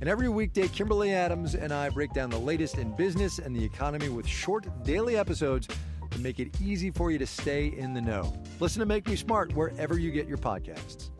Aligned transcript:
And 0.00 0.08
every 0.08 0.28
weekday, 0.28 0.66
Kimberly 0.68 1.12
Adams 1.12 1.54
and 1.54 1.72
I 1.72 1.88
break 1.88 2.12
down 2.12 2.28
the 2.28 2.38
latest 2.38 2.78
in 2.78 2.94
business 2.96 3.38
and 3.38 3.54
the 3.54 3.64
economy 3.64 4.08
with 4.08 4.26
short 4.26 4.66
daily 4.82 5.16
episodes 5.16 5.68
to 6.10 6.18
make 6.18 6.40
it 6.40 6.60
easy 6.60 6.90
for 6.90 7.12
you 7.12 7.18
to 7.18 7.26
stay 7.26 7.68
in 7.68 7.94
the 7.94 8.00
know. 8.00 8.36
Listen 8.58 8.80
to 8.80 8.86
Make 8.86 9.08
Me 9.08 9.14
Smart 9.14 9.54
wherever 9.54 9.98
you 9.98 10.10
get 10.10 10.26
your 10.26 10.36
podcasts. 10.36 11.10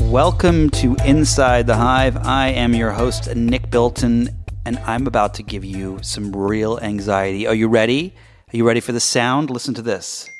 Welcome 0.00 0.70
to 0.70 0.96
Inside 1.04 1.66
the 1.66 1.76
Hive. 1.76 2.16
I 2.16 2.48
am 2.48 2.74
your 2.74 2.92
host, 2.92 3.34
Nick 3.36 3.70
Bilton, 3.70 4.28
and 4.64 4.78
I'm 4.78 5.06
about 5.06 5.34
to 5.34 5.42
give 5.42 5.64
you 5.64 5.98
some 6.02 6.34
real 6.34 6.78
anxiety. 6.80 7.46
Are 7.46 7.54
you 7.54 7.68
ready? 7.68 8.14
Are 8.52 8.56
you 8.56 8.66
ready 8.66 8.80
for 8.80 8.92
the 8.92 9.00
sound? 9.00 9.50
Listen 9.50 9.74
to 9.74 9.82
this. 9.82 10.30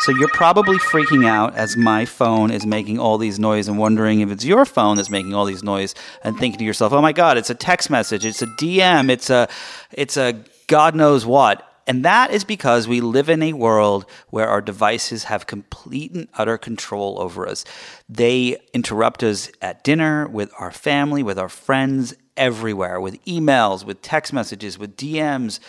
So 0.00 0.12
you're 0.12 0.28
probably 0.28 0.78
freaking 0.78 1.26
out 1.26 1.56
as 1.56 1.76
my 1.76 2.04
phone 2.04 2.50
is 2.50 2.64
making 2.64 2.98
all 2.98 3.18
these 3.18 3.38
noise 3.38 3.68
and 3.68 3.78
wondering 3.78 4.20
if 4.20 4.30
it's 4.30 4.44
your 4.44 4.64
phone 4.64 4.96
that's 4.96 5.10
making 5.10 5.34
all 5.34 5.44
these 5.44 5.62
noise 5.62 5.94
and 6.22 6.38
thinking 6.38 6.58
to 6.58 6.64
yourself, 6.64 6.92
"Oh 6.92 7.02
my 7.02 7.12
god, 7.12 7.36
it's 7.36 7.50
a 7.50 7.54
text 7.54 7.90
message, 7.90 8.24
it's 8.24 8.40
a 8.40 8.46
DM, 8.46 9.10
it's 9.10 9.28
a 9.28 9.48
it's 9.92 10.16
a 10.16 10.36
god 10.68 10.94
knows 10.94 11.26
what." 11.26 11.64
And 11.88 12.04
that 12.04 12.30
is 12.30 12.44
because 12.44 12.86
we 12.86 13.00
live 13.00 13.30
in 13.30 13.42
a 13.42 13.54
world 13.54 14.04
where 14.28 14.46
our 14.46 14.60
devices 14.60 15.24
have 15.24 15.46
complete 15.46 16.12
and 16.12 16.28
utter 16.34 16.58
control 16.58 17.16
over 17.18 17.48
us. 17.48 17.64
They 18.08 18.58
interrupt 18.74 19.22
us 19.22 19.50
at 19.62 19.84
dinner, 19.84 20.28
with 20.28 20.52
our 20.58 20.70
family, 20.70 21.22
with 21.22 21.38
our 21.38 21.48
friends, 21.48 22.12
everywhere, 22.38 23.00
with 23.00 23.22
emails, 23.26 23.84
with 23.84 24.00
text 24.00 24.32
messages, 24.32 24.78
with 24.78 24.96
DMs. 24.96 25.60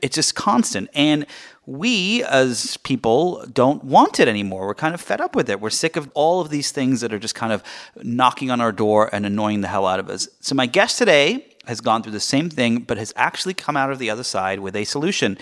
It's 0.00 0.14
just 0.14 0.36
constant. 0.36 0.88
And 0.94 1.26
we, 1.66 2.22
as 2.24 2.76
people, 2.78 3.44
don't 3.52 3.82
want 3.82 4.20
it 4.20 4.28
anymore. 4.28 4.66
We're 4.66 4.74
kind 4.74 4.94
of 4.94 5.00
fed 5.00 5.20
up 5.20 5.34
with 5.34 5.50
it. 5.50 5.60
We're 5.60 5.70
sick 5.70 5.96
of 5.96 6.10
all 6.14 6.40
of 6.40 6.50
these 6.50 6.70
things 6.70 7.00
that 7.00 7.12
are 7.12 7.18
just 7.18 7.34
kind 7.34 7.52
of 7.52 7.62
knocking 8.02 8.50
on 8.50 8.60
our 8.60 8.72
door 8.72 9.10
and 9.12 9.26
annoying 9.26 9.62
the 9.62 9.68
hell 9.68 9.86
out 9.86 9.98
of 9.98 10.08
us. 10.08 10.28
So, 10.40 10.54
my 10.54 10.66
guest 10.66 10.98
today 10.98 11.44
has 11.66 11.80
gone 11.80 12.02
through 12.02 12.12
the 12.12 12.20
same 12.20 12.48
thing, 12.48 12.80
but 12.80 12.96
has 12.96 13.12
actually 13.16 13.54
come 13.54 13.76
out 13.76 13.90
of 13.90 13.98
the 13.98 14.08
other 14.08 14.22
side 14.22 14.60
with 14.60 14.76
a 14.76 14.84
solution. 14.84 15.36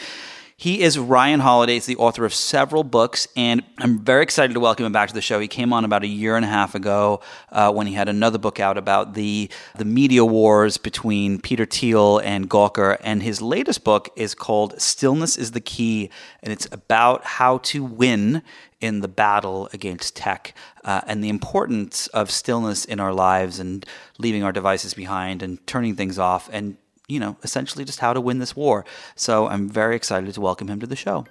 He 0.59 0.81
is 0.81 0.99
Ryan 0.99 1.41
Holiday. 1.41 1.75
He's 1.75 1.85
the 1.85 1.97
author 1.97 2.25
of 2.25 2.33
several 2.33 2.83
books, 2.83 3.29
and 3.37 3.63
I'm 3.77 3.99
very 3.99 4.23
excited 4.23 4.55
to 4.55 4.61
welcome 4.61 4.87
him 4.87 4.93
back 4.93 5.09
to 5.09 5.15
the 5.15 5.21
show. 5.21 5.39
He 5.39 5.49
came 5.49 5.71
on 5.71 5.85
about 5.85 6.03
a 6.03 6.07
year 6.07 6.35
and 6.35 6.47
a 6.47 6.49
half 6.49 6.75
ago 6.75 7.21
uh, 7.53 7.71
when 7.71 7.87
he 7.87 7.93
had 7.93 8.09
another 8.09 8.39
book 8.39 8.59
out 8.59 8.79
about 8.79 9.13
the 9.13 9.51
the 9.75 9.85
media 9.85 10.25
wars 10.25 10.79
between 10.79 11.43
Peter 11.43 11.67
Thiel 11.67 12.21
and 12.21 12.49
Gawker, 12.49 12.97
and 13.03 13.23
his 13.23 13.43
latest 13.43 13.85
book 13.85 14.09
is 14.17 14.35
called 14.35 14.81
"Stillness 14.81 15.37
is 15.37 15.51
the 15.51 15.61
Key," 15.61 16.09
and 16.43 16.51
it's 16.51 16.67
about 16.73 17.23
how 17.25 17.59
to 17.59 17.85
win 17.85 18.43
in 18.81 19.01
the 19.01 19.09
battle 19.09 19.69
against 19.75 20.17
tech 20.17 20.55
uh, 20.85 21.03
and 21.07 21.23
the 21.23 21.29
importance 21.29 22.07
of 22.09 22.31
stillness 22.31 22.87
in 22.87 22.99
our 22.99 23.13
lives 23.13 23.59
and 23.59 23.85
leaving 24.17 24.43
our 24.43 24.53
devices 24.53 24.95
behind 24.95 25.43
and 25.43 25.67
turning 25.67 25.95
things 25.95 26.19
off 26.19 26.49
and 26.51 26.79
you 27.09 27.21
know, 27.21 27.37
essentially 27.43 27.85
just 27.85 28.01
how 28.01 28.13
to 28.13 28.21
win 28.21 28.39
this 28.39 28.57
war. 28.57 28.85
So 29.15 29.47
I'm 29.47 29.69
very 29.69 29.97
excited 29.97 30.33
to 30.35 30.41
welcome 30.41 30.69
him 30.69 30.81
to 30.81 30.87
the 30.87 30.97
show. 30.97 31.27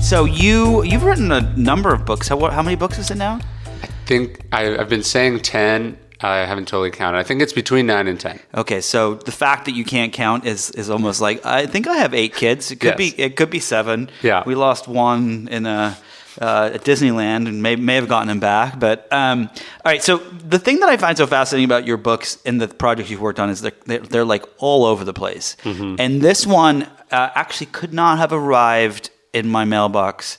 So 0.00 0.24
you 0.24 0.84
you've 0.84 1.02
written 1.02 1.32
a 1.32 1.40
number 1.56 1.92
of 1.92 2.04
books. 2.04 2.28
How, 2.28 2.38
how 2.50 2.62
many 2.62 2.76
books 2.76 2.96
is 2.96 3.10
it 3.10 3.16
now? 3.16 3.40
I 3.82 3.86
think 4.06 4.46
I, 4.52 4.62
have 4.62 4.88
been 4.88 5.02
saying 5.02 5.40
ten. 5.40 5.98
I 6.20 6.36
haven't 6.46 6.68
totally 6.68 6.92
counted. 6.92 7.18
I 7.18 7.24
think 7.24 7.42
it's 7.42 7.52
between 7.52 7.86
nine 7.86 8.06
and 8.06 8.18
ten. 8.18 8.38
Okay, 8.54 8.80
so 8.80 9.16
the 9.16 9.32
fact 9.32 9.64
that 9.64 9.72
you 9.72 9.84
can't 9.84 10.12
count 10.12 10.46
is 10.46 10.70
is 10.70 10.90
almost 10.90 11.20
like 11.20 11.44
I 11.44 11.66
think 11.66 11.88
I 11.88 11.96
have 11.96 12.14
eight 12.14 12.34
kids. 12.34 12.70
It 12.70 12.76
could 12.76 12.96
yes. 12.96 13.16
be 13.16 13.20
it 13.20 13.34
could 13.34 13.50
be 13.50 13.58
seven. 13.58 14.08
Yeah, 14.22 14.44
we 14.46 14.54
lost 14.54 14.86
one 14.86 15.48
in 15.50 15.66
a 15.66 15.98
uh, 16.40 16.70
at 16.74 16.82
Disneyland 16.84 17.48
and 17.48 17.62
may, 17.62 17.76
may 17.76 17.94
have 17.94 18.08
gotten 18.08 18.28
him 18.28 18.40
back. 18.40 18.78
But 18.78 19.10
um, 19.12 19.48
all 19.84 19.92
right, 19.92 20.02
so 20.02 20.18
the 20.18 20.58
thing 20.58 20.80
that 20.80 20.88
I 20.88 20.96
find 20.96 21.16
so 21.16 21.26
fascinating 21.26 21.64
about 21.64 21.86
your 21.86 21.96
books 21.96 22.38
and 22.44 22.60
the 22.60 22.68
projects 22.68 23.10
you've 23.10 23.20
worked 23.20 23.40
on 23.40 23.50
is 23.50 23.60
they're, 23.60 23.72
they're, 23.86 24.00
they're 24.00 24.24
like 24.24 24.44
all 24.58 24.84
over 24.84 25.04
the 25.04 25.14
place. 25.14 25.56
Mm-hmm. 25.62 25.96
And 25.98 26.20
this 26.20 26.46
one 26.46 26.84
uh, 27.10 27.30
actually 27.34 27.66
could 27.66 27.92
not 27.92 28.18
have 28.18 28.32
arrived 28.32 29.10
in 29.32 29.48
my 29.48 29.64
mailbox 29.64 30.38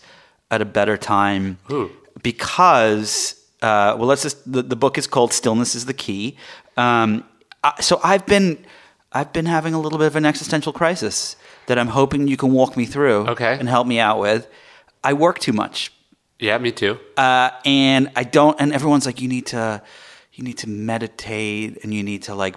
at 0.50 0.62
a 0.62 0.66
better 0.66 0.98
time 0.98 1.58
Ooh. 1.72 1.92
because, 2.24 3.36
uh, 3.62 3.96
well, 3.98 4.08
let's 4.08 4.24
just, 4.24 4.52
the, 4.52 4.62
the 4.62 4.76
book 4.76 4.98
is 4.98 5.08
called 5.08 5.34
Stillness 5.34 5.76
is 5.76 5.86
the 5.86 5.94
Key. 5.94 6.38
Um, 6.78 7.24
I, 7.64 7.82
so 7.82 8.00
I've 8.04 8.26
been, 8.26 8.64
I've 9.12 9.34
been 9.34 9.46
having 9.46 9.74
a 9.74 9.80
little 9.80 9.98
bit 9.98 10.08
of 10.08 10.16
an 10.16 10.26
existential 10.26 10.74
crisis 10.74 11.36
that 11.68 11.78
I'm 11.78 11.88
hoping 11.88 12.28
you 12.28 12.38
can 12.38 12.52
walk 12.52 12.78
me 12.78 12.86
through 12.86 13.28
okay. 13.30 13.58
and 13.60 13.68
help 13.68 13.88
me 13.88 14.00
out 14.00 14.20
with. 14.20 14.48
I 15.08 15.14
work 15.14 15.40
too 15.40 15.54
much. 15.54 15.94
Yeah, 16.38 16.58
me 16.58 16.72
too. 16.72 17.00
Uh, 17.16 17.52
and 17.64 18.12
I 18.16 18.24
don't. 18.24 18.60
And 18.60 18.74
everyone's 18.74 19.06
like, 19.06 19.22
you 19.22 19.30
need 19.30 19.48
to, 19.48 19.82
you 20.34 20.44
need 20.44 20.58
to 20.60 20.70
meditate, 20.70 21.84
and 21.84 21.94
you 21.94 22.04
need 22.04 22.24
to 22.24 22.36
like 22.36 22.56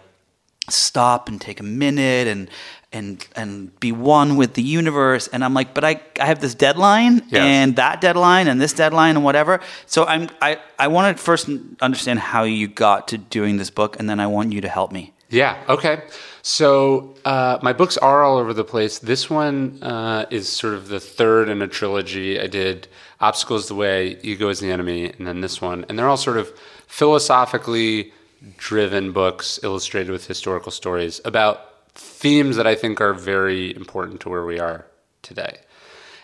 stop 0.69 1.29
and 1.29 1.41
take 1.41 1.61
a 1.61 1.69
minute 1.85 2.27
and 2.29 2.51
and 2.93 3.27
and 3.35 3.79
be 3.81 3.93
one 3.93 4.37
with 4.37 4.55
the 4.55 4.63
universe 4.63 5.27
and 5.33 5.45
i'm 5.45 5.55
like 5.55 5.75
but 5.75 5.85
i 5.85 6.01
i 6.21 6.27
have 6.27 6.41
this 6.41 6.55
deadline 6.55 7.15
yes. 7.29 7.43
and 7.43 7.77
that 7.77 8.01
deadline 8.01 8.47
and 8.47 8.61
this 8.61 8.73
deadline 8.73 9.17
and 9.17 9.25
whatever 9.25 9.59
so 9.87 10.05
i'm 10.05 10.29
i 10.41 10.61
i 10.79 10.87
want 10.87 11.17
to 11.17 11.21
first 11.21 11.49
understand 11.81 12.21
how 12.21 12.45
you 12.45 12.69
got 12.69 13.09
to 13.09 13.19
doing 13.19 13.57
this 13.57 13.71
book 13.71 13.99
and 13.99 14.09
then 14.09 14.21
i 14.21 14.27
want 14.29 14.53
you 14.53 14.61
to 14.61 14.69
help 14.69 14.93
me 14.93 15.13
yeah. 15.31 15.63
Okay. 15.69 16.03
So 16.43 17.15
uh, 17.25 17.59
my 17.63 17.73
books 17.73 17.97
are 17.99 18.23
all 18.23 18.39
over 18.39 18.55
the 18.55 18.65
place. 18.65 18.99
This 18.99 19.29
one 19.29 19.83
uh, 19.83 20.27
is 20.31 20.49
sort 20.49 20.75
of 20.75 20.89
the 20.89 21.01
third 21.01 21.49
in 21.49 21.61
a 21.63 21.69
trilogy. 21.69 22.41
I 22.41 22.47
did 22.47 22.89
Obstacles 23.21 23.69
the 23.69 23.75
Way, 23.75 24.19
Ego 24.23 24.49
is 24.49 24.61
the 24.61 24.71
Enemy, 24.71 25.13
and 25.19 25.27
then 25.27 25.41
this 25.41 25.61
one. 25.61 25.85
And 25.89 25.99
they're 25.99 26.09
all 26.09 26.17
sort 26.17 26.39
of 26.39 26.51
philosophically 26.87 28.13
driven 28.57 29.13
books 29.13 29.61
illustrated 29.63 30.11
with 30.11 30.27
historical 30.27 30.73
stories 30.73 31.21
about 31.25 31.67
themes 31.95 32.57
that 32.57 32.67
I 32.67 32.75
think 32.75 33.01
are 33.01 33.13
very 33.13 33.75
important 33.77 34.21
to 34.23 34.31
where 34.31 34.47
we 34.47 34.59
are 34.59 34.87
today. 35.23 35.59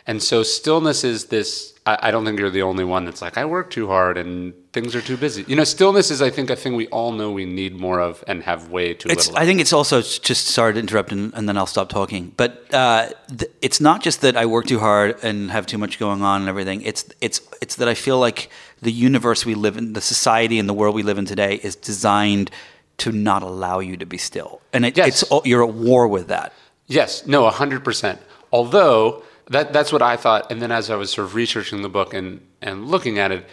And 0.06 0.22
so 0.22 0.42
stillness 0.42 1.04
is 1.04 1.26
this 1.26 1.75
I, 1.86 2.10
don't 2.10 2.24
think 2.24 2.40
you're 2.40 2.50
the 2.50 2.62
only 2.62 2.84
one 2.84 3.04
that's 3.04 3.22
like, 3.22 3.38
I 3.38 3.44
work 3.44 3.70
too 3.70 3.86
hard 3.86 4.18
and 4.18 4.52
things 4.72 4.96
are 4.96 5.00
too 5.00 5.16
busy. 5.16 5.44
You 5.46 5.54
know, 5.54 5.62
stillness 5.62 6.10
is 6.10 6.20
I 6.20 6.30
think 6.30 6.50
a 6.50 6.56
thing 6.56 6.74
we 6.74 6.88
all 6.88 7.12
know 7.12 7.30
we 7.30 7.44
need 7.44 7.78
more 7.78 8.00
of 8.00 8.24
and 8.26 8.42
have 8.42 8.70
way 8.70 8.94
too 8.94 9.08
it's, 9.08 9.28
little. 9.28 9.40
I 9.40 9.46
think 9.46 9.60
it's 9.60 9.72
also 9.72 10.02
just 10.02 10.48
sorry 10.48 10.74
to 10.74 10.80
interrupt 10.80 11.12
and, 11.12 11.32
and 11.34 11.48
then 11.48 11.56
I'll 11.56 11.66
stop 11.66 11.88
talking. 11.88 12.32
But 12.36 12.74
uh, 12.74 13.10
th- 13.28 13.52
it's 13.62 13.80
not 13.80 14.02
just 14.02 14.20
that 14.22 14.36
I 14.36 14.46
work 14.46 14.66
too 14.66 14.80
hard 14.80 15.22
and 15.22 15.50
have 15.52 15.66
too 15.66 15.78
much 15.78 16.00
going 16.00 16.22
on 16.22 16.40
and 16.40 16.48
everything. 16.48 16.82
It's 16.82 17.04
it's 17.20 17.40
it's 17.62 17.76
that 17.76 17.88
I 17.88 17.94
feel 17.94 18.18
like 18.18 18.50
the 18.82 18.92
universe 18.92 19.46
we 19.46 19.54
live 19.54 19.76
in, 19.76 19.92
the 19.92 20.00
society 20.00 20.58
and 20.58 20.68
the 20.68 20.74
world 20.74 20.94
we 20.94 21.04
live 21.04 21.18
in 21.18 21.24
today 21.24 21.60
is 21.62 21.76
designed 21.76 22.50
to 22.98 23.12
not 23.12 23.42
allow 23.42 23.78
you 23.78 23.96
to 23.96 24.06
be 24.06 24.18
still. 24.18 24.60
And 24.72 24.84
it, 24.86 24.96
yes. 24.96 25.22
it's 25.22 25.46
you're 25.46 25.62
at 25.62 25.74
war 25.74 26.08
with 26.08 26.28
that. 26.28 26.52
Yes, 26.88 27.26
no, 27.26 27.48
100%. 27.50 28.18
Although 28.52 29.22
that 29.50 29.72
that's 29.72 29.92
what 29.92 30.02
I 30.02 30.16
thought. 30.16 30.50
And 30.50 30.60
then 30.60 30.72
as 30.72 30.90
I 30.90 30.96
was 30.96 31.10
sort 31.10 31.26
of 31.26 31.34
researching 31.34 31.82
the 31.82 31.88
book 31.88 32.14
and 32.14 32.40
and 32.62 32.86
looking 32.86 33.18
at 33.18 33.32
it, 33.32 33.46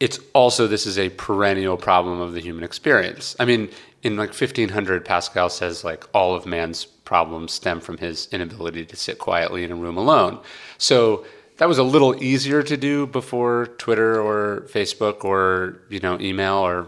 it's 0.00 0.18
also 0.34 0.66
this 0.66 0.86
is 0.86 0.98
a 0.98 1.10
perennial 1.10 1.76
problem 1.76 2.20
of 2.20 2.32
the 2.32 2.40
human 2.40 2.64
experience. 2.64 3.36
I 3.38 3.44
mean, 3.44 3.70
in 4.02 4.16
like 4.16 4.30
1500, 4.30 5.04
Pascal 5.04 5.48
says 5.48 5.84
like 5.84 6.04
all 6.14 6.34
of 6.34 6.46
man's 6.46 6.84
problems 6.84 7.52
stem 7.52 7.80
from 7.80 7.98
his 7.98 8.28
inability 8.32 8.84
to 8.86 8.96
sit 8.96 9.18
quietly 9.18 9.64
in 9.64 9.72
a 9.72 9.76
room 9.76 9.96
alone. 9.96 10.40
So 10.78 11.24
that 11.58 11.68
was 11.68 11.78
a 11.78 11.82
little 11.82 12.22
easier 12.22 12.62
to 12.62 12.76
do 12.76 13.06
before 13.06 13.66
Twitter 13.78 14.20
or 14.20 14.62
Facebook 14.68 15.24
or 15.24 15.80
you 15.88 16.00
know 16.00 16.18
email 16.20 16.56
or 16.56 16.86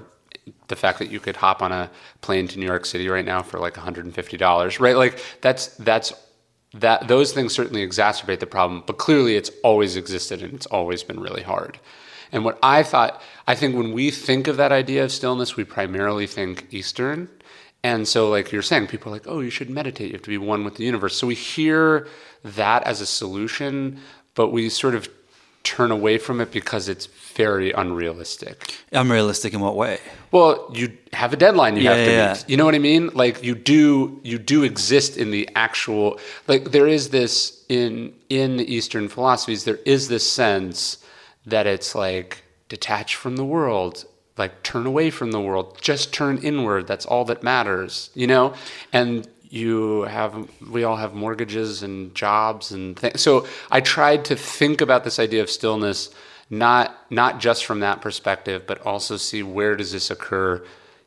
the 0.68 0.76
fact 0.76 0.98
that 0.98 1.10
you 1.10 1.20
could 1.20 1.36
hop 1.36 1.62
on 1.62 1.72
a 1.72 1.90
plane 2.20 2.46
to 2.48 2.58
New 2.58 2.66
York 2.66 2.84
City 2.84 3.08
right 3.08 3.24
now 3.24 3.42
for 3.42 3.58
like 3.58 3.74
$150, 3.74 4.80
right? 4.80 4.96
Like 4.96 5.22
that's 5.40 5.68
that's 5.76 6.12
that 6.74 7.08
those 7.08 7.32
things 7.32 7.54
certainly 7.54 7.86
exacerbate 7.86 8.40
the 8.40 8.46
problem, 8.46 8.82
but 8.86 8.98
clearly 8.98 9.36
it's 9.36 9.50
always 9.62 9.96
existed 9.96 10.42
and 10.42 10.54
it's 10.54 10.66
always 10.66 11.02
been 11.02 11.20
really 11.20 11.42
hard. 11.42 11.78
And 12.30 12.44
what 12.44 12.58
I 12.62 12.82
thought, 12.82 13.22
I 13.46 13.54
think 13.54 13.74
when 13.74 13.92
we 13.92 14.10
think 14.10 14.48
of 14.48 14.58
that 14.58 14.72
idea 14.72 15.04
of 15.04 15.12
stillness, 15.12 15.56
we 15.56 15.64
primarily 15.64 16.26
think 16.26 16.66
Eastern. 16.70 17.28
And 17.82 18.06
so, 18.06 18.28
like 18.28 18.52
you're 18.52 18.62
saying, 18.62 18.88
people 18.88 19.10
are 19.10 19.16
like, 19.16 19.26
oh, 19.26 19.40
you 19.40 19.50
should 19.50 19.70
meditate. 19.70 20.08
You 20.08 20.14
have 20.14 20.22
to 20.22 20.28
be 20.28 20.38
one 20.38 20.64
with 20.64 20.74
the 20.74 20.84
universe. 20.84 21.16
So 21.16 21.26
we 21.26 21.34
hear 21.34 22.08
that 22.44 22.82
as 22.82 23.00
a 23.00 23.06
solution, 23.06 24.00
but 24.34 24.48
we 24.48 24.68
sort 24.68 24.94
of 24.94 25.08
turn 25.76 25.90
away 25.90 26.16
from 26.26 26.36
it 26.40 26.50
because 26.50 26.88
it's 26.88 27.06
very 27.44 27.70
unrealistic. 27.72 28.56
Unrealistic 28.92 29.50
in 29.54 29.60
what 29.60 29.76
way? 29.76 29.98
Well, 30.36 30.52
you 30.74 30.86
have 31.12 31.32
a 31.32 31.36
deadline 31.36 31.76
you 31.76 31.82
Yeah, 31.82 31.94
have 31.94 32.06
to 32.06 32.12
yeah, 32.12 32.32
meet. 32.32 32.38
yeah. 32.40 32.44
You 32.50 32.56
know 32.58 32.64
what 32.68 32.74
I 32.74 32.78
mean? 32.92 33.04
Like 33.22 33.36
you 33.48 33.54
do 33.54 34.18
you 34.30 34.38
do 34.54 34.58
exist 34.72 35.16
in 35.22 35.30
the 35.36 35.44
actual 35.66 36.18
like 36.50 36.62
there 36.76 36.88
is 36.98 37.04
this 37.10 37.34
in 37.68 38.12
in 38.28 38.56
the 38.60 38.66
Eastern 38.76 39.08
philosophies, 39.08 39.64
there 39.64 39.80
is 39.84 40.08
this 40.08 40.26
sense 40.42 40.78
that 41.52 41.66
it's 41.74 41.94
like 41.94 42.30
detach 42.68 43.10
from 43.22 43.36
the 43.36 43.44
world, 43.56 43.94
like 44.42 44.54
turn 44.62 44.86
away 44.86 45.10
from 45.10 45.30
the 45.32 45.40
world, 45.48 45.66
just 45.90 46.12
turn 46.12 46.38
inward. 46.50 46.86
That's 46.86 47.06
all 47.12 47.24
that 47.30 47.42
matters, 47.42 48.10
you 48.14 48.26
know? 48.26 48.54
And 48.92 49.10
you 49.50 50.02
have 50.02 50.48
we 50.70 50.84
all 50.84 50.96
have 50.96 51.14
mortgages 51.14 51.82
and 51.82 52.14
jobs 52.14 52.70
and 52.72 52.98
things. 52.98 53.20
So 53.20 53.46
I 53.70 53.80
tried 53.80 54.24
to 54.26 54.36
think 54.36 54.80
about 54.80 55.04
this 55.04 55.18
idea 55.18 55.42
of 55.42 55.50
stillness 55.50 56.10
not 56.50 56.96
not 57.10 57.40
just 57.40 57.64
from 57.64 57.80
that 57.80 58.00
perspective, 58.00 58.64
but 58.66 58.80
also 58.86 59.16
see 59.16 59.42
where 59.42 59.76
does 59.76 59.92
this 59.92 60.10
occur 60.10 60.64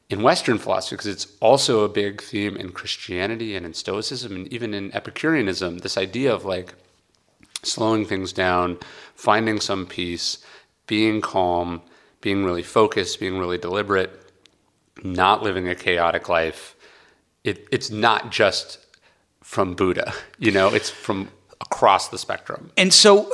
in 0.09 0.21
Western 0.21 0.57
philosophy 0.57 0.95
because 0.95 1.07
it's 1.07 1.27
also 1.39 1.83
a 1.83 1.89
big 1.89 2.21
theme 2.21 2.57
in 2.57 2.71
Christianity 2.71 3.55
and 3.55 3.65
in 3.65 3.73
Stoicism 3.73 4.35
and 4.35 4.47
even 4.53 4.73
in 4.73 4.93
Epicureanism. 4.93 5.79
This 5.79 5.97
idea 5.97 6.33
of 6.33 6.45
like 6.45 6.73
slowing 7.63 8.05
things 8.05 8.33
down, 8.33 8.77
finding 9.15 9.59
some 9.59 9.85
peace, 9.85 10.43
being 10.85 11.21
calm, 11.21 11.81
being 12.19 12.43
really 12.43 12.63
focused, 12.63 13.19
being 13.19 13.39
really 13.39 13.57
deliberate, 13.57 14.11
not 15.03 15.41
living 15.41 15.67
a 15.67 15.75
chaotic 15.75 16.29
life. 16.29 16.75
It, 17.43 17.67
it's 17.71 17.89
not 17.89 18.31
just 18.31 18.77
from 19.41 19.73
Buddha, 19.73 20.13
you 20.37 20.51
know, 20.51 20.67
it's 20.73 20.89
from 20.89 21.29
across 21.59 22.09
the 22.09 22.17
spectrum. 22.17 22.71
And 22.77 22.93
so, 22.93 23.31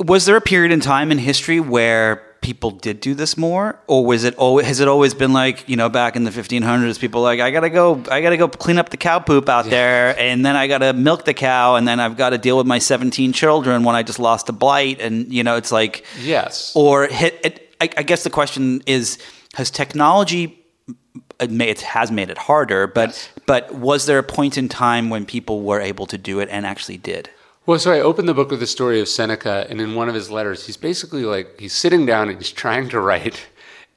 was 0.00 0.26
there 0.26 0.36
a 0.36 0.40
period 0.40 0.72
in 0.72 0.80
time 0.80 1.12
in 1.12 1.18
history 1.18 1.60
where 1.60 2.26
people 2.40 2.70
did 2.70 3.00
do 3.00 3.14
this 3.14 3.36
more, 3.36 3.78
or 3.86 4.04
was 4.04 4.24
it 4.24 4.34
always 4.36 4.66
has 4.66 4.80
it 4.80 4.88
always 4.88 5.12
been 5.12 5.32
like 5.34 5.68
you 5.68 5.76
know 5.76 5.88
back 5.90 6.16
in 6.16 6.24
the 6.24 6.30
1500s, 6.30 6.98
people 6.98 7.20
like 7.22 7.40
I 7.40 7.50
gotta 7.50 7.70
go, 7.70 8.02
I 8.10 8.22
gotta 8.22 8.38
go 8.38 8.48
clean 8.48 8.78
up 8.78 8.88
the 8.88 8.96
cow 8.96 9.18
poop 9.18 9.48
out 9.48 9.66
there, 9.66 10.18
and 10.18 10.44
then 10.44 10.56
I 10.56 10.66
gotta 10.66 10.92
milk 10.92 11.24
the 11.26 11.34
cow, 11.34 11.76
and 11.76 11.86
then 11.86 12.00
I've 12.00 12.16
got 12.16 12.30
to 12.30 12.38
deal 12.38 12.56
with 12.56 12.66
my 12.66 12.78
17 12.78 13.32
children 13.34 13.84
when 13.84 13.94
I 13.94 14.02
just 14.02 14.18
lost 14.18 14.48
a 14.48 14.52
blight, 14.52 15.00
and 15.00 15.32
you 15.32 15.44
know 15.44 15.56
it's 15.56 15.70
like 15.72 16.04
Yes. 16.20 16.72
or 16.74 17.06
hit. 17.06 17.38
It, 17.44 17.74
I, 17.80 17.90
I 17.98 18.02
guess 18.02 18.24
the 18.24 18.30
question 18.30 18.82
is: 18.86 19.18
Has 19.54 19.70
technology 19.70 20.59
it, 21.40 21.50
may, 21.50 21.68
it 21.68 21.80
has 21.80 22.10
made 22.10 22.30
it 22.30 22.38
harder, 22.38 22.86
but 22.86 23.08
Yes. 23.10 23.28
but 23.46 23.74
was 23.74 24.06
there 24.06 24.18
a 24.18 24.22
point 24.22 24.56
in 24.58 24.68
time 24.68 25.10
when 25.10 25.24
people 25.26 25.62
were 25.62 25.80
able 25.80 26.06
to 26.06 26.18
do 26.18 26.40
it 26.40 26.48
and 26.50 26.66
actually 26.66 26.98
did? 26.98 27.30
Well, 27.66 27.78
so 27.78 27.92
I 27.92 28.00
opened 28.00 28.28
the 28.28 28.34
book 28.34 28.50
with 28.50 28.60
the 28.60 28.66
story 28.66 29.00
of 29.00 29.08
Seneca, 29.08 29.66
and 29.68 29.80
in 29.80 29.94
one 29.94 30.08
of 30.08 30.14
his 30.14 30.30
letters, 30.30 30.66
he's 30.66 30.76
basically 30.76 31.24
like 31.24 31.58
he's 31.60 31.72
sitting 31.74 32.06
down 32.06 32.28
and 32.28 32.38
he's 32.38 32.50
trying 32.52 32.88
to 32.88 33.00
write, 33.00 33.46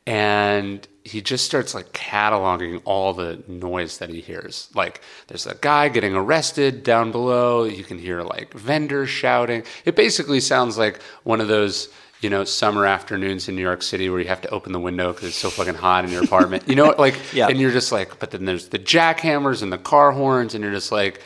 and 0.06 0.88
he 1.06 1.22
just 1.22 1.46
starts 1.46 1.74
like 1.74 1.92
cataloging 1.92 2.82
all 2.86 3.14
the 3.14 3.42
noise 3.48 3.98
that 3.98 4.10
he 4.10 4.22
hears. 4.22 4.70
Like 4.74 5.02
there's 5.28 5.48
a 5.48 5.56
guy 5.56 5.90
getting 5.90 6.16
arrested 6.16 6.84
down 6.84 7.12
below. 7.12 7.64
You 7.64 7.84
can 7.84 7.98
hear 8.00 8.22
like 8.22 8.54
vendors 8.54 9.10
shouting. 9.10 9.64
It 9.86 9.96
basically 9.96 10.40
sounds 10.40 10.78
like 10.78 11.02
one 11.24 11.42
of 11.42 11.48
those 11.48 11.90
you 12.24 12.30
know 12.30 12.44
summer 12.44 12.86
afternoons 12.86 13.48
in 13.50 13.56
New 13.56 13.62
York 13.62 13.84
City 13.84 14.10
where 14.10 14.20
you 14.20 14.28
have 14.28 14.42
to 14.42 14.50
open 14.50 14.72
the 14.72 14.80
window 14.80 15.12
because 15.12 15.28
it's 15.30 15.38
so 15.38 15.50
fucking 15.50 15.76
hot 15.76 16.06
in 16.06 16.12
your 16.12 16.24
apartment. 16.24 16.68
You 16.68 16.76
know, 16.76 16.96
like 16.98 17.20
Yeah. 17.34 17.48
and 17.50 17.60
you're 17.60 17.72
just 17.72 17.92
like, 17.92 18.20
but 18.20 18.32
then 18.32 18.46
there's 18.46 18.70
the 18.70 18.80
jackhammers 18.80 19.62
and 19.62 19.72
the 19.72 19.78
car 19.78 20.12
horns, 20.12 20.56
and 20.56 20.64
you're 20.64 20.74
just 20.74 20.92
like 20.92 21.22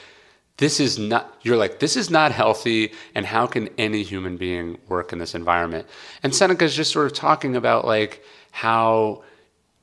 this 0.57 0.79
is 0.79 0.97
not 0.97 1.37
you're 1.43 1.57
like 1.57 1.79
this 1.79 1.95
is 1.95 2.09
not 2.09 2.31
healthy 2.31 2.91
and 3.13 3.25
how 3.27 3.45
can 3.45 3.69
any 3.77 4.01
human 4.03 4.37
being 4.37 4.77
work 4.87 5.13
in 5.13 5.19
this 5.19 5.35
environment? 5.35 5.85
And 6.23 6.33
seneca's 6.33 6.75
just 6.75 6.91
sort 6.91 7.05
of 7.05 7.13
talking 7.13 7.55
about 7.55 7.85
like 7.85 8.23
how 8.51 9.23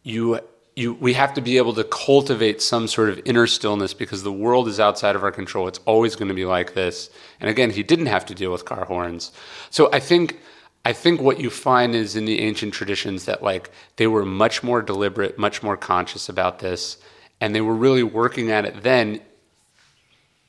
you 0.02 0.40
you 0.74 0.94
we 0.94 1.12
have 1.14 1.32
to 1.34 1.40
be 1.40 1.56
able 1.58 1.72
to 1.74 1.84
cultivate 1.84 2.60
some 2.60 2.88
sort 2.88 3.08
of 3.08 3.20
inner 3.24 3.46
stillness 3.46 3.94
because 3.94 4.24
the 4.24 4.32
world 4.32 4.66
is 4.66 4.80
outside 4.80 5.14
of 5.14 5.22
our 5.22 5.30
control. 5.30 5.68
It's 5.68 5.78
always 5.86 6.16
going 6.16 6.26
to 6.28 6.34
be 6.34 6.44
like 6.44 6.74
this. 6.74 7.08
And 7.40 7.48
again 7.48 7.70
he 7.70 7.84
didn't 7.84 8.06
have 8.06 8.26
to 8.26 8.34
deal 8.34 8.50
with 8.50 8.64
car 8.64 8.84
horns. 8.84 9.30
So 9.70 9.90
i 9.92 10.00
think 10.00 10.40
I 10.84 10.92
think 10.92 11.20
what 11.20 11.40
you 11.40 11.50
find 11.50 11.94
is 11.94 12.14
in 12.14 12.24
the 12.26 12.40
ancient 12.40 12.74
traditions 12.74 13.24
that 13.24 13.42
like 13.42 13.70
they 13.96 14.06
were 14.06 14.24
much 14.24 14.62
more 14.62 14.82
deliberate, 14.82 15.38
much 15.38 15.62
more 15.62 15.76
conscious 15.76 16.28
about 16.28 16.58
this, 16.58 16.98
and 17.40 17.54
they 17.54 17.60
were 17.60 17.74
really 17.74 18.02
working 18.02 18.50
at 18.50 18.64
it 18.64 18.82
then 18.82 19.20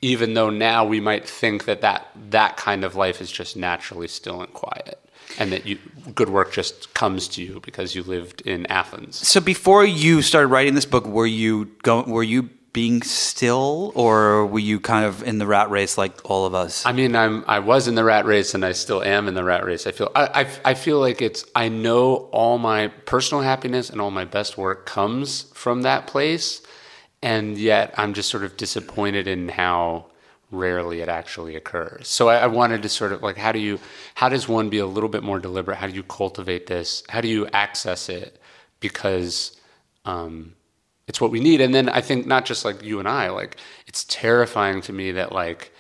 even 0.01 0.35
though 0.35 0.51
now 0.51 0.85
we 0.85 0.99
might 0.99 1.27
think 1.27 1.65
that 1.65 1.81
that, 1.81 2.07
that 2.29 2.57
kind 2.57 2.83
of 2.83 2.95
life 2.95 3.21
is 3.21 3.31
just 3.31 3.57
naturally 3.57 4.07
still 4.07 4.41
and 4.41 4.53
quiet 4.53 4.99
and 5.39 5.51
that 5.51 5.65
you, 5.65 5.79
good 6.13 6.29
work 6.29 6.53
just 6.53 6.93
comes 6.93 7.27
to 7.27 7.41
you 7.41 7.59
because 7.61 7.95
you 7.95 8.03
lived 8.03 8.41
in 8.41 8.65
Athens. 8.67 9.27
So 9.27 9.41
before 9.41 9.83
you 9.83 10.21
started 10.21 10.49
writing 10.49 10.75
this 10.75 10.85
book, 10.85 11.07
were 11.07 11.25
you 11.25 11.65
going? 11.81 12.09
Were 12.09 12.23
you 12.23 12.49
being 12.75 13.01
still, 13.03 13.93
or 13.95 14.45
were 14.47 14.59
you 14.59 14.81
kind 14.81 15.05
of 15.05 15.23
in 15.23 15.37
the 15.37 15.47
rat 15.47 15.69
race 15.69 15.97
like 15.97 16.29
all 16.29 16.45
of 16.45 16.53
us? 16.53 16.85
I 16.85 16.91
mean, 16.91 17.15
I'm 17.15 17.45
I 17.47 17.59
was 17.59 17.87
in 17.87 17.95
the 17.95 18.03
rat 18.03 18.25
race 18.25 18.53
and 18.53 18.65
I 18.65 18.73
still 18.73 19.01
am 19.01 19.29
in 19.29 19.33
the 19.33 19.45
rat 19.45 19.63
race. 19.63 19.87
I 19.87 19.93
feel 19.93 20.11
I, 20.13 20.41
I, 20.41 20.71
I 20.71 20.73
feel 20.73 20.99
like 20.99 21.21
it's 21.21 21.45
I 21.55 21.69
know 21.69 22.27
all 22.33 22.57
my 22.57 22.89
personal 23.05 23.41
happiness 23.41 23.89
and 23.89 24.01
all 24.01 24.11
my 24.11 24.25
best 24.25 24.57
work 24.57 24.85
comes 24.85 25.43
from 25.53 25.83
that 25.83 26.05
place, 26.07 26.61
and 27.21 27.57
yet 27.57 27.93
I'm 27.97 28.13
just 28.13 28.29
sort 28.29 28.43
of 28.43 28.57
disappointed 28.57 29.25
in 29.25 29.47
how 29.47 30.07
rarely 30.51 30.99
it 30.99 31.07
actually 31.07 31.55
occurs. 31.55 32.09
So 32.09 32.27
I, 32.27 32.39
I 32.39 32.47
wanted 32.47 32.83
to 32.83 32.89
sort 32.89 33.13
of 33.13 33.23
like 33.23 33.37
how 33.37 33.53
do 33.53 33.59
you 33.59 33.79
how 34.15 34.27
does 34.27 34.49
one 34.49 34.67
be 34.67 34.79
a 34.79 34.85
little 34.85 35.09
bit 35.09 35.23
more 35.23 35.39
deliberate? 35.39 35.77
How 35.77 35.87
do 35.87 35.93
you 35.93 36.03
cultivate 36.03 36.67
this? 36.67 37.03
How 37.07 37.21
do 37.21 37.29
you 37.29 37.47
access 37.53 38.09
it? 38.09 38.37
Because 38.81 39.55
um, 40.03 40.55
it's 41.07 41.21
what 41.21 41.31
we 41.31 41.39
need. 41.39 41.61
And 41.61 41.73
then 41.73 41.89
I 41.89 42.01
think 42.01 42.25
not 42.25 42.45
just 42.45 42.65
like 42.65 42.83
you 42.83 42.99
and 42.99 43.07
I, 43.07 43.29
like 43.29 43.57
it's 43.87 44.05
terrifying 44.05 44.81
to 44.81 44.93
me 44.93 45.11
that 45.13 45.31
like 45.31 45.71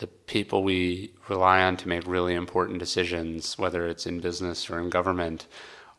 the 0.00 0.06
people 0.06 0.64
we 0.64 1.12
rely 1.28 1.62
on 1.62 1.76
to 1.78 1.88
make 1.88 2.06
really 2.06 2.34
important 2.34 2.78
decisions, 2.78 3.58
whether 3.58 3.86
it's 3.86 4.06
in 4.06 4.20
business 4.20 4.68
or 4.68 4.80
in 4.80 4.90
government, 4.90 5.46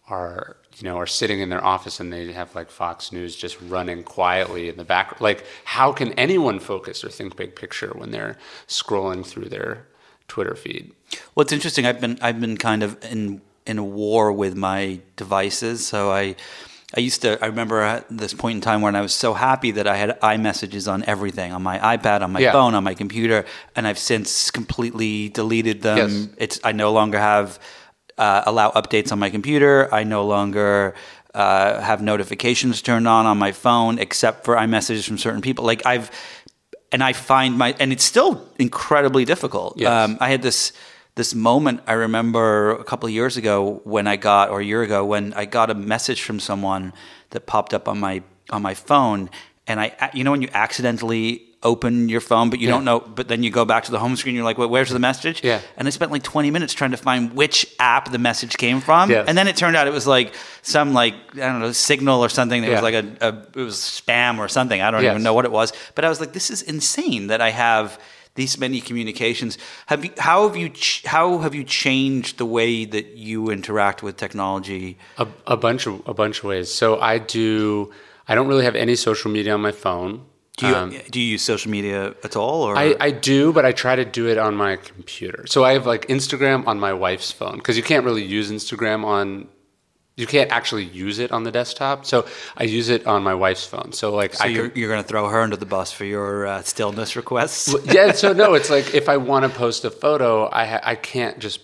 are 0.07 0.57
you 0.77 0.83
know 0.83 0.97
are 0.97 1.07
sitting 1.07 1.39
in 1.39 1.49
their 1.49 1.63
office 1.63 1.99
and 1.99 2.13
they 2.13 2.31
have 2.31 2.53
like 2.53 2.69
Fox 2.69 3.11
News 3.11 3.35
just 3.35 3.59
running 3.61 4.03
quietly 4.03 4.69
in 4.69 4.77
the 4.77 4.83
back. 4.83 5.19
Like, 5.21 5.45
how 5.63 5.91
can 5.91 6.11
anyone 6.13 6.59
focus 6.59 7.03
or 7.03 7.09
think 7.09 7.35
big 7.35 7.55
picture 7.55 7.91
when 7.95 8.11
they're 8.11 8.37
scrolling 8.67 9.25
through 9.25 9.49
their 9.49 9.87
Twitter 10.27 10.55
feed? 10.55 10.91
Well, 11.33 11.43
it's 11.43 11.53
interesting. 11.53 11.85
I've 11.85 12.01
been 12.01 12.19
I've 12.21 12.39
been 12.39 12.57
kind 12.57 12.83
of 12.83 13.03
in 13.03 13.41
in 13.65 13.79
a 13.79 13.83
war 13.83 14.31
with 14.31 14.55
my 14.55 14.99
devices. 15.15 15.87
So 15.87 16.11
I 16.11 16.35
I 16.97 17.01
used 17.01 17.21
to 17.23 17.37
I 17.43 17.47
remember 17.47 17.81
at 17.81 18.05
this 18.09 18.33
point 18.33 18.55
in 18.55 18.61
time 18.61 18.81
when 18.81 18.95
I 18.95 19.01
was 19.01 19.13
so 19.13 19.33
happy 19.33 19.71
that 19.71 19.87
I 19.87 19.97
had 19.97 20.19
iMessages 20.21 20.91
on 20.91 21.03
everything 21.05 21.51
on 21.51 21.61
my 21.61 21.77
iPad, 21.79 22.21
on 22.21 22.31
my 22.31 22.39
Yeah. 22.39 22.51
phone, 22.53 22.73
on 22.73 22.83
my 22.83 22.93
computer, 22.93 23.45
and 23.75 23.85
I've 23.87 23.99
since 23.99 24.49
completely 24.51 25.29
deleted 25.29 25.81
them. 25.81 25.97
Yes. 25.97 26.27
It's 26.37 26.59
I 26.63 26.71
no 26.71 26.91
longer 26.93 27.19
have 27.19 27.59
uh, 28.17 28.43
allow 28.45 28.71
updates 28.71 29.11
on 29.11 29.19
my 29.19 29.29
computer. 29.29 29.93
I 29.93 30.03
no 30.05 30.25
longer 30.25 30.95
uh, 31.33 31.81
have 31.81 32.01
notifications 32.01 32.81
turned 32.81 33.07
on 33.07 33.25
on 33.25 33.37
my 33.37 33.51
phone 33.51 33.99
except 33.99 34.45
for 34.45 34.55
iMessages 34.55 35.05
from 35.05 35.17
certain 35.17 35.41
people. 35.41 35.65
Like 35.65 35.85
I've 35.85 36.09
and 36.93 37.03
I 37.03 37.11
find 37.13 37.57
my 37.57 37.75
and 37.79 37.91
it's 37.91 38.05
still 38.05 38.47
incredibly 38.57 39.25
difficult. 39.25 39.77
Yes. 39.77 39.89
Um, 39.91 40.17
I 40.21 40.29
had 40.29 40.41
this 40.41 40.71
this 41.15 41.33
moment 41.33 41.81
I 41.87 41.93
remember 41.93 42.71
a 42.71 42.83
couple 42.83 43.07
of 43.07 43.13
years 43.13 43.37
ago 43.37 43.81
when 43.83 44.05
I 44.07 44.15
got 44.17 44.49
or 44.49 44.59
a 44.59 44.65
year 44.65 44.81
ago 44.83 45.05
when 45.05 45.33
I 45.33 45.45
got 45.45 45.69
a 45.69 45.73
message 45.75 46.21
from 46.23 46.39
someone 46.39 46.93
that 47.31 47.45
popped 47.45 47.73
up 47.73 47.87
on 47.87 47.99
my 47.99 48.21
on 48.49 48.61
my 48.61 48.73
phone 48.73 49.29
and 49.67 49.79
I 49.79 50.11
you 50.13 50.23
know 50.23 50.31
when 50.31 50.41
you 50.41 50.49
accidentally 50.53 51.41
open 51.63 52.09
your 52.09 52.21
phone 52.21 52.49
but 52.51 52.59
you 52.59 52.67
Yeah. 52.67 52.73
don't 52.75 52.83
know 52.85 52.99
but 52.99 53.27
then 53.27 53.41
you 53.43 53.49
go 53.49 53.65
back 53.65 53.85
to 53.85 53.91
the 53.91 53.97
home 53.97 54.15
screen 54.17 54.35
you're 54.35 54.43
like 54.43 54.57
well, 54.59 54.67
where's 54.69 54.89
the 54.91 54.99
message 54.99 55.41
Yeah. 55.43 55.61
and 55.77 55.87
I 55.87 55.91
spent 55.91 56.11
like 56.11 56.21
20 56.21 56.51
minutes 56.51 56.73
trying 56.73 56.91
to 56.91 56.97
find 56.97 57.33
which 57.33 57.65
app 57.79 58.11
the 58.11 58.19
message 58.19 58.57
came 58.57 58.81
from 58.81 59.09
Yes. 59.09 59.25
and 59.27 59.35
then 59.37 59.47
it 59.47 59.55
turned 59.57 59.75
out 59.75 59.87
it 59.87 59.93
was 59.93 60.05
like 60.05 60.33
some 60.61 60.93
like 60.93 61.15
I 61.33 61.47
don't 61.49 61.59
know 61.61 61.71
signal 61.71 62.23
or 62.23 62.29
something 62.29 62.61
that 62.61 62.69
was 62.71 62.81
like 62.83 62.93
a, 62.93 63.05
a 63.21 63.59
it 63.59 63.63
was 63.63 63.77
spam 63.77 64.37
or 64.37 64.47
something 64.47 64.79
I 64.81 64.91
don't 64.91 65.01
Yes. 65.01 65.11
even 65.11 65.23
know 65.23 65.33
what 65.33 65.45
it 65.45 65.51
was 65.51 65.71
but 65.95 66.05
I 66.05 66.09
was 66.09 66.19
like 66.19 66.33
this 66.33 66.51
is 66.51 66.61
insane 66.61 67.27
that 67.27 67.41
I 67.41 67.49
have 67.51 67.99
these 68.35 68.57
many 68.59 68.81
communications. 68.81 69.57
Have 69.87 70.05
you 70.05 70.11
how 70.17 70.47
have 70.47 70.55
you 70.55 70.69
ch- 70.69 71.03
how 71.05 71.39
have 71.39 71.55
you 71.55 71.63
changed 71.63 72.37
the 72.37 72.45
way 72.45 72.85
that 72.85 73.15
you 73.15 73.49
interact 73.49 74.03
with 74.03 74.17
technology? 74.17 74.97
A, 75.17 75.27
a 75.47 75.57
bunch 75.57 75.87
of 75.87 76.01
a 76.05 76.13
bunch 76.13 76.39
of 76.39 76.43
ways. 76.45 76.71
So 76.71 76.99
I 76.99 77.17
do. 77.17 77.91
I 78.27 78.35
don't 78.35 78.47
really 78.47 78.65
have 78.65 78.75
any 78.75 78.95
social 78.95 79.31
media 79.31 79.53
on 79.53 79.61
my 79.61 79.71
phone. 79.71 80.25
Do 80.57 80.67
you 80.67 80.75
Um, 80.75 80.95
do 81.11 81.19
you 81.19 81.33
use 81.33 81.41
social 81.41 81.69
media 81.71 82.15
at 82.23 82.35
all? 82.35 82.63
Or 82.63 82.77
I, 82.77 82.95
I 82.99 83.11
do, 83.11 83.51
but 83.51 83.65
I 83.65 83.71
try 83.73 83.95
to 83.95 84.05
do 84.05 84.27
it 84.27 84.37
on 84.37 84.55
my 84.55 84.77
computer. 84.77 85.45
So 85.47 85.63
I 85.65 85.73
have 85.73 85.85
like 85.85 86.07
Instagram 86.07 86.65
on 86.67 86.79
my 86.79 86.93
wife's 86.93 87.31
phone 87.31 87.57
because 87.57 87.75
you 87.77 87.83
can't 87.83 88.05
really 88.05 88.23
use 88.23 88.51
Instagram 88.51 89.03
on. 89.05 89.47
You 90.15 90.25
can't 90.25 90.49
actually 90.49 90.85
use 90.85 91.19
it 91.19 91.31
on 91.31 91.43
the 91.43 91.51
desktop. 91.51 92.05
So 92.05 92.25
I 92.55 92.63
use 92.63 92.87
it 92.87 93.05
on 93.05 93.21
my 93.21 93.33
wife's 93.33 93.65
phone. 93.65 93.91
So 93.91 94.15
like 94.15 94.33
so 94.33 94.45
I 94.45 94.47
you're, 94.47 94.71
you're 94.73 94.89
going 94.89 95.03
to 95.03 95.07
throw 95.07 95.27
her 95.27 95.41
under 95.41 95.57
the 95.57 95.65
bus 95.65 95.91
for 95.91 96.05
your 96.05 96.47
uh, 96.47 96.61
stillness 96.61 97.15
requests. 97.17 97.75
yeah. 97.85 98.13
So 98.13 98.31
no, 98.31 98.53
it's 98.53 98.69
like 98.69 98.93
if 98.93 99.09
I 99.09 99.17
want 99.17 99.43
to 99.43 99.49
post 99.49 99.83
a 99.83 99.91
photo, 99.91 100.49
I 100.51 100.65
ha- 100.65 100.81
I 100.83 100.95
can't 100.95 101.39
just 101.39 101.59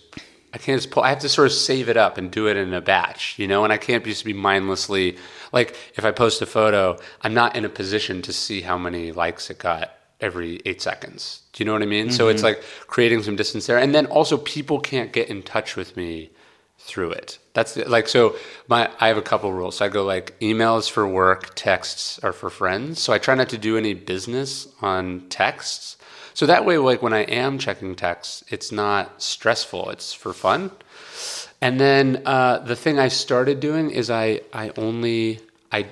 I 0.52 0.58
can't 0.58 0.78
just 0.78 0.90
pull. 0.90 1.02
I 1.02 1.08
have 1.08 1.20
to 1.20 1.30
sort 1.30 1.46
of 1.46 1.52
save 1.54 1.88
it 1.88 1.96
up 1.96 2.18
and 2.18 2.30
do 2.30 2.46
it 2.46 2.58
in 2.58 2.74
a 2.74 2.82
batch, 2.82 3.38
you 3.38 3.48
know. 3.48 3.64
And 3.64 3.72
I 3.72 3.78
can't 3.78 4.04
just 4.04 4.24
be 4.24 4.34
mindlessly 4.34 5.16
like 5.52 5.74
if 5.94 6.04
I 6.04 6.10
post 6.10 6.42
a 6.42 6.46
photo, 6.46 6.98
I'm 7.22 7.32
not 7.32 7.56
in 7.56 7.64
a 7.64 7.70
position 7.70 8.20
to 8.22 8.32
see 8.34 8.60
how 8.60 8.76
many 8.76 9.12
likes 9.12 9.48
it 9.48 9.58
got 9.58 9.92
every 10.20 10.60
eight 10.66 10.82
seconds. 10.82 11.40
Do 11.54 11.62
you 11.62 11.66
know 11.66 11.72
what 11.72 11.82
I 11.82 11.86
mean? 11.86 12.10
So 12.10 12.28
it's 12.28 12.42
like 12.42 12.62
creating 12.86 13.22
some 13.22 13.34
distance 13.36 13.66
there, 13.66 13.78
and 13.78 13.94
then 13.94 14.04
also 14.06 14.36
people 14.36 14.78
can't 14.78 15.10
get 15.10 15.28
in 15.28 15.42
touch 15.42 15.74
with 15.74 15.96
me 15.96 16.31
through 16.84 17.12
it. 17.12 17.38
That's 17.54 17.76
like 17.76 18.08
so. 18.08 18.36
My 18.66 18.90
I 18.98 19.08
have 19.08 19.16
a 19.16 19.22
couple 19.22 19.52
rules. 19.52 19.76
So 19.76 19.84
I 19.84 19.88
go 19.88 20.04
like 20.04 20.38
emails 20.40 20.90
for 20.90 21.06
work, 21.06 21.54
texts 21.54 22.18
are 22.22 22.32
for 22.32 22.50
friends. 22.50 23.00
So 23.00 23.12
I 23.12 23.18
try 23.18 23.34
not 23.34 23.48
to 23.50 23.58
do 23.58 23.76
any 23.76 23.94
business 23.94 24.68
on 24.80 25.28
texts. 25.28 25.96
So 26.34 26.46
that 26.46 26.64
way, 26.64 26.78
like 26.78 27.02
when 27.02 27.12
I 27.12 27.20
am 27.20 27.58
checking 27.58 27.94
texts, 27.94 28.42
it's 28.48 28.72
not 28.72 29.22
stressful. 29.22 29.90
It's 29.90 30.12
for 30.12 30.32
fun. 30.32 30.70
And 31.60 31.78
then 31.78 32.22
uh, 32.26 32.58
the 32.58 32.74
thing 32.74 32.98
I 32.98 33.08
started 33.08 33.60
doing 33.60 33.90
is 33.90 34.10
I 34.10 34.40
I 34.52 34.72
only 34.76 35.38
I 35.70 35.86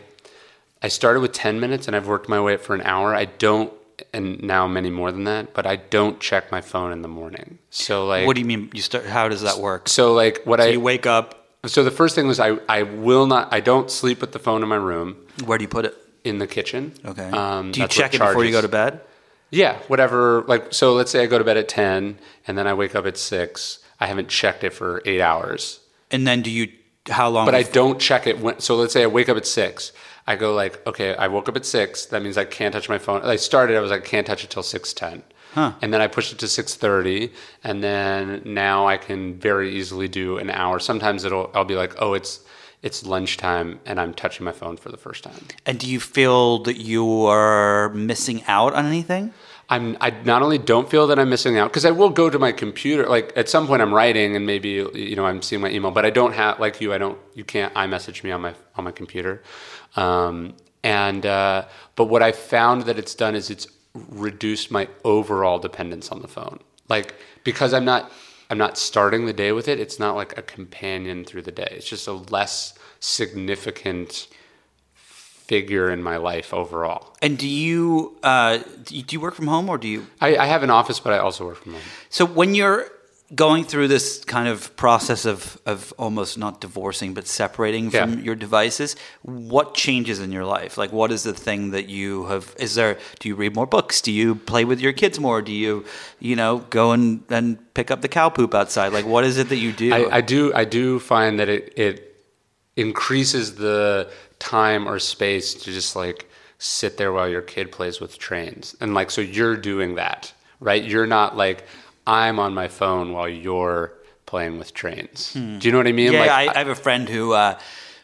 I 0.82 0.88
started 0.88 1.20
with 1.20 1.32
ten 1.32 1.60
minutes 1.60 1.86
and 1.86 1.94
I've 1.94 2.08
worked 2.08 2.28
my 2.28 2.40
way 2.40 2.54
up 2.54 2.62
for 2.62 2.74
an 2.74 2.82
hour. 2.82 3.14
I 3.14 3.26
don't 3.26 3.72
and 4.12 4.42
now 4.42 4.66
many 4.66 4.90
more 4.90 5.12
than 5.12 5.24
that, 5.24 5.54
but 5.54 5.66
I 5.66 5.76
don't 5.76 6.20
check 6.20 6.50
my 6.50 6.60
phone 6.60 6.92
in 6.92 7.02
the 7.02 7.08
morning. 7.08 7.58
So 7.70 8.06
like 8.06 8.26
what 8.26 8.34
do 8.34 8.40
you 8.40 8.46
mean? 8.46 8.70
You 8.74 8.82
start? 8.82 9.06
How 9.06 9.28
does 9.28 9.42
that 9.42 9.58
work? 9.58 9.88
So 9.88 10.00
so 10.00 10.12
like 10.14 10.42
what 10.44 10.60
I 10.60 10.68
you 10.68 10.80
wake 10.80 11.06
up. 11.06 11.46
so 11.66 11.84
the 11.84 11.90
first 11.90 12.14
thing 12.14 12.26
was 12.26 12.40
I 12.40 12.58
I 12.68 12.82
will 12.82 13.26
not 13.26 13.52
I 13.52 13.60
don't 13.60 13.90
sleep 13.90 14.20
with 14.20 14.32
the 14.32 14.38
phone 14.38 14.62
in 14.62 14.68
my 14.68 14.76
room 14.76 15.16
Where 15.44 15.58
do 15.58 15.64
you 15.64 15.68
put 15.68 15.84
it? 15.84 15.94
in 16.24 16.38
the 16.38 16.46
kitchen. 16.46 16.92
Okay. 17.04 17.28
Um, 17.30 17.72
do 17.72 17.80
you 17.80 17.88
check 17.88 18.14
it 18.14 18.18
before 18.18 18.44
you 18.44 18.52
go 18.52 18.60
to 18.60 18.68
bed? 18.68 19.00
Yeah, 19.50 19.78
whatever. 19.88 20.42
Like, 20.42 20.72
so 20.72 20.94
let's 20.94 21.10
say 21.10 21.22
I 21.22 21.26
go 21.26 21.38
to 21.38 21.44
bed 21.44 21.56
at 21.56 21.68
10 21.68 22.18
and 22.46 22.58
then 22.58 22.66
I 22.66 22.74
wake 22.74 22.94
up 22.94 23.06
at 23.06 23.16
6. 23.16 23.78
I 23.98 24.06
haven't 24.06 24.28
checked 24.28 24.64
it 24.64 24.72
for 24.72 25.02
eight 25.04 25.20
hours. 25.20 25.80
And 26.10 26.26
then 26.26 26.42
do 26.42 26.50
you? 26.50 26.72
How 27.08 27.28
long? 27.28 27.46
But 27.46 27.54
I 27.54 27.62
don't 27.62 27.98
check 27.98 28.26
it 28.26 28.38
when, 28.38 28.60
so 28.60 28.76
let's 28.76 28.92
say 28.92 29.02
I 29.02 29.06
wake 29.06 29.28
up 29.28 29.36
at 29.36 29.46
6. 29.46 29.92
I 30.26 30.36
go 30.36 30.54
like, 30.54 30.86
okay, 30.86 31.14
I 31.14 31.28
woke 31.28 31.48
up 31.48 31.56
at 31.56 31.66
6. 31.66 32.06
That 32.06 32.22
means 32.22 32.36
I 32.38 32.44
can't 32.44 32.72
touch 32.72 32.88
my 32.88 32.98
phone. 32.98 33.22
I 33.22 33.36
started, 33.36 33.76
I 33.76 33.80
was 33.80 33.90
like, 33.90 34.04
can't 34.04 34.26
touch 34.26 34.44
it 34.44 34.50
till 34.50 34.62
6.10. 34.62 35.22
Huh. 35.54 35.72
And 35.82 35.92
then 35.92 36.00
I 36.00 36.06
pushed 36.06 36.32
it 36.32 36.38
to 36.38 36.46
6.30. 36.46 37.32
And 37.64 37.82
then 37.82 38.42
now 38.44 38.86
I 38.86 38.96
can 38.96 39.38
very 39.38 39.74
easily 39.74 40.08
do 40.08 40.38
an 40.38 40.50
hour. 40.50 40.78
Sometimes 40.78 41.24
it'll, 41.24 41.50
I'll 41.54 41.64
be 41.64 41.74
like, 41.74 41.94
oh, 41.98 42.14
it's, 42.14 42.40
it's 42.82 43.04
lunchtime 43.04 43.80
and 43.84 44.00
I'm 44.00 44.14
touching 44.14 44.44
my 44.44 44.52
phone 44.52 44.76
for 44.76 44.90
the 44.90 44.96
first 44.96 45.24
time. 45.24 45.46
And 45.66 45.78
do 45.78 45.88
you 45.88 46.00
feel 46.00 46.62
that 46.62 46.76
you 46.76 47.26
are 47.26 47.90
missing 47.90 48.42
out 48.46 48.74
on 48.74 48.86
anything? 48.86 49.32
I'm 49.70 49.96
I 50.00 50.10
not 50.10 50.42
only 50.42 50.58
don't 50.58 50.90
feel 50.90 51.06
that 51.06 51.18
I'm 51.18 51.30
missing 51.30 51.56
out 51.56 51.70
because 51.70 51.84
I 51.84 51.92
will 51.92 52.10
go 52.10 52.28
to 52.28 52.40
my 52.40 52.50
computer 52.50 53.06
like 53.06 53.32
at 53.36 53.48
some 53.48 53.68
point 53.68 53.80
I'm 53.80 53.94
writing 53.94 54.34
and 54.34 54.44
maybe 54.44 54.84
you 54.94 55.14
know 55.14 55.24
I'm 55.24 55.42
seeing 55.42 55.62
my 55.62 55.70
email 55.70 55.92
but 55.92 56.04
I 56.04 56.10
don't 56.10 56.32
have 56.32 56.58
like 56.58 56.80
you 56.80 56.92
I 56.92 56.98
don't 56.98 57.16
you 57.34 57.44
can't 57.44 57.72
iMessage 57.74 58.24
me 58.24 58.32
on 58.32 58.40
my 58.40 58.54
on 58.74 58.82
my 58.82 58.90
computer 58.90 59.42
um, 59.96 60.54
and 60.82 61.26
uh, 61.26 61.66
but 61.96 62.06
what 62.06 62.22
I 62.22 62.32
found 62.32 62.82
that 62.82 62.98
it's 62.98 63.14
done 63.14 63.34
is 63.34 63.50
it's 63.50 63.66
reduced 63.94 64.70
my 64.70 64.88
overall 65.04 65.58
dependence 65.58 66.10
on 66.10 66.22
the 66.22 66.28
phone 66.28 66.60
like 66.88 67.14
because 67.44 67.74
I'm 67.74 67.84
not 67.84 68.12
I'm 68.48 68.58
not 68.58 68.78
starting 68.78 69.26
the 69.26 69.32
day 69.32 69.52
with 69.52 69.68
it 69.68 69.80
it's 69.80 69.98
not 69.98 70.14
like 70.14 70.38
a 70.38 70.42
companion 70.42 71.24
through 71.24 71.42
the 71.42 71.50
day 71.50 71.68
it's 71.72 71.88
just 71.88 72.06
a 72.06 72.12
less 72.12 72.74
significant 73.00 74.28
figure 75.50 75.90
in 75.90 76.00
my 76.00 76.16
life 76.16 76.54
overall. 76.54 77.12
And 77.20 77.36
do 77.36 77.48
you 77.48 78.16
uh, 78.22 78.58
do 78.84 79.02
you 79.08 79.18
work 79.18 79.34
from 79.34 79.48
home 79.48 79.68
or 79.68 79.78
do 79.78 79.88
you? 79.88 80.06
I, 80.20 80.36
I 80.36 80.46
have 80.46 80.62
an 80.62 80.70
office, 80.70 81.00
but 81.00 81.12
I 81.12 81.18
also 81.18 81.44
work 81.44 81.56
from 81.64 81.72
home. 81.72 81.82
So 82.08 82.24
when 82.24 82.54
you're 82.54 82.86
going 83.34 83.64
through 83.64 83.86
this 83.88 84.24
kind 84.24 84.48
of 84.48 84.74
process 84.76 85.24
of 85.24 85.58
of 85.64 85.92
almost 85.98 86.36
not 86.36 86.60
divorcing 86.60 87.14
but 87.14 87.26
separating 87.26 87.90
from 87.90 88.18
Yeah. 88.18 88.24
your 88.24 88.34
devices, 88.34 88.96
what 89.22 89.74
changes 89.74 90.18
in 90.20 90.32
your 90.32 90.44
life? 90.44 90.76
Like, 90.76 90.92
what 90.92 91.12
is 91.12 91.22
the 91.22 91.32
thing 91.32 91.70
that 91.70 91.88
you 91.88 92.24
have? 92.26 92.54
Is 92.58 92.74
there? 92.74 92.98
Do 93.20 93.28
you 93.28 93.36
read 93.36 93.54
more 93.54 93.66
books? 93.66 94.00
Do 94.00 94.10
you 94.10 94.34
play 94.34 94.64
with 94.64 94.80
your 94.80 94.92
kids 94.92 95.20
more? 95.20 95.42
Do 95.42 95.52
you, 95.52 95.84
you 96.18 96.34
know, 96.36 96.58
go 96.70 96.92
and 96.92 97.22
and 97.30 97.58
pick 97.74 97.90
up 97.90 98.00
the 98.00 98.08
cow 98.08 98.30
poop 98.30 98.54
outside? 98.54 98.92
Like, 98.92 99.06
what 99.06 99.24
is 99.24 99.38
it 99.38 99.48
that 99.48 99.58
you 99.58 99.72
do? 99.72 99.92
I, 99.94 100.16
I 100.16 100.20
do 100.20 100.52
I 100.54 100.64
do 100.64 100.98
find 100.98 101.38
that 101.38 101.48
it 101.48 101.72
it 101.76 101.96
increases 102.76 103.54
the 103.56 104.10
time 104.38 104.88
or 104.88 104.98
space 104.98 105.54
to 105.54 105.72
just 105.72 105.94
like 105.96 106.26
sit 106.58 106.96
there 106.96 107.12
while 107.12 107.28
your 107.28 107.42
kid 107.42 107.70
plays 107.72 108.00
with 108.00 108.18
trains 108.18 108.76
and 108.80 108.94
like 108.94 109.10
so 109.10 109.20
you're 109.20 109.56
doing 109.56 109.94
that 109.96 110.32
right 110.60 110.84
you're 110.84 111.06
not 111.06 111.36
like 111.36 111.64
i'm 112.06 112.38
on 112.38 112.54
my 112.54 112.68
phone 112.68 113.12
while 113.12 113.28
you're 113.28 113.92
playing 114.26 114.58
with 114.58 114.72
trains 114.74 115.32
do 115.34 115.58
you 115.62 115.72
know 115.72 115.78
what 115.78 115.86
i 115.86 115.92
mean 115.92 116.08
Hmm. 116.08 116.14
Yeah, 116.14 116.20
like 116.20 116.30
I, 116.30 116.54
I 116.54 116.58
have 116.58 116.68
a 116.68 116.74
friend 116.74 117.08
who 117.08 117.32
uh, 117.32 117.58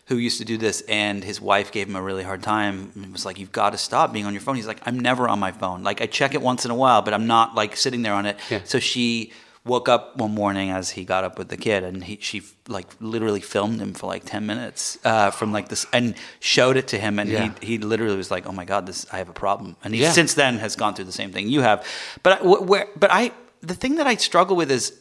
who 0.09 0.17
used 0.19 0.39
to 0.39 0.45
do 0.45 0.57
this, 0.57 0.83
and 0.83 1.25
his 1.25 1.41
wife 1.41 1.73
gave 1.73 1.89
him 1.89 1.97
a 1.97 2.01
really 2.03 2.23
hard 2.23 2.41
time. 2.41 2.93
It 2.95 3.11
was 3.11 3.27
like, 3.27 3.41
"You've 3.41 3.51
got 3.51 3.71
to 3.71 3.79
stop 3.79 4.13
being 4.13 4.25
on 4.25 4.33
your 4.33 4.41
phone." 4.41 4.55
He's 4.55 4.67
like, 4.69 4.81
"I'm 4.87 5.01
never 5.01 5.29
on 5.29 5.41
my 5.41 5.51
phone. 5.51 5.83
Like, 5.83 6.01
I 6.01 6.07
check 6.07 6.33
it 6.33 6.41
once 6.41 6.65
in 6.65 6.71
a 6.71 6.77
while, 6.77 7.03
but 7.03 7.13
I'm 7.13 7.27
not 7.27 7.57
like 7.57 7.77
sitting 7.77 8.03
there 8.03 8.13
on 8.15 8.25
it." 8.25 8.37
Yeah. 8.49 8.61
So 8.65 8.79
she 8.79 9.33
woke 9.65 9.89
up 9.89 10.17
one 10.17 10.31
morning 10.33 10.71
as 10.71 10.91
he 10.91 11.05
got 11.05 11.25
up 11.25 11.39
with 11.39 11.49
the 11.49 11.57
kid, 11.57 11.83
and 11.83 12.05
he 12.05 12.19
she 12.21 12.43
like 12.69 12.87
literally 13.01 13.41
filmed 13.41 13.81
him 13.81 13.95
for 13.95 14.07
like 14.07 14.25
ten 14.25 14.47
minutes 14.47 14.97
uh, 15.05 15.33
from 15.33 15.51
like 15.53 15.69
this, 15.71 15.87
and 15.93 16.15
showed 16.39 16.77
it 16.77 16.87
to 16.89 16.99
him, 16.99 17.19
and 17.19 17.29
Yeah. 17.29 17.53
he 17.61 17.67
he 17.67 17.79
literally 17.79 18.17
was 18.17 18.31
like, 18.31 18.47
"Oh 18.47 18.53
my 18.53 18.65
god, 18.65 18.87
this 18.87 19.07
I 19.13 19.19
have 19.19 19.29
a 19.29 19.33
problem," 19.47 19.75
and 19.83 19.93
he 19.93 20.03
Yeah. 20.03 20.13
since 20.13 20.35
then 20.35 20.59
has 20.59 20.77
gone 20.77 20.95
through 20.95 21.07
the 21.07 21.19
same 21.21 21.33
thing 21.33 21.49
you 21.49 21.63
have. 21.63 21.85
But 22.23 22.43
I, 22.43 22.47
where 22.47 22.87
but 22.95 23.11
I 23.11 23.33
the 23.61 23.75
thing 23.75 23.97
that 23.97 24.07
I 24.07 24.17
struggle 24.17 24.57
with 24.57 24.71
is. 24.71 24.93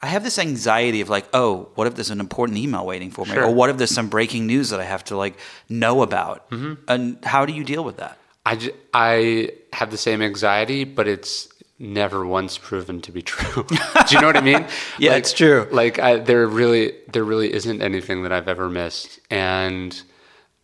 I 0.00 0.06
have 0.06 0.22
this 0.22 0.38
anxiety 0.38 1.00
of 1.00 1.08
like, 1.08 1.26
oh, 1.34 1.70
what 1.74 1.88
if 1.88 1.96
there's 1.96 2.10
an 2.10 2.20
important 2.20 2.56
email 2.56 2.86
waiting 2.86 3.10
for 3.10 3.24
me, 3.26 3.32
Sure. 3.32 3.46
or 3.46 3.52
what 3.52 3.68
if 3.68 3.78
there's 3.78 3.90
some 3.90 4.08
breaking 4.08 4.46
news 4.46 4.70
that 4.70 4.78
I 4.78 4.84
have 4.84 5.02
to 5.06 5.16
like 5.16 5.36
know 5.68 6.02
about, 6.02 6.46
and 6.86 7.18
how 7.24 7.44
do 7.44 7.52
you 7.52 7.64
deal 7.64 7.82
with 7.82 7.96
that? 7.96 8.16
I, 8.46 8.54
j- 8.54 8.70
I 8.94 9.50
have 9.72 9.90
the 9.90 9.96
same 9.98 10.22
anxiety, 10.22 10.84
but 10.84 11.08
it's 11.08 11.48
never 11.80 12.24
once 12.24 12.58
proven 12.58 13.00
to 13.02 13.10
be 13.10 13.22
true. 13.32 13.64
Do 13.64 13.76
you 14.14 14.20
know 14.20 14.28
what 14.28 14.36
I 14.36 14.40
mean? 14.40 14.66
Yeah, 15.00 15.10
Like- 15.14 15.18
it's 15.18 15.32
true. 15.32 15.66
Like 15.72 15.98
I, 15.98 16.18
there 16.20 16.46
really, 16.46 16.92
there 17.12 17.24
really 17.24 17.52
isn't 17.52 17.82
anything 17.82 18.22
that 18.22 18.30
I've 18.30 18.46
ever 18.46 18.68
missed, 18.70 19.18
and 19.30 20.00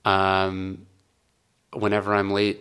um, 0.05 0.87
whenever 1.73 2.15
I'm 2.15 2.31
late 2.31 2.61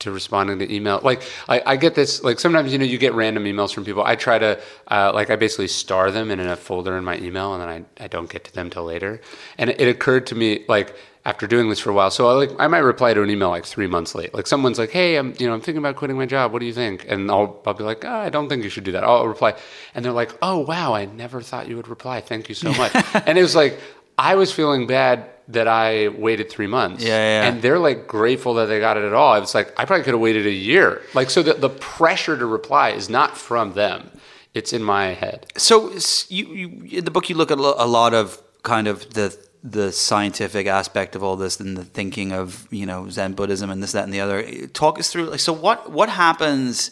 to 0.00 0.10
responding 0.10 0.58
to 0.58 0.74
email, 0.74 1.00
like 1.02 1.22
I, 1.48 1.62
I 1.64 1.76
get 1.76 1.94
this, 1.94 2.22
like 2.22 2.40
sometimes 2.40 2.72
you 2.72 2.78
know 2.78 2.84
you 2.84 2.98
get 2.98 3.14
random 3.14 3.44
emails 3.44 3.72
from 3.72 3.84
people. 3.84 4.02
I 4.04 4.16
try 4.16 4.38
to, 4.38 4.60
uh, 4.88 5.12
like 5.14 5.30
I 5.30 5.36
basically 5.36 5.68
star 5.68 6.10
them 6.10 6.30
in 6.30 6.40
a 6.40 6.56
folder 6.56 6.96
in 6.98 7.04
my 7.04 7.18
email, 7.18 7.54
and 7.54 7.62
then 7.62 7.68
I, 7.98 8.04
I 8.04 8.08
don't 8.08 8.28
get 8.28 8.44
to 8.44 8.52
them 8.52 8.70
till 8.70 8.84
later. 8.84 9.20
And 9.58 9.70
it, 9.70 9.80
it 9.80 9.88
occurred 9.88 10.26
to 10.28 10.34
me 10.34 10.64
like 10.68 10.94
after 11.24 11.46
doing 11.46 11.68
this 11.68 11.78
for 11.78 11.90
a 11.90 11.92
while. 11.92 12.10
So 12.10 12.28
I 12.28 12.32
like 12.32 12.50
I 12.58 12.66
might 12.66 12.78
reply 12.78 13.12
to 13.14 13.22
an 13.22 13.30
email 13.30 13.50
like 13.50 13.66
three 13.66 13.86
months 13.86 14.14
late. 14.14 14.32
Like 14.32 14.46
someone's 14.46 14.78
like, 14.78 14.90
"Hey, 14.90 15.16
I'm 15.16 15.34
you 15.38 15.46
know 15.46 15.54
I'm 15.54 15.60
thinking 15.60 15.78
about 15.78 15.96
quitting 15.96 16.16
my 16.16 16.26
job. 16.26 16.52
What 16.52 16.60
do 16.60 16.66
you 16.66 16.72
think?" 16.72 17.04
And 17.08 17.30
I'll 17.30 17.62
I'll 17.66 17.74
be 17.74 17.84
like, 17.84 18.04
oh, 18.04 18.08
"I 18.08 18.30
don't 18.30 18.48
think 18.48 18.64
you 18.64 18.70
should 18.70 18.84
do 18.84 18.92
that." 18.92 19.04
I'll 19.04 19.28
reply, 19.28 19.54
and 19.94 20.04
they're 20.04 20.12
like, 20.12 20.32
"Oh 20.42 20.58
wow, 20.60 20.94
I 20.94 21.04
never 21.04 21.42
thought 21.42 21.68
you 21.68 21.76
would 21.76 21.88
reply. 21.88 22.20
Thank 22.20 22.48
you 22.48 22.54
so 22.54 22.72
much." 22.72 22.92
and 23.26 23.38
it 23.38 23.42
was 23.42 23.54
like 23.54 23.78
I 24.18 24.34
was 24.34 24.52
feeling 24.52 24.86
bad 24.86 25.30
that 25.52 25.68
I 25.68 26.08
waited 26.08 26.50
three 26.50 26.66
months. 26.66 27.02
Yeah, 27.02 27.08
yeah. 27.10 27.48
And 27.48 27.62
they're 27.62 27.78
like 27.78 28.06
grateful 28.06 28.54
that 28.54 28.66
they 28.66 28.80
got 28.80 28.96
it 28.96 29.04
at 29.04 29.12
all. 29.12 29.34
It's 29.34 29.54
like 29.54 29.68
I 29.78 29.84
probably 29.84 30.04
could 30.04 30.14
have 30.14 30.20
waited 30.20 30.46
a 30.46 30.52
year. 30.52 31.02
Like 31.14 31.30
so, 31.30 31.42
the, 31.42 31.54
the 31.54 31.68
pressure 31.68 32.36
to 32.36 32.46
reply 32.46 32.90
is 32.90 33.08
not 33.08 33.36
from 33.36 33.72
them; 33.72 34.10
it's 34.54 34.72
in 34.72 34.82
my 34.82 35.06
head. 35.14 35.46
So 35.56 35.90
you, 36.28 36.46
you 36.46 36.98
in 36.98 37.04
the 37.04 37.10
book 37.10 37.28
you 37.28 37.36
look 37.36 37.50
at 37.50 37.58
a 37.58 37.62
a 37.62 37.86
lot 37.86 38.14
of 38.14 38.40
kind 38.62 38.86
of 38.86 39.14
the 39.14 39.36
the 39.62 39.92
scientific 39.92 40.66
aspect 40.66 41.14
of 41.14 41.22
all 41.22 41.36
this 41.36 41.60
and 41.60 41.76
the 41.76 41.84
thinking 41.84 42.32
of 42.32 42.66
you 42.70 42.86
know 42.86 43.08
Zen 43.10 43.34
Buddhism 43.34 43.70
and 43.70 43.82
this 43.82 43.92
that 43.92 44.04
and 44.04 44.14
the 44.14 44.20
other. 44.20 44.66
Talk 44.68 44.98
us 44.98 45.10
through 45.12 45.24
like 45.24 45.40
so 45.40 45.52
what 45.52 45.90
what 45.90 46.08
happens. 46.08 46.90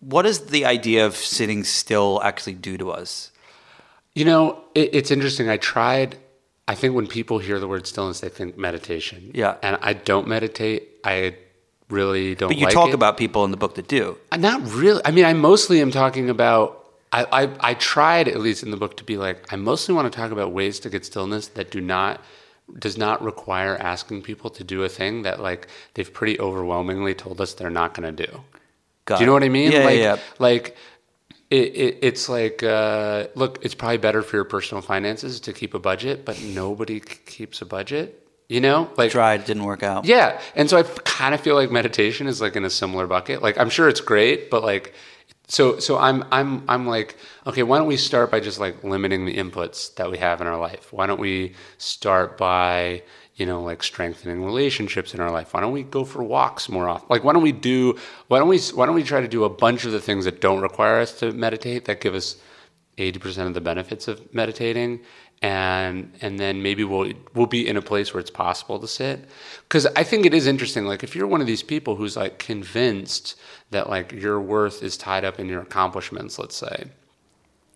What 0.00 0.22
does 0.22 0.46
the 0.46 0.64
idea 0.66 1.06
of 1.06 1.16
sitting 1.16 1.64
still 1.64 2.20
actually 2.22 2.54
do 2.54 2.76
to 2.78 2.90
us? 2.90 3.32
You 4.14 4.24
know, 4.24 4.64
it, 4.74 4.94
it's 4.94 5.10
interesting. 5.10 5.48
I 5.48 5.56
tried. 5.56 6.16
I 6.68 6.74
think 6.74 6.94
when 6.94 7.06
people 7.06 7.38
hear 7.38 7.60
the 7.60 7.68
word 7.68 7.86
stillness, 7.86 8.20
they 8.20 8.28
think 8.28 8.58
meditation. 8.58 9.30
Yeah. 9.34 9.56
And 9.62 9.78
I 9.82 9.92
don't 9.92 10.26
meditate. 10.26 10.88
I 11.04 11.36
really 11.88 12.34
don't. 12.34 12.48
But 12.48 12.58
you 12.58 12.64
like 12.64 12.74
talk 12.74 12.88
it. 12.88 12.94
about 12.94 13.16
people 13.16 13.44
in 13.44 13.50
the 13.50 13.56
book 13.56 13.76
that 13.76 13.88
do. 13.88 14.18
Uh, 14.32 14.36
Not 14.36 14.62
really. 14.72 15.00
I 15.04 15.10
mean, 15.10 15.24
I 15.24 15.32
mostly 15.32 15.80
am 15.80 15.90
talking 15.90 16.30
about. 16.30 16.82
I, 17.12 17.44
I, 17.44 17.50
I 17.60 17.74
tried 17.74 18.26
at 18.26 18.40
least 18.40 18.64
in 18.64 18.72
the 18.72 18.76
book 18.76 18.96
to 18.96 19.04
be 19.04 19.16
like 19.16 19.52
I 19.52 19.56
mostly 19.56 19.94
want 19.94 20.12
to 20.12 20.16
talk 20.16 20.32
about 20.32 20.50
ways 20.50 20.80
to 20.80 20.90
get 20.90 21.06
stillness 21.06 21.46
that 21.48 21.70
do 21.70 21.80
not 21.80 22.20
does 22.80 22.98
not 22.98 23.22
require 23.22 23.76
asking 23.76 24.22
people 24.22 24.50
to 24.50 24.64
do 24.64 24.82
a 24.82 24.88
thing 24.88 25.22
that 25.22 25.40
like 25.40 25.68
they've 25.94 26.12
pretty 26.12 26.38
overwhelmingly 26.40 27.14
told 27.14 27.40
us 27.40 27.54
they're 27.54 27.70
not 27.70 27.94
going 27.94 28.14
to 28.16 28.26
do. 28.26 28.40
Got 29.04 29.18
do 29.18 29.22
you 29.22 29.26
know 29.26 29.32
it. 29.32 29.34
what 29.34 29.44
I 29.44 29.48
mean? 29.48 29.70
Yeah, 29.70 29.84
like, 29.84 29.98
yeah. 29.98 30.18
like 30.40 30.76
it, 31.50 31.56
it, 31.76 31.98
it's 32.02 32.28
like 32.28 32.62
uh, 32.62 33.26
look, 33.34 33.58
it's 33.64 33.74
probably 33.74 33.98
better 33.98 34.22
for 34.22 34.36
your 34.36 34.44
personal 34.44 34.82
finances 34.82 35.40
to 35.40 35.52
keep 35.52 35.74
a 35.74 35.78
budget, 35.78 36.24
but 36.24 36.40
nobody 36.42 37.00
keeps 37.00 37.62
a 37.62 37.66
budget. 37.66 38.22
You 38.48 38.60
know, 38.60 38.88
like 38.96 39.10
Tried, 39.10 39.44
didn't 39.44 39.64
work 39.64 39.82
out. 39.82 40.04
yeah, 40.04 40.40
and 40.54 40.70
so 40.70 40.76
I 40.78 40.84
kind 40.84 41.34
of 41.34 41.40
feel 41.40 41.56
like 41.56 41.70
meditation 41.72 42.28
is 42.28 42.40
like 42.40 42.54
in 42.54 42.64
a 42.64 42.70
similar 42.70 43.06
bucket. 43.08 43.42
Like 43.42 43.58
I'm 43.58 43.70
sure 43.70 43.88
it's 43.88 44.00
great, 44.00 44.50
but 44.50 44.62
like 44.62 44.94
so 45.48 45.80
so 45.80 45.98
I'm 45.98 46.24
I'm 46.30 46.62
I'm 46.68 46.86
like 46.86 47.16
okay, 47.46 47.64
why 47.64 47.78
don't 47.78 47.88
we 47.88 47.96
start 47.96 48.30
by 48.30 48.38
just 48.38 48.60
like 48.60 48.84
limiting 48.84 49.24
the 49.26 49.36
inputs 49.36 49.92
that 49.96 50.10
we 50.10 50.18
have 50.18 50.40
in 50.40 50.46
our 50.46 50.58
life? 50.58 50.92
Why 50.92 51.06
don't 51.06 51.18
we 51.20 51.54
start 51.78 52.38
by 52.38 53.02
you 53.36 53.46
know 53.46 53.62
like 53.62 53.82
strengthening 53.82 54.44
relationships 54.44 55.14
in 55.14 55.20
our 55.20 55.30
life? 55.30 55.54
Why 55.54 55.60
don't 55.60 55.72
we 55.72 55.82
go 55.82 56.04
for 56.04 56.22
walks 56.22 56.68
more 56.68 56.88
often? 56.88 57.06
Like 57.10 57.24
why 57.24 57.32
don't 57.32 57.42
we 57.42 57.52
do 57.52 57.96
why 58.28 58.38
don't 58.38 58.48
we 58.48 58.58
why 58.74 58.86
don't 58.86 58.94
we 58.94 59.04
try 59.04 59.20
to 59.20 59.28
do 59.28 59.44
a 59.44 59.50
bunch 59.50 59.84
of 59.84 59.92
the 59.92 60.00
things 60.00 60.24
that 60.24 60.40
don't 60.40 60.60
require 60.60 61.00
us 61.00 61.18
to 61.20 61.32
meditate 61.32 61.84
that 61.84 62.00
give 62.00 62.14
us 62.14 62.36
80% 62.98 63.46
of 63.46 63.54
the 63.54 63.60
benefits 63.60 64.08
of 64.08 64.34
meditating 64.34 65.00
and 65.42 66.12
and 66.22 66.38
then 66.38 66.62
maybe 66.62 66.82
we'll 66.82 67.12
we'll 67.34 67.46
be 67.46 67.68
in 67.68 67.76
a 67.76 67.82
place 67.82 68.14
where 68.14 68.20
it's 68.20 68.30
possible 68.30 68.78
to 68.78 68.88
sit 68.88 69.28
cuz 69.68 69.84
I 69.94 70.02
think 70.02 70.24
it 70.24 70.32
is 70.32 70.46
interesting 70.46 70.86
like 70.86 71.04
if 71.04 71.14
you're 71.14 71.26
one 71.26 71.42
of 71.42 71.46
these 71.46 71.62
people 71.62 71.96
who's 71.96 72.16
like 72.16 72.38
convinced 72.38 73.36
that 73.70 73.90
like 73.90 74.12
your 74.12 74.40
worth 74.40 74.82
is 74.82 74.96
tied 74.96 75.26
up 75.26 75.38
in 75.38 75.46
your 75.46 75.60
accomplishments 75.60 76.38
let's 76.38 76.56
say 76.56 76.86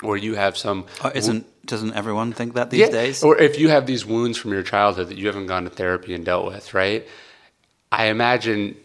or 0.03 0.17
you 0.17 0.35
have 0.35 0.57
some 0.57 0.85
Uh, 1.05 1.11
Isn't 1.15 1.45
doesn't 1.67 1.95
everyone 1.95 2.33
think 2.33 2.55
that 2.55 2.71
these 2.71 2.81
yeah, 2.81 2.91
days? 2.91 3.23
or 3.23 3.37
if 3.39 3.59
you 3.59 3.69
have 3.69 3.87
these 3.87 4.05
wounds 4.07 4.39
from 4.39 4.51
your 4.53 4.63
childhood 4.63 5.09
that 5.09 5.19
you 5.19 5.27
haven't 5.27 5.47
gone 5.47 5.65
to 5.65 5.71
therapy 5.71 6.15
and 6.15 6.25
dealt 6.25 6.47
with 6.47 6.73
right 6.75 7.07
I 7.93 8.07
imagine 8.07 8.77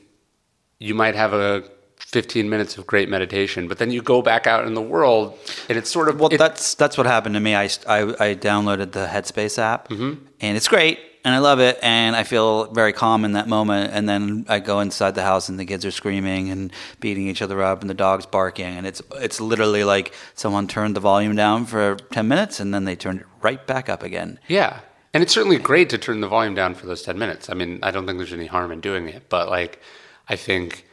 you 0.79 0.93
might 0.95 1.15
have 1.15 1.33
a 1.33 1.63
15 1.99 2.49
minutes 2.49 2.77
of 2.77 2.85
great 2.85 3.09
meditation 3.09 3.67
but 3.67 3.77
then 3.77 3.91
you 3.91 4.01
go 4.01 4.21
back 4.21 4.45
out 4.47 4.67
in 4.67 4.73
the 4.73 4.81
world 4.81 5.37
and 5.69 5.77
it's 5.77 5.89
sort 5.89 6.07
of 6.09 6.19
Well, 6.19 6.29
it- 6.33 6.37
that's 6.37 6.75
that's 6.75 6.97
what 6.97 7.07
happened 7.07 7.35
to 7.35 7.39
me. 7.41 7.55
I, 7.55 7.65
I, 7.87 7.99
I 8.27 8.35
downloaded 8.35 8.91
the 8.91 9.05
Headspace 9.07 9.57
app, 9.57 9.87
Mm-hmm. 9.89 10.13
and 10.41 10.57
it's 10.57 10.67
great, 10.67 10.99
and 11.25 11.35
I 11.35 11.39
love 11.39 11.59
it, 11.59 11.77
and 11.81 12.15
I 12.15 12.23
feel 12.23 12.71
very 12.71 12.93
calm 12.93 13.25
in 13.25 13.33
that 13.33 13.49
moment. 13.49 13.91
And 13.93 14.07
then 14.07 14.45
I 14.47 14.59
go 14.59 14.79
inside 14.79 15.15
the 15.15 15.23
house, 15.23 15.49
and 15.49 15.59
the 15.59 15.65
kids 15.65 15.83
are 15.83 15.91
screaming 15.91 16.49
and 16.49 16.71
beating 17.01 17.27
each 17.27 17.41
other 17.41 17.61
up, 17.61 17.81
and 17.81 17.89
the 17.89 17.95
dog's 17.95 18.25
barking, 18.25 18.77
and 18.77 18.87
it's 18.87 19.01
it's 19.15 19.41
literally 19.41 19.83
like 19.83 20.13
someone 20.35 20.67
turned 20.67 20.95
the 20.95 21.01
volume 21.01 21.35
down 21.35 21.65
for 21.65 21.97
ten 22.13 22.29
minutes, 22.29 22.61
and 22.61 22.73
then 22.73 22.85
they 22.85 22.95
turned 22.95 23.19
it 23.21 23.27
right 23.41 23.67
back 23.67 23.89
up 23.89 24.03
again. 24.03 24.39
Yeah. 24.47 24.79
And 25.15 25.23
it's 25.23 25.31
certainly 25.31 25.57
great 25.57 25.89
to 25.91 25.97
turn 25.97 26.19
the 26.19 26.27
volume 26.27 26.55
down 26.55 26.75
for 26.75 26.87
those 26.87 27.01
10 27.01 27.17
minutes. 27.17 27.49
I 27.49 27.53
mean, 27.53 27.79
I 27.81 27.89
don't 27.89 28.05
think 28.05 28.17
there's 28.17 28.33
any 28.33 28.47
harm 28.47 28.69
in 28.69 28.81
doing 28.81 29.07
it, 29.07 29.29
but 29.29 29.47
like, 29.49 29.79
I 30.27 30.35
think 30.35 30.85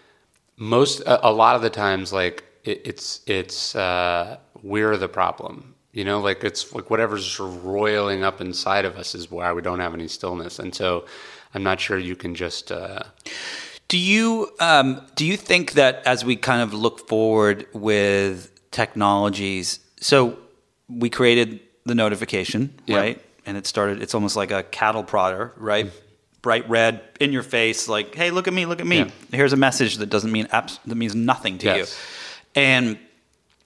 most, 0.57 1.01
a, 1.01 1.29
a 1.29 1.33
lot 1.33 1.57
of 1.57 1.63
the 1.63 1.71
times, 1.71 2.13
like, 2.13 2.45
it, 2.63 2.83
it's, 2.85 3.23
it's, 3.27 3.75
uh, 3.75 4.39
we're 4.63 4.97
the 4.97 5.09
problem. 5.09 5.72
You 5.93 6.05
know, 6.05 6.21
like 6.21 6.43
it's 6.43 6.73
like 6.75 6.89
whatever's 6.91 7.27
sort 7.27 7.51
of 7.51 7.65
roiling 7.67 8.25
up 8.25 8.41
inside 8.41 8.85
of 8.87 8.97
us 8.97 9.15
is 9.15 9.31
why 9.31 9.53
we 9.53 9.61
don't 9.61 9.81
have 9.81 9.93
any 9.93 10.09
stillness. 10.09 10.59
And 10.59 10.75
so 10.75 11.05
I'm 11.55 11.63
not 11.63 11.81
sure 11.81 11.99
you 11.99 12.17
can 12.17 12.35
just, 12.35 12.73
uh, 12.73 13.03
Do 13.89 13.99
you 13.99 14.51
um, 14.59 15.03
do 15.17 15.27
you 15.27 15.37
think 15.37 15.73
that 15.73 16.03
as 16.07 16.25
we 16.25 16.35
kind 16.37 16.63
of 16.63 16.73
look 16.73 17.07
forward 17.09 17.67
with 17.75 18.51
technologies, 18.71 19.81
so 20.01 20.39
we 20.89 21.11
created 21.11 21.61
the 21.85 21.95
notification, 21.95 22.73
Yeah. 22.87 22.97
right? 22.97 23.23
And 23.45 23.57
it 23.59 23.67
started. 23.67 24.01
It's 24.01 24.15
almost 24.15 24.35
like 24.37 24.51
a 24.51 24.63
cattle 24.63 25.05
prodder, 25.05 25.51
right? 25.59 25.91
Bright 26.41 26.69
red 26.71 27.03
in 27.21 27.33
your 27.33 27.43
face, 27.43 27.87
like, 27.87 28.15
"Hey, 28.15 28.31
look 28.31 28.49
at 28.49 28.55
me! 28.55 28.65
Look 28.67 28.81
at 28.81 28.87
me! 28.87 28.99
Yeah. 28.99 29.11
Here's 29.33 29.53
a 29.53 29.57
message 29.59 29.97
that 29.99 30.09
doesn't 30.09 30.33
mean 30.33 30.49
abs- 30.53 30.79
that 30.87 30.95
means 30.95 31.15
nothing 31.15 31.59
to 31.59 31.67
Yes. 31.67 31.79
you." 32.55 32.63
And, 32.63 32.99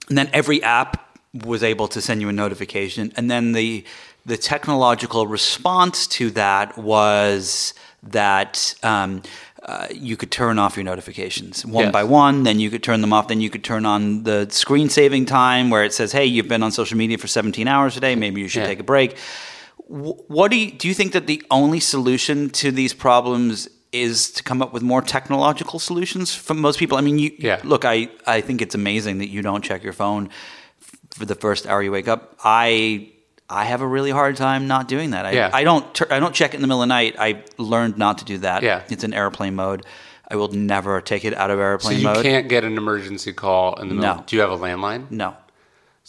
and 0.09 0.17
then 0.17 0.29
every 0.33 0.61
app 0.63 1.06
was 1.45 1.63
able 1.63 1.87
to 1.89 2.01
send 2.01 2.21
you 2.21 2.29
a 2.29 2.33
notification, 2.33 3.11
and 3.15 3.29
then 3.29 3.51
the 3.53 3.83
the 4.25 4.37
technological 4.37 5.25
response 5.25 6.05
to 6.07 6.29
that 6.31 6.77
was 6.77 7.73
that 8.03 8.75
um, 8.83 9.21
uh, 9.63 9.87
you 9.93 10.17
could 10.17 10.31
turn 10.31 10.59
off 10.59 10.75
your 10.75 10.83
notifications 10.83 11.65
one 11.65 11.85
Yes. 11.85 11.93
by 11.93 12.03
one. 12.03 12.43
Then 12.43 12.59
you 12.59 12.69
could 12.69 12.83
turn 12.83 12.99
them 13.01 13.13
off. 13.13 13.27
Then 13.29 13.39
you 13.41 13.49
could 13.49 13.63
turn 13.63 13.85
on 13.85 14.23
the 14.23 14.47
screen 14.49 14.89
saving 14.89 15.25
time 15.27 15.69
where 15.69 15.83
it 15.85 15.93
says, 15.93 16.11
"Hey, 16.11 16.25
you've 16.25 16.47
been 16.49 16.61
on 16.63 16.71
social 16.71 16.97
media 16.97 17.17
for 17.17 17.27
17 17.27 17.67
hours 17.67 17.93
today. 17.93 18.15
Maybe 18.15 18.41
you 18.41 18.47
should 18.49 18.61
Yeah. 18.63 18.67
take 18.67 18.79
a 18.79 18.83
break." 18.83 19.17
Wh- 19.87 20.19
What 20.29 20.51
do 20.51 20.57
you 20.57 20.71
do? 20.71 20.87
You 20.89 20.93
think 20.93 21.13
that 21.13 21.27
the 21.27 21.41
only 21.49 21.79
solution 21.79 22.49
to 22.61 22.71
these 22.71 22.93
problems 22.93 23.69
is 23.93 24.29
to 24.31 24.43
come 24.43 24.61
up 24.61 24.73
with 24.73 24.83
more 24.83 25.01
technological 25.01 25.79
solutions 25.79 26.35
for 26.35 26.53
most 26.53 26.77
people? 26.79 26.97
I 26.97 27.01
mean, 27.01 27.17
you 27.19 27.31
Yeah. 27.39 27.59
look. 27.63 27.85
I 27.85 28.09
I 28.25 28.41
think 28.41 28.61
it's 28.61 28.75
amazing 28.75 29.19
that 29.19 29.29
you 29.29 29.41
don't 29.41 29.63
check 29.63 29.83
your 29.83 29.93
phone 29.93 30.29
for 31.17 31.25
the 31.25 31.35
first 31.35 31.67
hour 31.67 31.81
you 31.81 31.91
wake 31.91 32.07
up. 32.07 32.35
I 32.43 33.09
I 33.49 33.63
have 33.65 33.81
a 33.81 33.87
really 33.87 34.11
hard 34.11 34.35
time 34.35 34.67
not 34.67 34.87
doing 34.87 35.11
that. 35.11 35.25
I, 35.25 35.31
Yeah. 35.31 35.49
I 35.53 35.63
don't 35.63 35.93
tur- 35.93 36.07
I 36.11 36.19
don't 36.19 36.35
check 36.35 36.53
it 36.53 36.57
in 36.57 36.61
the 36.61 36.67
middle 36.67 36.81
of 36.83 36.87
the 36.89 36.93
night. 36.93 37.15
I 37.17 37.43
learned 37.57 37.97
not 37.97 38.17
to 38.19 38.25
do 38.25 38.37
that. 38.39 38.61
Yeah. 38.63 38.83
It's 38.89 39.03
in 39.03 39.13
airplane 39.13 39.55
mode. 39.55 39.85
I 40.29 40.35
will 40.35 40.49
never 40.49 40.99
take 40.99 41.23
it 41.23 41.33
out 41.33 41.49
of 41.49 41.59
airplane 41.59 42.03
mode. 42.03 42.03
so 42.03 42.09
you 42.09 42.15
mode. 42.15 42.23
can't 42.25 42.49
get 42.49 42.65
an 42.65 42.77
emergency 42.77 43.31
call 43.31 43.75
in 43.79 43.87
the 43.87 43.95
middle. 43.95 44.15
No. 44.17 44.23
Do 44.27 44.35
you 44.35 44.41
have 44.41 44.51
a 44.51 44.57
landline? 44.57 45.09
no. 45.09 45.35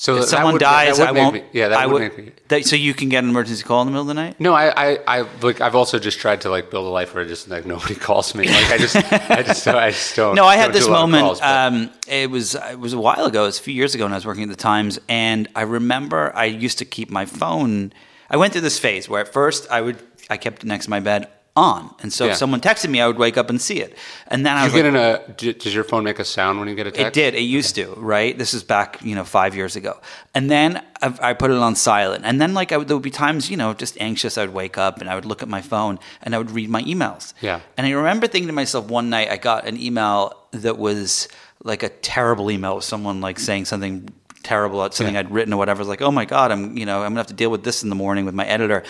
So 0.01 0.19
If 0.19 0.27
someone 0.27 0.53
would- 0.53 0.61
dies, 0.61 0.99
that 0.99 1.13
would 1.13 1.19
I 1.19 1.23
won't. 1.25 1.35
me- 1.35 1.43
yeah, 1.53 1.69
that 1.71 1.79
I 1.81 1.87
would, 1.87 2.01
make 2.03 2.17
me. 2.17 2.31
that- 2.47 2.65
so 2.65 2.77
you 2.77 2.95
can 2.95 3.09
get 3.09 3.25
an 3.25 3.31
emergency 3.31 3.65
call 3.65 3.83
in 3.83 3.87
the 3.89 3.91
middle 3.91 4.03
of 4.03 4.07
the 4.07 4.15
night. 4.15 4.37
No, 4.39 4.55
I, 4.55 4.93
I, 4.93 4.99
I 5.09 5.27
like. 5.43 5.61
I've 5.61 5.75
also 5.75 5.99
just 5.99 6.21
tried 6.21 6.43
to 6.43 6.51
like 6.51 6.71
build 6.71 6.87
a 6.87 6.89
life 6.89 7.17
where 7.17 7.25
just 7.25 7.49
like 7.49 7.67
nobody 7.67 7.95
calls 8.07 8.33
me. 8.33 8.47
Like 8.47 8.71
I 8.71 8.79
just, 8.79 8.95
I 8.95 9.43
just, 9.43 9.67
I 9.67 9.91
just 9.91 10.15
don't. 10.15 10.37
No, 10.37 10.45
I 10.45 10.55
had 10.55 10.73
this 10.73 10.85
do 10.85 10.91
a 10.91 10.93
lot 10.93 11.03
of 11.03 11.11
moment. 11.11 11.25
calls, 11.27 11.41
um, 11.43 11.91
it 12.07 12.31
was 12.31 12.55
it 12.55 12.79
was 12.79 12.93
a 12.93 12.99
while 13.01 13.25
ago. 13.27 13.43
It 13.43 13.47
was 13.47 13.59
a 13.59 13.63
few 13.63 13.75
years 13.75 13.97
ago, 13.97 14.05
when 14.05 14.13
I 14.13 14.17
was 14.17 14.25
working 14.25 14.45
at 14.45 14.51
the 14.51 14.55
Times, 14.57 15.01
and 15.09 15.49
I 15.57 15.63
remember 15.63 16.31
I 16.33 16.45
used 16.45 16.79
to 16.79 16.85
keep 16.85 17.11
my 17.11 17.27
phone. 17.27 17.93
I 18.31 18.37
went 18.37 18.53
through 18.53 18.63
this 18.63 18.79
phase 18.79 19.09
where 19.09 19.21
at 19.23 19.33
first 19.33 19.67
I 19.69 19.81
would 19.81 20.01
I 20.31 20.37
kept 20.37 20.63
it 20.63 20.69
next 20.69 20.85
to 20.85 20.91
my 20.91 21.01
bed 21.01 21.27
on, 21.59 21.95
and 22.03 22.13
so 22.13 22.25
Yeah. 22.25 22.31
if 22.33 22.39
someone 22.39 22.61
texted 22.61 22.89
me, 22.89 23.01
I 23.01 23.07
would 23.07 23.19
wake 23.19 23.37
up 23.37 23.51
and 23.51 23.61
see 23.61 23.79
it, 23.81 23.99
and 24.29 24.47
then 24.47 24.57
I 24.57 24.67
you 24.67 24.73
get 24.73 24.85
like, 24.93 25.29
in 25.37 25.51
a. 25.51 25.53
Does 25.65 25.75
your 25.75 25.85
phone 25.85 26.05
make 26.05 26.19
a 26.19 26.25
sound 26.25 26.59
when 26.59 26.69
you 26.69 26.75
get 26.75 26.87
a 26.87 26.91
text? 26.91 27.07
It 27.09 27.13
did. 27.21 27.35
It 27.35 27.43
used 27.43 27.75
to, 27.75 27.87
right? 27.97 28.39
This 28.39 28.55
is 28.55 28.63
back, 28.63 28.99
you 29.03 29.15
know, 29.15 29.25
five 29.25 29.55
years 29.55 29.75
ago. 29.77 30.01
And 30.35 30.51
then 30.51 30.83
I, 31.03 31.31
I 31.31 31.33
put 31.35 31.51
it 31.51 31.57
on 31.57 31.75
silent. 31.75 32.25
And 32.25 32.41
then, 32.41 32.55
like, 32.55 32.71
I 32.73 32.77
would, 32.79 32.87
there 32.89 32.97
would 32.97 33.03
be 33.03 33.11
times, 33.11 33.51
you 33.51 33.57
know, 33.57 33.75
just 33.75 33.97
anxious. 34.01 34.39
I 34.39 34.43
would 34.43 34.55
wake 34.55 34.79
up 34.79 35.01
and 35.01 35.11
I 35.11 35.15
would 35.17 35.25
look 35.27 35.43
at 35.43 35.49
my 35.49 35.61
phone 35.63 35.99
and 36.23 36.35
I 36.35 36.39
would 36.39 36.51
read 36.51 36.71
my 36.71 36.83
emails. 36.85 37.35
Yeah. 37.41 37.61
And 37.77 37.87
I 37.87 37.91
remember 37.91 38.27
thinking 38.29 38.47
to 38.49 38.53
myself 38.55 38.89
one 38.89 39.11
night, 39.11 39.29
I 39.31 39.37
got 39.37 39.67
an 39.67 39.77
email 39.77 40.35
that 40.53 40.79
was 40.79 41.29
like 41.65 41.83
a 41.83 41.89
terrible 41.89 42.51
email 42.51 42.77
with 42.77 42.85
someone 42.85 43.21
like 43.21 43.39
saying 43.39 43.65
something 43.65 44.09
terrible 44.43 44.83
at 44.85 44.95
something 44.95 45.15
Yeah. 45.15 45.21
I'd 45.21 45.31
written 45.31 45.53
or 45.53 45.57
whatever. 45.57 45.79
I 45.79 45.83
was 45.83 45.89
like, 45.89 46.03
oh 46.03 46.11
my 46.13 46.25
God, 46.25 46.53
I'm, 46.53 46.77
you 46.77 46.87
know, 46.87 46.99
I'm 47.03 47.11
gonna 47.11 47.21
have 47.21 47.27
to 47.29 47.35
deal 47.35 47.51
with 47.51 47.65
this 47.65 47.83
in 47.83 47.89
the 47.89 47.95
morning 47.95 48.25
with 48.25 48.35
my 48.35 48.47
editor. 48.47 48.83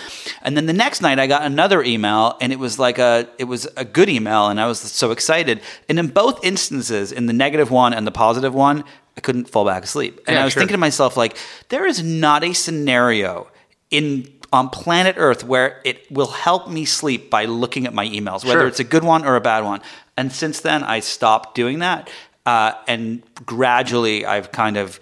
And 0.42 0.56
then 0.56 0.66
the 0.66 0.72
next 0.72 1.00
night 1.00 1.18
I 1.18 1.26
got 1.26 1.42
another 1.42 1.82
email 1.82 2.36
and 2.40 2.52
it 2.52 2.58
was 2.58 2.78
like 2.78 2.98
a, 2.98 3.28
it 3.38 3.44
was 3.44 3.66
a 3.76 3.84
good 3.84 4.08
email 4.08 4.48
and 4.48 4.60
I 4.60 4.66
was 4.66 4.78
so 4.80 5.10
excited. 5.10 5.60
And 5.88 5.98
in 5.98 6.08
both 6.08 6.44
instances, 6.44 7.12
in 7.12 7.26
the 7.26 7.32
negative 7.32 7.70
one 7.70 7.92
and 7.94 8.06
the 8.06 8.10
positive 8.12 8.54
one, 8.54 8.84
I 9.16 9.20
couldn't 9.20 9.48
fall 9.48 9.64
back 9.64 9.82
asleep. 9.84 10.20
And 10.26 10.34
Yeah, 10.34 10.42
I 10.42 10.44
was 10.44 10.52
sure. 10.52 10.60
thinking 10.60 10.74
to 10.74 10.78
myself, 10.78 11.16
like, 11.16 11.36
there 11.70 11.86
is 11.86 12.02
not 12.02 12.44
a 12.44 12.52
scenario 12.52 13.48
in 13.90 14.28
on 14.50 14.70
planet 14.70 15.16
Earth 15.18 15.44
where 15.44 15.80
it 15.84 16.10
will 16.10 16.28
help 16.28 16.68
me 16.70 16.84
sleep 16.86 17.28
by 17.30 17.44
looking 17.44 17.86
at 17.86 17.92
my 17.92 18.06
emails, 18.06 18.44
whether 18.46 18.60
Sure. 18.60 18.66
it's 18.66 18.80
a 18.80 18.84
good 18.84 19.04
one 19.04 19.26
or 19.26 19.36
a 19.36 19.40
bad 19.42 19.62
one. 19.64 19.80
And 20.16 20.32
since 20.32 20.60
then, 20.60 20.82
I 20.84 21.00
stopped 21.00 21.54
doing 21.54 21.80
that. 21.80 22.08
Uh, 22.46 22.72
and 22.86 23.22
gradually, 23.44 24.24
I've 24.24 24.50
kind 24.50 24.78
of 24.78 25.00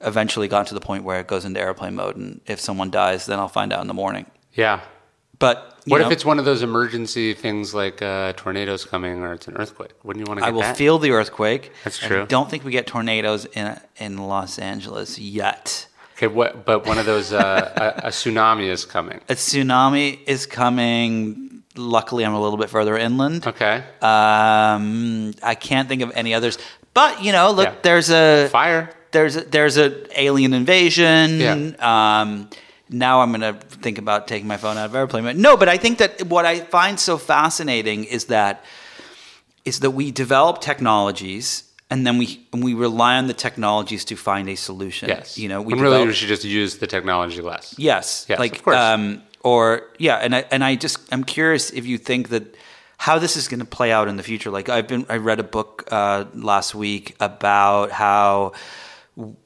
eventually 0.00 0.48
gotten 0.48 0.66
to 0.66 0.74
the 0.74 0.80
point 0.80 1.04
where 1.04 1.20
it 1.20 1.26
goes 1.26 1.44
into 1.44 1.60
airplane 1.60 1.94
mode. 1.94 2.16
And 2.16 2.40
if 2.46 2.60
someone 2.60 2.90
dies, 2.90 3.26
then 3.26 3.38
I'll 3.38 3.48
find 3.48 3.72
out 3.72 3.80
in 3.80 3.86
the 3.88 3.94
morning. 3.94 4.26
Yeah. 4.54 4.80
But 5.38 5.80
What 5.86 6.00
know, 6.00 6.06
if 6.06 6.12
it's 6.12 6.24
one 6.24 6.38
of 6.40 6.44
those 6.44 6.62
emergency 6.62 7.32
things 7.32 7.72
like 7.74 8.02
uh, 8.02 8.32
tornadoes 8.34 8.84
coming 8.84 9.22
or 9.22 9.34
it's 9.34 9.46
an 9.46 9.56
earthquake? 9.56 9.92
Wouldn't 10.02 10.24
you 10.26 10.28
want 10.28 10.38
to 10.38 10.42
get 10.44 10.48
I 10.48 10.50
will 10.52 10.62
that? 10.62 10.76
feel 10.76 10.98
the 10.98 11.12
earthquake. 11.12 11.70
That's 11.84 12.02
I 12.02 12.06
true. 12.08 12.26
don't 12.26 12.50
think 12.50 12.64
we 12.64 12.72
get 12.72 12.86
tornadoes 12.88 13.44
in 13.46 13.78
in 13.98 14.18
Los 14.18 14.58
Angeles 14.58 15.18
yet. 15.18 15.86
Okay, 16.16 16.26
what? 16.26 16.64
But 16.66 16.84
one 16.86 16.98
of 16.98 17.06
those 17.06 17.32
uh, 17.32 17.94
a, 18.02 18.08
a 18.08 18.10
tsunami 18.10 18.66
is 18.68 18.84
coming. 18.84 19.20
A 19.28 19.34
tsunami 19.34 20.18
is 20.26 20.46
coming. 20.46 21.62
Luckily, 21.76 22.24
I'm 22.26 22.34
a 22.34 22.40
little 22.40 22.58
bit 22.58 22.68
further 22.70 22.96
inland. 22.98 23.46
Okay. 23.46 23.84
Um, 24.02 25.32
I 25.44 25.54
can't 25.54 25.88
think 25.88 26.02
of 26.02 26.10
any 26.14 26.34
others. 26.34 26.58
But 26.94 27.22
you 27.22 27.30
know, 27.30 27.52
look, 27.52 27.66
Yeah. 27.68 27.74
there's 27.82 28.10
a 28.10 28.48
Fire. 28.50 28.90
There's 29.12 29.36
a, 29.36 29.40
there's 29.42 29.76
a 29.76 30.20
alien 30.20 30.52
invasion. 30.54 31.40
Yeah. 31.40 32.20
Um, 32.20 32.50
now 32.90 33.20
I'm 33.20 33.30
gonna 33.32 33.54
think 33.54 33.98
about 33.98 34.28
taking 34.28 34.48
my 34.48 34.56
phone 34.56 34.76
out 34.76 34.86
of 34.86 34.94
airplane 34.94 35.24
mode. 35.24 35.36
No, 35.36 35.56
but 35.56 35.68
I 35.68 35.76
think 35.76 35.98
that 35.98 36.22
what 36.24 36.46
I 36.46 36.60
find 36.60 36.98
so 36.98 37.18
fascinating 37.18 38.04
is 38.04 38.26
that 38.26 38.64
is 39.64 39.80
that 39.80 39.90
we 39.90 40.10
develop 40.10 40.60
technologies 40.60 41.64
and 41.90 42.06
then 42.06 42.18
we 42.18 42.46
and 42.52 42.62
we 42.62 42.74
rely 42.74 43.16
on 43.16 43.26
the 43.26 43.34
technologies 43.34 44.04
to 44.06 44.16
find 44.16 44.48
a 44.48 44.54
solution. 44.54 45.08
Yes. 45.08 45.36
you 45.38 45.48
know, 45.48 45.60
we 45.60 45.72
and 45.72 45.82
really 45.82 45.94
develop- 45.94 46.08
we 46.08 46.14
should 46.14 46.28
just 46.28 46.44
use 46.44 46.78
the 46.78 46.86
technology 46.86 47.42
less. 47.42 47.74
Yes. 47.78 48.26
Yes, 48.28 48.38
like 48.38 48.56
of 48.56 48.62
course. 48.64 48.76
um 48.76 49.22
or 49.42 49.82
yeah, 49.98 50.16
and 50.16 50.34
I 50.34 50.44
and 50.50 50.64
I 50.64 50.74
just 50.74 50.98
I'm 51.12 51.24
curious 51.24 51.70
if 51.70 51.86
you 51.86 51.98
think 51.98 52.30
that 52.30 52.56
how 52.98 53.18
this 53.18 53.36
is 53.36 53.46
going 53.46 53.60
to 53.60 53.66
play 53.66 53.92
out 53.92 54.08
in 54.08 54.16
the 54.16 54.22
future. 54.22 54.50
Like 54.50 54.68
I've 54.68 54.88
been 54.88 55.06
I 55.08 55.16
read 55.18 55.38
a 55.40 55.44
book 55.44 55.84
uh, 55.90 56.24
last 56.34 56.74
week 56.74 57.14
about 57.20 57.92
how 57.92 58.52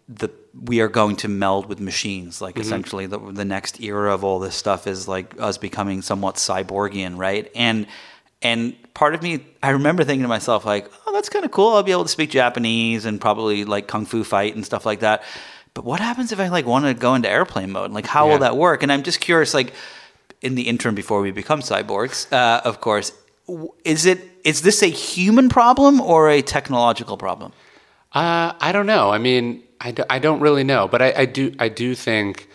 the 0.09 0.29
we 0.69 0.81
are 0.83 0.89
going 0.89 1.17
to 1.17 1.29
meld 1.29 1.67
with 1.67 1.81
machines. 1.81 2.41
Like 2.43 2.55
Mm-hmm. 2.57 2.61
essentially 2.63 3.07
the 3.07 3.19
the 3.19 3.45
next 3.45 3.81
era 3.81 4.13
of 4.15 4.23
all 4.25 4.39
this 4.39 4.55
stuff 4.55 4.87
is 4.87 5.09
like 5.09 5.35
us 5.41 5.57
becoming 5.59 6.03
somewhat 6.03 6.35
cyborgian, 6.37 7.17
right? 7.17 7.51
And 7.55 7.87
and 8.43 8.75
part 8.93 9.15
of 9.15 9.23
me, 9.23 9.47
I 9.63 9.71
remember 9.71 10.03
thinking 10.05 10.23
to 10.23 10.29
myself, 10.29 10.65
like, 10.65 10.91
oh, 11.07 11.13
that's 11.13 11.29
kind 11.29 11.45
of 11.45 11.53
cool. 11.53 11.75
I'll 11.75 11.85
be 11.85 11.93
able 11.93 12.03
to 12.03 12.09
speak 12.09 12.31
Japanese 12.31 13.05
and 13.07 13.21
probably 13.21 13.65
like 13.65 13.87
kung 13.87 14.05
fu 14.05 14.25
fight 14.25 14.55
and 14.57 14.65
stuff 14.65 14.85
like 14.85 15.01
that. 15.01 15.23
But 15.75 15.85
what 15.85 16.01
happens 16.01 16.33
if 16.33 16.41
I 16.41 16.49
like 16.49 16.67
want 16.67 16.85
to 16.85 16.93
go 16.93 17.15
into 17.15 17.29
airplane 17.31 17.71
mode? 17.71 17.93
Like, 17.93 18.07
how 18.07 18.27
Yeah. 18.27 18.33
will 18.33 18.39
that 18.41 18.57
work? 18.57 18.83
And 18.83 18.93
I'm 18.93 19.03
just 19.05 19.21
curious, 19.21 19.55
like, 19.55 19.73
in 20.43 20.55
the 20.57 20.63
interim 20.69 20.95
before 20.95 21.21
we 21.23 21.31
become 21.31 21.61
cyborgs, 21.61 22.31
uh, 22.33 22.61
of 22.65 22.81
course, 22.81 23.13
is 23.85 24.05
it 24.07 24.19
is 24.45 24.61
this 24.63 24.83
a 24.83 24.89
human 24.91 25.49
problem 25.49 26.01
or 26.01 26.29
a 26.29 26.43
technological 26.43 27.17
problem? 27.17 27.53
Uh, 28.13 28.53
I 28.61 28.73
don't 28.73 28.87
know. 28.87 29.11
I 29.11 29.19
mean, 29.19 29.63
I, 29.81 29.91
do, 29.93 30.05
I 30.09 30.19
don't 30.19 30.41
really 30.41 30.65
know, 30.65 30.87
but 30.87 31.03
I, 31.03 31.13
I 31.17 31.25
do 31.25 31.55
I 31.59 31.69
do 31.69 31.95
think 31.95 32.49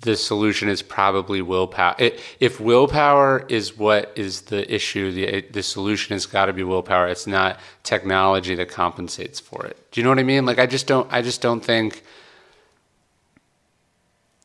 the 0.00 0.16
solution 0.16 0.68
is 0.68 0.80
probably 0.80 1.42
willpower. 1.42 1.94
It, 1.98 2.20
if 2.40 2.58
willpower 2.58 3.44
is 3.48 3.76
what 3.76 4.12
is 4.16 4.42
the 4.42 4.72
issue, 4.74 5.12
the 5.12 5.42
the 5.50 5.62
solution 5.62 6.14
has 6.14 6.24
got 6.26 6.46
to 6.46 6.52
be 6.52 6.62
willpower. 6.62 7.08
It's 7.08 7.26
not 7.26 7.60
technology 7.82 8.54
that 8.54 8.70
compensates 8.70 9.38
for 9.38 9.66
it. 9.66 9.76
Do 9.92 10.00
you 10.00 10.04
know 10.04 10.10
what 10.10 10.18
I 10.18 10.22
mean? 10.22 10.46
Like 10.46 10.58
I 10.58 10.66
just 10.66 10.86
don't 10.86 11.10
I 11.12 11.20
just 11.20 11.42
don't 11.42 11.62
think 11.62 12.02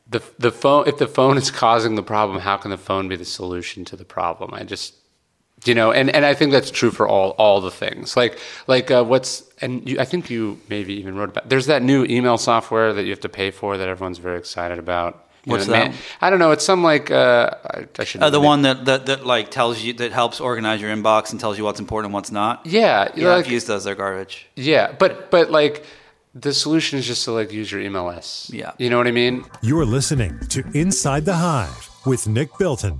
the 0.06 0.22
the 0.38 0.52
phone 0.52 0.86
if 0.86 0.98
the 0.98 1.08
phone 1.08 1.38
is 1.38 1.50
causing 1.64 1.94
the 1.94 2.02
problem, 2.02 2.40
how 2.40 2.58
can 2.58 2.70
the 2.70 2.78
phone 2.78 3.08
be 3.08 3.16
the 3.16 3.24
solution 3.24 3.84
to 3.86 3.96
the 3.96 4.04
problem? 4.04 4.52
I 4.52 4.64
just 4.64 4.94
you 5.64 5.74
know 5.74 5.90
and, 5.92 6.10
and 6.10 6.24
i 6.26 6.34
think 6.34 6.52
that's 6.52 6.70
true 6.70 6.90
for 6.90 7.06
all 7.08 7.30
all 7.38 7.60
the 7.60 7.70
things 7.70 8.16
like 8.16 8.38
like 8.66 8.90
uh, 8.90 9.02
what's 9.04 9.42
and 9.60 9.88
you, 9.88 9.98
i 10.00 10.04
think 10.04 10.28
you 10.30 10.58
maybe 10.68 10.94
even 10.94 11.14
wrote 11.16 11.30
about 11.30 11.48
there's 11.48 11.66
that 11.66 11.82
new 11.82 12.04
email 12.04 12.36
software 12.38 12.92
that 12.92 13.04
you 13.04 13.10
have 13.10 13.20
to 13.20 13.28
pay 13.28 13.50
for 13.50 13.76
that 13.78 13.88
everyone's 13.88 14.18
very 14.18 14.38
excited 14.38 14.78
about 14.78 15.12
You 15.46 15.52
What's 15.52 15.66
know, 15.66 15.72
that? 15.74 15.88
man- 15.90 15.98
i 16.24 16.30
don't 16.30 16.38
know 16.38 16.52
it's 16.56 16.64
some 16.64 16.82
like 16.92 17.10
uh, 17.10 17.50
I, 17.76 17.86
I 18.02 18.04
should 18.04 18.22
Uh, 18.22 18.30
the 18.30 18.40
one 18.52 18.62
that, 18.62 18.84
that 18.88 19.00
that 19.06 19.20
like 19.34 19.46
tells 19.50 19.82
you 19.84 19.92
that 20.00 20.12
helps 20.12 20.40
organize 20.40 20.80
your 20.82 20.92
inbox 20.96 21.30
and 21.32 21.38
tells 21.40 21.56
you 21.58 21.64
what's 21.66 21.80
important 21.80 22.06
and 22.08 22.14
what's 22.14 22.32
not. 22.42 22.54
yeah 22.64 23.08
Yeah, 23.14 23.28
like, 23.28 23.46
I've 23.46 23.52
used 23.56 23.66
those. 23.70 23.82
They're 23.84 24.00
garbage. 24.04 24.34
yeah 24.70 24.86
but 25.02 25.30
but 25.34 25.50
like 25.60 25.84
the 26.46 26.52
solution 26.52 26.98
is 26.98 27.06
just 27.06 27.22
to 27.26 27.30
like 27.38 27.52
use 27.60 27.68
your 27.72 27.80
email 27.86 28.04
less 28.12 28.50
Yeah. 28.60 28.72
you 28.82 28.88
know 28.90 28.98
what 29.00 29.06
i 29.06 29.14
mean 29.22 29.34
You're 29.70 29.86
listening 29.98 30.32
to 30.54 30.58
Inside 30.82 31.24
the 31.30 31.36
Hive 31.46 31.82
with 32.10 32.22
Nick 32.36 32.50
Bilton. 32.58 32.96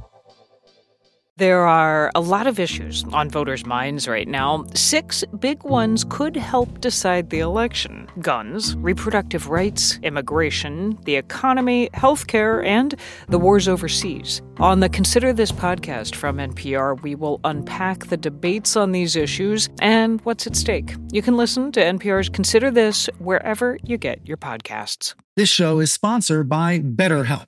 There 1.36 1.66
are 1.66 2.12
a 2.14 2.20
lot 2.20 2.46
of 2.46 2.60
issues 2.60 3.02
on 3.12 3.28
voters' 3.28 3.66
minds 3.66 4.06
right 4.06 4.28
now. 4.28 4.66
Six 4.74 5.24
big 5.40 5.64
ones 5.64 6.04
could 6.08 6.36
help 6.36 6.80
decide 6.80 7.30
the 7.30 7.40
election 7.40 8.08
guns, 8.20 8.76
reproductive 8.76 9.48
rights, 9.48 9.98
immigration, 10.04 10.96
the 11.06 11.16
economy, 11.16 11.90
healthcare, 11.92 12.64
and 12.64 12.94
the 13.26 13.40
wars 13.40 13.66
overseas. 13.66 14.42
On 14.58 14.78
the 14.78 14.88
Consider 14.88 15.32
This 15.32 15.50
podcast 15.50 16.14
from 16.14 16.36
NPR, 16.36 17.02
we 17.02 17.16
will 17.16 17.40
unpack 17.42 18.06
the 18.06 18.16
debates 18.16 18.76
on 18.76 18.92
these 18.92 19.16
issues 19.16 19.68
and 19.80 20.20
what's 20.20 20.46
at 20.46 20.54
stake. 20.54 20.94
You 21.10 21.20
can 21.20 21.36
listen 21.36 21.72
to 21.72 21.80
NPR's 21.80 22.28
Consider 22.28 22.70
This 22.70 23.10
wherever 23.18 23.76
you 23.82 23.98
get 23.98 24.24
your 24.24 24.36
podcasts. 24.36 25.14
This 25.34 25.48
show 25.48 25.80
is 25.80 25.90
sponsored 25.90 26.48
by 26.48 26.78
BetterHelp. 26.78 27.46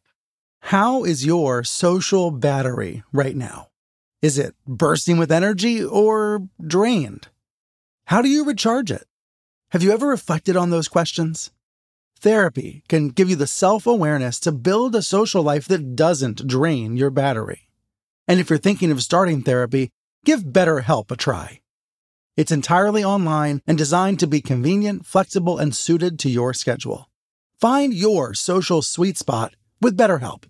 How 0.59 1.05
is 1.05 1.25
your 1.25 1.63
social 1.63 2.33
battery 2.33 3.05
right 3.13 3.37
now? 3.37 3.69
Is 4.27 4.39
it 4.39 4.57
bursting 4.67 5.19
with 5.19 5.31
energy 5.31 5.85
or 5.85 6.49
drained? 6.61 7.29
How 8.07 8.23
do 8.23 8.29
you 8.29 8.45
recharge 8.45 8.91
it? 8.91 9.07
Have 9.71 9.85
you 9.85 9.93
ever 9.93 10.09
reflected 10.09 10.57
on 10.57 10.71
those 10.71 10.89
questions? 10.89 11.53
Therapy 12.19 12.83
can 12.89 13.11
give 13.11 13.31
you 13.31 13.37
the 13.37 13.47
self 13.47 13.87
awareness 13.87 14.41
to 14.41 14.51
build 14.51 14.97
a 14.97 15.01
social 15.17 15.45
life 15.45 15.69
that 15.69 15.95
doesn't 15.95 16.45
drain 16.45 16.97
your 16.97 17.11
battery. 17.11 17.69
And 18.27 18.41
if 18.41 18.51
you're 18.51 18.59
thinking 18.59 18.91
of 18.91 19.01
starting 19.01 19.43
therapy, 19.43 19.91
give 20.25 20.41
BetterHelp 20.43 21.13
a 21.13 21.17
try. 21.17 21.61
It's 22.37 22.51
entirely 22.51 23.05
online 23.05 23.63
and 23.65 23.79
designed 23.79 24.19
to 24.19 24.27
be 24.27 24.41
convenient, 24.41 25.07
flexible, 25.07 25.57
and 25.57 25.73
suited 25.73 26.19
to 26.19 26.29
your 26.29 26.53
schedule. 26.53 27.09
Find 27.61 27.95
your 27.95 28.35
social 28.35 28.83
sweet 28.83 29.19
spot 29.19 29.55
with 29.81 29.97
BetterHelp. 29.97 30.47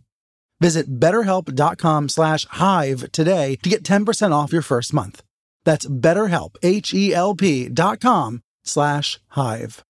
Visit 0.60 0.98
betterhelp.com 0.98 2.08
slash 2.08 2.46
hive 2.46 3.12
today 3.12 3.56
to 3.62 3.68
get 3.68 3.82
10% 3.82 4.32
off 4.32 4.52
your 4.52 4.62
first 4.62 4.94
month. 4.94 5.22
That's 5.64 5.86
betterhelp, 5.86 6.56
H-E-L-P 6.62 7.68
dot 7.70 8.00
com 8.00 8.42
slash 8.64 9.20
hive. 9.28 9.84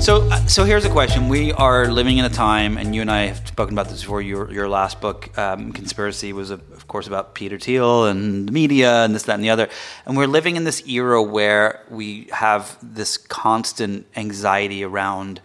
So, 0.00 0.26
uh, 0.30 0.46
so 0.46 0.64
here's 0.64 0.86
a 0.86 0.88
question: 0.88 1.28
We 1.28 1.52
are 1.52 1.88
living 1.88 2.16
in 2.16 2.24
a 2.24 2.30
time, 2.30 2.78
and 2.78 2.94
you 2.94 3.02
and 3.02 3.10
I 3.10 3.26
have 3.26 3.46
spoken 3.46 3.74
about 3.74 3.90
this 3.90 4.00
before. 4.00 4.22
Your 4.22 4.50
your 4.50 4.66
last 4.66 5.02
book, 5.02 5.36
um, 5.38 5.72
"Conspiracy," 5.72 6.32
was 6.32 6.48
of 6.48 6.62
of 6.72 6.88
course 6.88 7.06
about 7.06 7.34
Peter 7.34 7.58
Thiel 7.58 8.06
and 8.06 8.48
the 8.48 8.52
media 8.52 9.04
and 9.04 9.14
this, 9.14 9.24
that, 9.24 9.34
and 9.34 9.44
the 9.44 9.50
other. 9.50 9.68
And 10.06 10.16
we're 10.16 10.26
living 10.26 10.56
in 10.56 10.64
this 10.64 10.82
era 10.88 11.22
where 11.22 11.84
we 11.90 12.28
have 12.32 12.78
this 12.82 13.18
constant 13.18 14.06
anxiety 14.16 14.82
around 14.82 15.42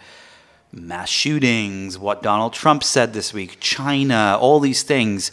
mass 0.75 1.09
shootings, 1.09 1.97
what 1.97 2.21
Donald 2.21 2.53
Trump 2.53 2.83
said 2.83 3.13
this 3.13 3.33
week, 3.33 3.57
China, 3.59 4.37
all 4.39 4.59
these 4.59 4.83
things. 4.83 5.31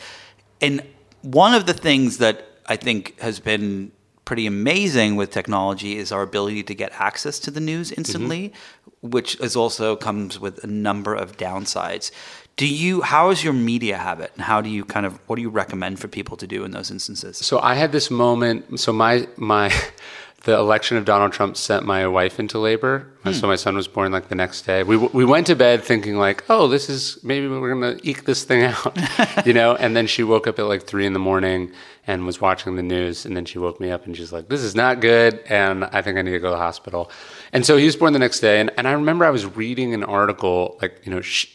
And 0.61 0.83
one 1.23 1.55
of 1.55 1.67
the 1.67 1.75
things 1.75 2.19
that 2.19 2.47
I 2.67 2.77
think 2.77 3.19
has 3.21 3.41
been 3.41 3.93
pretty 4.25 4.47
amazing 4.47 5.17
with 5.17 5.31
technology 5.31 5.97
is 5.97 6.13
our 6.13 6.23
ability 6.23 6.63
to 6.63 6.75
get 6.75 6.93
access 6.95 7.39
to 7.41 7.51
the 7.51 7.61
news 7.61 7.91
mm-hmm. 7.91 8.01
instantly, 8.01 8.53
which 9.01 9.39
is 9.41 9.57
also 9.57 9.97
comes 9.97 10.39
with 10.39 10.63
a 10.63 10.67
number 10.67 11.15
of 11.15 11.37
downsides. 11.37 12.11
Do 12.57 12.67
you 12.67 13.01
how 13.01 13.31
is 13.31 13.43
your 13.43 13.53
media 13.53 13.97
habit 13.97 14.31
and 14.35 14.43
how 14.43 14.61
do 14.61 14.69
you 14.69 14.85
kind 14.85 15.07
of 15.07 15.19
what 15.27 15.37
do 15.37 15.43
you 15.43 15.51
recommend 15.51 15.99
for 15.99 16.09
people 16.09 16.37
to 16.37 16.47
do 16.47 16.65
in 16.65 16.71
those 16.71 16.91
instances? 16.91 17.39
So 17.39 17.59
I 17.61 17.75
had 17.75 17.93
this 17.93 18.11
moment. 18.11 18.79
So 18.79 18.93
my 18.93 19.27
my 19.37 19.73
the 20.45 20.59
election 20.59 20.97
of 20.97 21.05
Donald 21.05 21.33
Trump 21.33 21.57
sent 21.57 21.87
my 21.87 22.07
wife 22.07 22.41
into 22.41 22.59
labor. 22.59 23.07
So 23.25 23.33
hmm. 23.33 23.47
my 23.47 23.57
son 23.57 23.77
was 23.77 23.87
born 23.87 24.11
like 24.11 24.29
the 24.29 24.35
next 24.35 24.63
day. 24.63 24.83
We 24.83 24.97
we 24.97 25.25
went 25.25 25.47
to 25.47 25.55
bed 25.55 25.85
thinking 25.85 26.17
like, 26.17 26.45
oh, 26.51 26.67
this 26.67 26.89
is 26.91 27.23
maybe 27.23 27.47
we're 27.47 27.73
gonna 27.73 27.99
eke 28.03 28.25
this 28.25 28.43
thing 28.43 28.65
out, 28.65 28.97
you 29.47 29.53
know. 29.53 29.77
And 29.77 29.95
then 29.97 30.09
she 30.09 30.25
woke 30.25 30.49
up 30.49 30.59
at 30.59 30.67
like 30.67 30.83
three 30.85 31.07
in 31.07 31.13
the 31.13 31.21
morning 31.21 31.71
and 32.09 32.27
was 32.27 32.41
watching 32.41 32.75
the 32.75 32.83
news. 32.83 33.25
And 33.25 33.37
then 33.37 33.45
she 33.45 33.61
woke 33.61 33.79
me 33.79 33.91
up 33.93 34.07
and 34.07 34.17
she's 34.17 34.33
like, 34.33 34.49
this 34.49 34.63
is 34.63 34.75
not 34.75 35.01
good, 35.01 35.41
and 35.49 35.85
I 35.85 36.03
think 36.03 36.19
I 36.19 36.23
need 36.23 36.33
to 36.33 36.41
go 36.41 36.49
to 36.49 36.57
the 36.57 36.63
hospital. 36.63 37.11
And 37.53 37.65
so 37.65 37.77
he 37.77 37.85
was 37.85 37.95
born 37.95 38.13
the 38.13 38.19
next 38.19 38.41
day. 38.41 38.61
And 38.61 38.71
and 38.77 38.89
I 38.89 38.93
remember 38.93 39.25
I 39.25 39.31
was 39.31 39.47
reading 39.47 39.95
an 39.95 40.05
article 40.05 40.79
like 40.83 41.01
you 41.05 41.13
know. 41.13 41.21
She, 41.21 41.49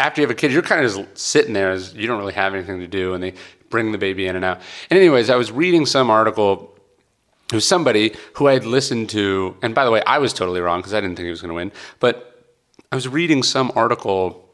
after 0.00 0.20
you 0.20 0.26
have 0.28 0.30
a 0.30 0.38
kid, 0.38 0.52
you're 0.52 0.62
kind 0.62 0.84
of 0.84 0.92
just 0.92 1.18
sitting 1.18 1.52
there 1.52 1.72
as 1.72 1.92
you 1.92 2.06
don't 2.06 2.20
really 2.20 2.32
have 2.32 2.54
anything 2.54 2.78
to 2.78 2.86
do, 2.86 3.14
and 3.14 3.22
they 3.22 3.34
bring 3.68 3.92
the 3.92 3.98
baby 3.98 4.26
in 4.26 4.36
and 4.36 4.44
out. 4.44 4.60
And 4.90 4.98
anyways, 4.98 5.30
I 5.30 5.36
was 5.36 5.52
reading 5.52 5.86
some 5.86 6.10
article. 6.10 6.74
It 7.50 7.54
was 7.54 7.66
somebody 7.66 8.14
who 8.34 8.46
I 8.46 8.52
had 8.52 8.64
listened 8.66 9.08
to, 9.10 9.56
and 9.62 9.74
by 9.74 9.84
the 9.84 9.90
way, 9.90 10.02
I 10.06 10.18
was 10.18 10.32
totally 10.32 10.60
wrong 10.60 10.80
because 10.80 10.92
I 10.92 11.00
didn't 11.00 11.16
think 11.16 11.24
he 11.24 11.30
was 11.30 11.40
going 11.40 11.48
to 11.50 11.54
win. 11.54 11.72
But 11.98 12.46
I 12.92 12.94
was 12.94 13.08
reading 13.08 13.42
some 13.42 13.72
article 13.74 14.48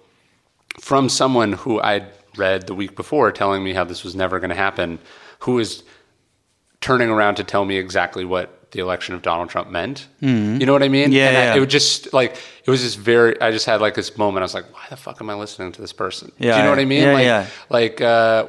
from 0.80 1.08
someone 1.08 1.52
who 1.54 1.80
I'd 1.80 2.06
read 2.36 2.66
the 2.66 2.74
week 2.74 2.94
before, 2.96 3.32
telling 3.32 3.62
me 3.64 3.72
how 3.72 3.84
this 3.84 4.04
was 4.04 4.14
never 4.14 4.38
going 4.38 4.50
to 4.50 4.56
happen, 4.56 4.98
who 5.40 5.54
was 5.54 5.82
turning 6.80 7.08
around 7.08 7.36
to 7.36 7.44
tell 7.44 7.64
me 7.64 7.76
exactly 7.78 8.24
what 8.24 8.70
the 8.72 8.80
election 8.80 9.14
of 9.14 9.22
Donald 9.22 9.48
Trump 9.50 9.70
meant. 9.70 10.08
You 10.20 10.66
know 10.66 10.72
what 10.72 10.82
I 10.82 10.88
mean? 10.88 11.04
Mm-hmm. 11.06 11.12
Yeah, 11.12 11.28
And 11.28 11.50
I- 11.52 11.56
it 11.56 11.60
would 11.60 11.70
just 11.70 12.12
like 12.12 12.36
it 12.64 12.70
was 12.70 12.82
just 12.82 12.98
very. 12.98 13.40
I 13.40 13.50
just 13.50 13.66
had 13.66 13.80
like 13.80 13.94
this 13.94 14.16
moment. 14.16 14.42
I 14.42 14.44
was 14.44 14.54
like, 14.54 14.72
why 14.72 14.82
the 14.90 14.96
fuck 14.96 15.20
am 15.20 15.30
I 15.30 15.34
listening 15.34 15.72
to 15.72 15.80
this 15.80 15.92
person? 15.92 16.30
Yeah. 16.38 16.52
Do 16.52 16.58
you 16.58 16.64
know 16.64 16.70
what 16.70 16.78
I 16.80 16.84
mean? 16.84 17.02
yeah, 17.02 17.12
like, 17.12 17.24
yeah. 17.24 17.46
like 17.70 18.00
uh, 18.00 18.46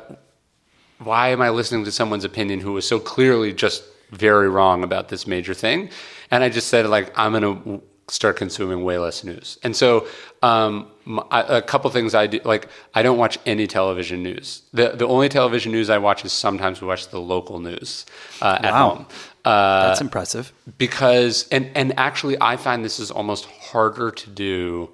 why 1.00 1.30
am 1.30 1.42
I 1.42 1.50
listening 1.50 1.84
to 1.86 1.92
someone's 1.92 2.24
opinion 2.26 2.60
who 2.60 2.74
was 2.74 2.88
so 2.88 3.00
clearly 3.00 3.54
just 3.54 3.84
very 4.12 4.50
wrong 4.50 4.84
about 4.84 5.10
this 5.10 5.26
major 5.28 5.54
thing? 5.54 5.90
And 6.32 6.44
I 6.44 6.50
just 6.50 6.68
said 6.68 6.86
like 6.88 7.12
I'm 7.18 7.34
gonna 7.34 7.80
start 8.08 8.38
consuming 8.38 8.84
way 8.84 8.98
less 9.00 9.24
news. 9.24 9.58
And 9.64 9.76
so 9.76 10.08
um, 10.44 10.92
I- 11.32 11.58
a 11.58 11.62
couple 11.62 11.90
things 11.90 12.14
I 12.14 12.28
do 12.28 12.40
like 12.46 12.68
I 12.94 13.02
don't 13.02 13.18
watch 13.18 13.40
any 13.46 13.66
television 13.68 14.22
news. 14.24 14.62
The 14.74 14.90
the 14.90 15.08
only 15.08 15.30
television 15.30 15.72
news 15.72 15.90
I 15.90 15.98
watch 15.98 16.24
is 16.26 16.32
sometimes 16.32 16.82
we 16.82 16.88
watch 16.88 17.08
the 17.10 17.20
local 17.20 17.60
news 17.60 18.06
uh, 18.42 18.60
at 18.62 18.74
Wow. 18.74 18.90
home. 18.90 19.06
Uh, 19.44 19.88
That's 19.88 20.02
impressive. 20.02 20.52
because 20.78 21.48
and 21.52 21.70
and 21.76 21.98
actually 21.98 22.38
I 22.42 22.58
find 22.58 22.84
this 22.86 23.00
is 23.00 23.10
almost 23.12 23.46
harder 23.46 24.12
to 24.12 24.30
do 24.30 24.92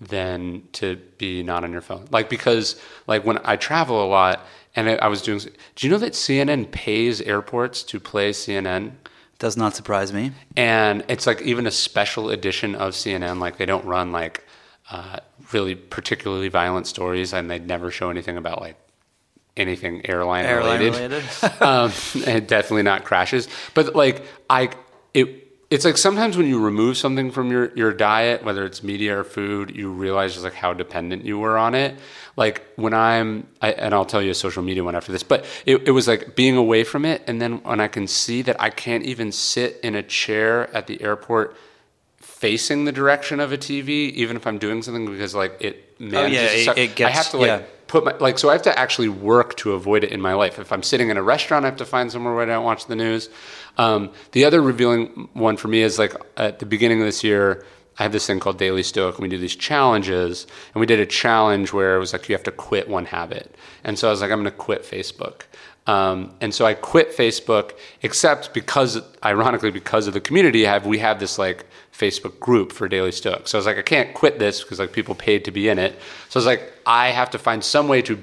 than 0.00 0.62
to 0.72 0.96
be 1.18 1.42
not 1.42 1.64
on 1.64 1.72
your 1.72 1.80
phone. 1.80 2.06
Like 2.10 2.28
because 2.28 2.80
like 3.06 3.24
when 3.24 3.38
I 3.44 3.56
travel 3.56 4.04
a 4.04 4.08
lot 4.08 4.40
and 4.76 4.88
I, 4.88 5.08
was 5.08 5.22
doing. 5.22 5.40
Do 5.76 5.86
you 5.86 5.90
know 5.90 5.98
that 5.98 6.12
CNN 6.12 6.70
pays 6.70 7.20
airports 7.20 7.82
to 7.84 8.00
play 8.00 8.30
CNN? 8.30 8.92
Does 9.38 9.56
not 9.56 9.74
surprise 9.74 10.12
me. 10.12 10.32
and 10.56 11.04
it's 11.08 11.26
like 11.26 11.42
even 11.42 11.66
a 11.66 11.70
special 11.70 12.30
edition 12.30 12.74
of 12.74 12.92
CNN. 12.92 13.40
Like 13.40 13.56
they 13.56 13.66
don't 13.66 13.84
run 13.84 14.12
like 14.12 14.44
uh, 14.90 15.18
really 15.52 15.74
particularly 15.74 16.48
violent 16.48 16.86
stories, 16.86 17.32
and 17.32 17.50
they 17.50 17.58
never 17.58 17.90
show 17.90 18.10
anything 18.10 18.36
about 18.36 18.60
like 18.60 18.76
anything 19.56 20.04
airline, 20.08 20.46
Airline 20.46 20.80
related. 20.80 21.24
related. 21.42 21.60
um, 21.62 21.92
and 22.26 22.46
definitely 22.46 22.82
not 22.82 23.04
crashes. 23.04 23.48
But 23.74 23.94
like 23.94 24.24
I, 24.48 24.70
it. 25.12 25.43
It's 25.74 25.84
like 25.84 25.96
sometimes 25.96 26.36
when 26.36 26.46
you 26.46 26.60
remove 26.60 26.96
something 26.96 27.32
from 27.32 27.50
your, 27.50 27.74
your 27.74 27.92
diet, 27.92 28.44
whether 28.44 28.64
it's 28.64 28.84
media 28.84 29.18
or 29.18 29.24
food, 29.24 29.74
you 29.74 29.90
realize 29.90 30.34
just 30.34 30.44
like 30.44 30.54
how 30.54 30.72
dependent 30.72 31.24
you 31.24 31.36
were 31.36 31.58
on 31.58 31.74
it. 31.74 31.98
Like 32.36 32.64
when 32.76 32.94
I'm, 32.94 33.48
I, 33.60 33.72
and 33.72 33.92
I'll 33.92 34.04
tell 34.04 34.22
you 34.22 34.30
a 34.30 34.34
social 34.34 34.62
media 34.62 34.84
one 34.84 34.94
after 34.94 35.10
this, 35.10 35.24
but 35.24 35.44
it, 35.66 35.88
it 35.88 35.90
was 35.90 36.06
like 36.06 36.36
being 36.36 36.56
away 36.56 36.84
from 36.84 37.04
it. 37.04 37.24
And 37.26 37.42
then 37.42 37.60
when 37.64 37.80
I 37.80 37.88
can 37.88 38.06
see 38.06 38.40
that 38.42 38.54
I 38.60 38.70
can't 38.70 39.02
even 39.02 39.32
sit 39.32 39.80
in 39.82 39.96
a 39.96 40.02
chair 40.04 40.72
at 40.72 40.86
the 40.86 41.02
airport 41.02 41.56
facing 42.18 42.84
the 42.84 42.92
direction 42.92 43.40
of 43.40 43.52
a 43.52 43.58
TV, 43.58 44.12
even 44.12 44.36
if 44.36 44.46
I'm 44.46 44.58
doing 44.58 44.80
something 44.80 45.06
because 45.06 45.34
like 45.34 45.56
it 45.60 45.98
manages. 45.98 46.38
Oh, 46.38 46.42
yeah, 46.42 46.50
it- 46.50 46.64
suck. 46.66 46.78
it 46.78 47.00
I 47.00 47.10
have 47.10 47.30
to 47.30 47.38
like 47.38 47.48
yeah. 47.48 47.62
put 47.88 48.04
my 48.04 48.14
like 48.18 48.38
so 48.38 48.48
I 48.48 48.52
have 48.52 48.62
to 48.62 48.78
actually 48.78 49.08
work 49.08 49.56
to 49.56 49.72
avoid 49.72 50.04
it 50.04 50.12
in 50.12 50.20
my 50.20 50.34
life. 50.34 50.58
If 50.60 50.70
I'm 50.70 50.82
sitting 50.82 51.08
in 51.08 51.16
a 51.16 51.22
restaurant, 51.22 51.64
I 51.64 51.68
have 51.68 51.78
to 51.78 51.86
find 51.86 52.12
somewhere 52.12 52.34
where 52.34 52.44
I 52.44 52.46
don't 52.46 52.64
watch 52.64 52.86
the 52.86 52.96
news. 52.96 53.28
Um, 53.76 54.12
the 54.32 54.44
other 54.44 54.60
revealing 54.60 55.28
one 55.32 55.56
for 55.56 55.68
me 55.68 55.82
is 55.82 55.98
like 55.98 56.14
at 56.36 56.58
the 56.58 56.66
beginning 56.66 57.00
of 57.00 57.06
this 57.06 57.24
year. 57.24 57.64
I 57.98 58.02
have 58.02 58.10
this 58.10 58.26
thing 58.26 58.40
called 58.40 58.58
Daily 58.58 58.82
Stoic, 58.82 59.14
and 59.14 59.22
we 59.22 59.28
do 59.28 59.38
these 59.38 59.54
challenges. 59.54 60.48
And 60.74 60.80
we 60.80 60.86
did 60.86 60.98
a 60.98 61.06
challenge 61.06 61.72
where 61.72 61.94
it 61.94 62.00
was 62.00 62.12
like 62.12 62.28
you 62.28 62.34
have 62.34 62.42
to 62.44 62.50
quit 62.50 62.88
one 62.88 63.04
habit. 63.04 63.54
And 63.84 63.96
so 63.96 64.08
I 64.08 64.10
was 64.10 64.20
like, 64.20 64.32
I'm 64.32 64.38
going 64.42 64.50
to 64.50 64.50
quit 64.50 64.82
Facebook. 64.82 65.42
Um, 65.86 66.34
and 66.40 66.54
so 66.54 66.64
I 66.64 66.74
quit 66.74 67.14
Facebook, 67.16 67.72
except 68.02 68.54
because, 68.54 69.00
ironically, 69.24 69.70
because 69.70 70.06
of 70.06 70.14
the 70.14 70.20
community 70.20 70.66
I 70.66 70.72
have, 70.72 70.86
we 70.86 70.98
have 70.98 71.20
this 71.20 71.38
like 71.38 71.66
Facebook 71.92 72.40
group 72.40 72.72
for 72.72 72.88
Daily 72.88 73.12
Stoic. 73.12 73.46
So 73.46 73.58
I 73.58 73.60
was 73.60 73.66
like, 73.66 73.78
I 73.78 73.82
can't 73.82 74.14
quit 74.14 74.38
this 74.38 74.62
because 74.62 74.78
like 74.78 74.92
people 74.92 75.14
paid 75.14 75.44
to 75.44 75.50
be 75.50 75.68
in 75.68 75.78
it. 75.78 75.98
So 76.30 76.38
I 76.38 76.40
was 76.40 76.46
like, 76.46 76.72
I 76.86 77.08
have 77.10 77.30
to 77.30 77.38
find 77.38 77.62
some 77.62 77.88
way 77.88 78.02
to. 78.02 78.22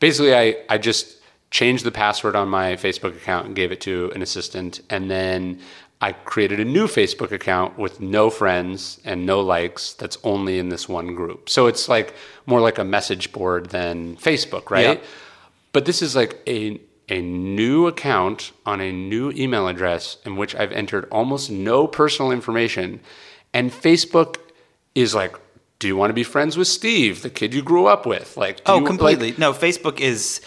Basically, 0.00 0.34
I 0.34 0.56
I 0.68 0.78
just 0.78 1.15
changed 1.60 1.84
the 1.84 1.90
password 2.04 2.34
on 2.36 2.48
my 2.48 2.68
Facebook 2.76 3.14
account 3.20 3.46
and 3.46 3.54
gave 3.60 3.70
it 3.72 3.80
to 3.88 3.94
an 4.14 4.20
assistant, 4.22 4.72
and 4.94 5.10
then 5.10 5.58
I 6.00 6.12
created 6.12 6.58
a 6.60 6.64
new 6.76 6.86
Facebook 6.86 7.32
account 7.32 7.78
with 7.78 7.94
no 8.00 8.28
friends 8.30 9.00
and 9.08 9.24
no 9.24 9.40
likes 9.40 9.94
that's 10.00 10.18
only 10.32 10.58
in 10.62 10.68
this 10.68 10.84
one 10.98 11.14
group. 11.20 11.48
So 11.48 11.66
it's 11.70 11.88
like 11.88 12.08
more 12.44 12.60
like 12.68 12.78
a 12.78 12.84
message 12.84 13.32
board 13.32 13.62
than 13.70 14.16
Facebook, 14.16 14.70
right? 14.70 14.98
Yeah. 14.98 15.06
But 15.72 15.84
this 15.88 16.02
is 16.02 16.14
like 16.22 16.34
a 16.46 16.60
a 17.08 17.20
new 17.22 17.86
account 17.86 18.52
on 18.72 18.80
a 18.80 18.90
new 18.92 19.30
email 19.42 19.68
address 19.68 20.18
in 20.26 20.32
which 20.40 20.52
I've 20.60 20.72
entered 20.82 21.04
almost 21.18 21.50
no 21.50 21.86
personal 21.86 22.32
information. 22.32 23.00
And 23.54 23.70
Facebook 23.70 24.36
is 24.94 25.14
like, 25.14 25.34
do 25.78 25.86
you 25.86 25.96
want 25.96 26.10
to 26.10 26.14
be 26.22 26.24
friends 26.24 26.56
with 26.58 26.66
Steve, 26.68 27.22
the 27.22 27.30
kid 27.30 27.54
you 27.54 27.62
grew 27.62 27.86
up 27.86 28.06
with? 28.06 28.36
Like, 28.36 28.56
do 28.56 28.62
Oh, 28.66 28.74
you- 28.74 28.80
like- 28.80 28.86
completely. 28.92 29.34
no, 29.38 29.52
Facebook 29.52 30.00
is 30.00 30.40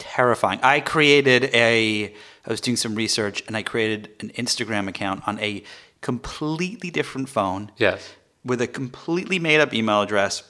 terrifying. 0.00 0.58
I 0.62 0.80
created 0.80 1.44
a. 1.54 2.12
I 2.46 2.50
was 2.50 2.60
doing 2.60 2.76
some 2.76 2.96
research, 2.96 3.44
and 3.46 3.56
I 3.56 3.62
created 3.62 4.10
an 4.20 4.30
Instagram 4.30 4.88
account 4.88 5.22
on 5.28 5.38
a 5.38 5.62
completely 6.00 6.90
different 6.90 7.28
phone. 7.28 7.70
yes. 7.76 8.14
with 8.42 8.62
a 8.62 8.66
completely 8.66 9.38
made 9.38 9.60
up 9.60 9.74
email 9.74 10.00
address. 10.00 10.42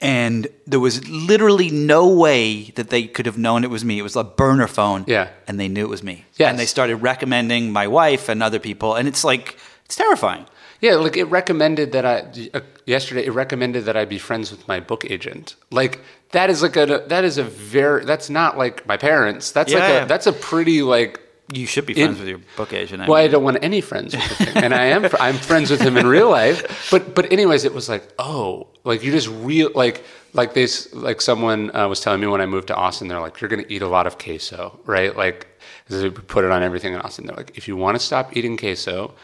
And 0.00 0.48
there 0.66 0.80
was 0.80 1.06
literally 1.06 1.70
no 1.70 2.08
way 2.08 2.72
that 2.76 2.88
they 2.88 3.06
could 3.06 3.26
have 3.26 3.36
known 3.36 3.64
it 3.64 3.68
was 3.68 3.84
me. 3.84 3.98
It 3.98 4.02
was 4.02 4.16
a 4.16 4.24
burner 4.24 4.66
phone. 4.66 5.04
Yeah. 5.06 5.28
And 5.46 5.60
they 5.60 5.68
knew 5.68 5.84
it 5.84 5.90
was 5.90 6.02
me. 6.02 6.24
Yes. 6.36 6.48
And 6.48 6.58
they 6.58 6.64
started 6.64 6.96
recommending 6.96 7.70
my 7.70 7.86
wife 7.86 8.30
and 8.30 8.42
other 8.42 8.58
people. 8.58 8.94
And 8.94 9.06
it's 9.06 9.22
like, 9.22 9.58
it's 9.84 9.96
terrifying. 9.96 10.46
Yeah, 10.80 10.94
like 10.94 11.18
it 11.18 11.24
recommended 11.24 11.92
that 11.92 12.06
I 12.06 12.24
uh, 12.54 12.60
yesterday. 12.86 13.24
It 13.26 13.30
recommended 13.32 13.84
that 13.86 13.96
I 13.96 14.04
be 14.04 14.18
friends 14.18 14.50
with 14.50 14.66
my 14.68 14.80
book 14.80 15.04
agent. 15.10 15.56
Like 15.70 16.00
that 16.32 16.50
is 16.50 16.62
like 16.62 16.76
a 16.76 17.04
that 17.08 17.24
is 17.24 17.38
a 17.38 17.44
very 17.44 18.04
that's 18.04 18.28
not 18.30 18.56
like 18.58 18.86
my 18.86 18.96
parents. 18.96 19.52
That's 19.52 19.72
like 19.72 19.82
Yeah. 19.82 20.04
a 20.04 20.06
that's 20.06 20.26
a 20.26 20.32
pretty 20.32 20.82
like. 20.82 21.20
You 21.52 21.66
should 21.66 21.84
be 21.84 21.92
friends 21.92 22.18
with 22.18 22.26
your 22.28 22.40
book 22.56 22.72
agent. 22.72 23.02
I 23.02 23.06
Well, 23.06 23.22
I 23.22 23.28
don't 23.28 23.44
want 23.44 23.58
any 23.62 23.82
friends 23.82 24.14
with 24.14 24.38
him, 24.38 24.64
and 24.64 24.72
I 24.72 24.84
am 24.86 25.04
I'm 25.20 25.34
friends 25.36 25.70
with 25.70 25.82
him 25.82 25.98
in 25.98 26.06
real 26.06 26.30
life. 26.30 26.88
But 26.90 27.14
but 27.14 27.30
anyways, 27.30 27.64
it 27.66 27.74
was 27.74 27.86
like 27.86 28.02
oh, 28.18 28.68
like 28.82 29.02
you 29.04 29.12
just 29.12 29.28
real 29.28 29.70
like 29.74 30.02
like 30.32 30.54
this 30.54 30.92
like 30.94 31.20
someone 31.20 31.70
uh, 31.76 31.86
was 31.86 32.00
telling 32.00 32.22
me 32.22 32.26
when 32.28 32.40
I 32.40 32.46
moved 32.46 32.68
to 32.68 32.74
Austin, 32.74 33.08
they're 33.08 33.20
like 33.20 33.42
you're 33.42 33.50
gonna 33.50 33.66
eat 33.68 33.82
a 33.82 33.88
lot 33.88 34.06
of 34.06 34.16
queso, 34.16 34.80
right? 34.86 35.14
Like 35.14 35.46
they 35.90 36.08
put 36.08 36.46
it 36.46 36.50
on 36.50 36.62
everything 36.62 36.94
in 36.94 37.00
Austin. 37.02 37.26
They're 37.26 37.36
like 37.36 37.52
if 37.58 37.68
you 37.68 37.76
want 37.76 37.94
to 38.00 38.02
stop 38.02 38.34
eating 38.34 38.56
queso, 38.56 39.14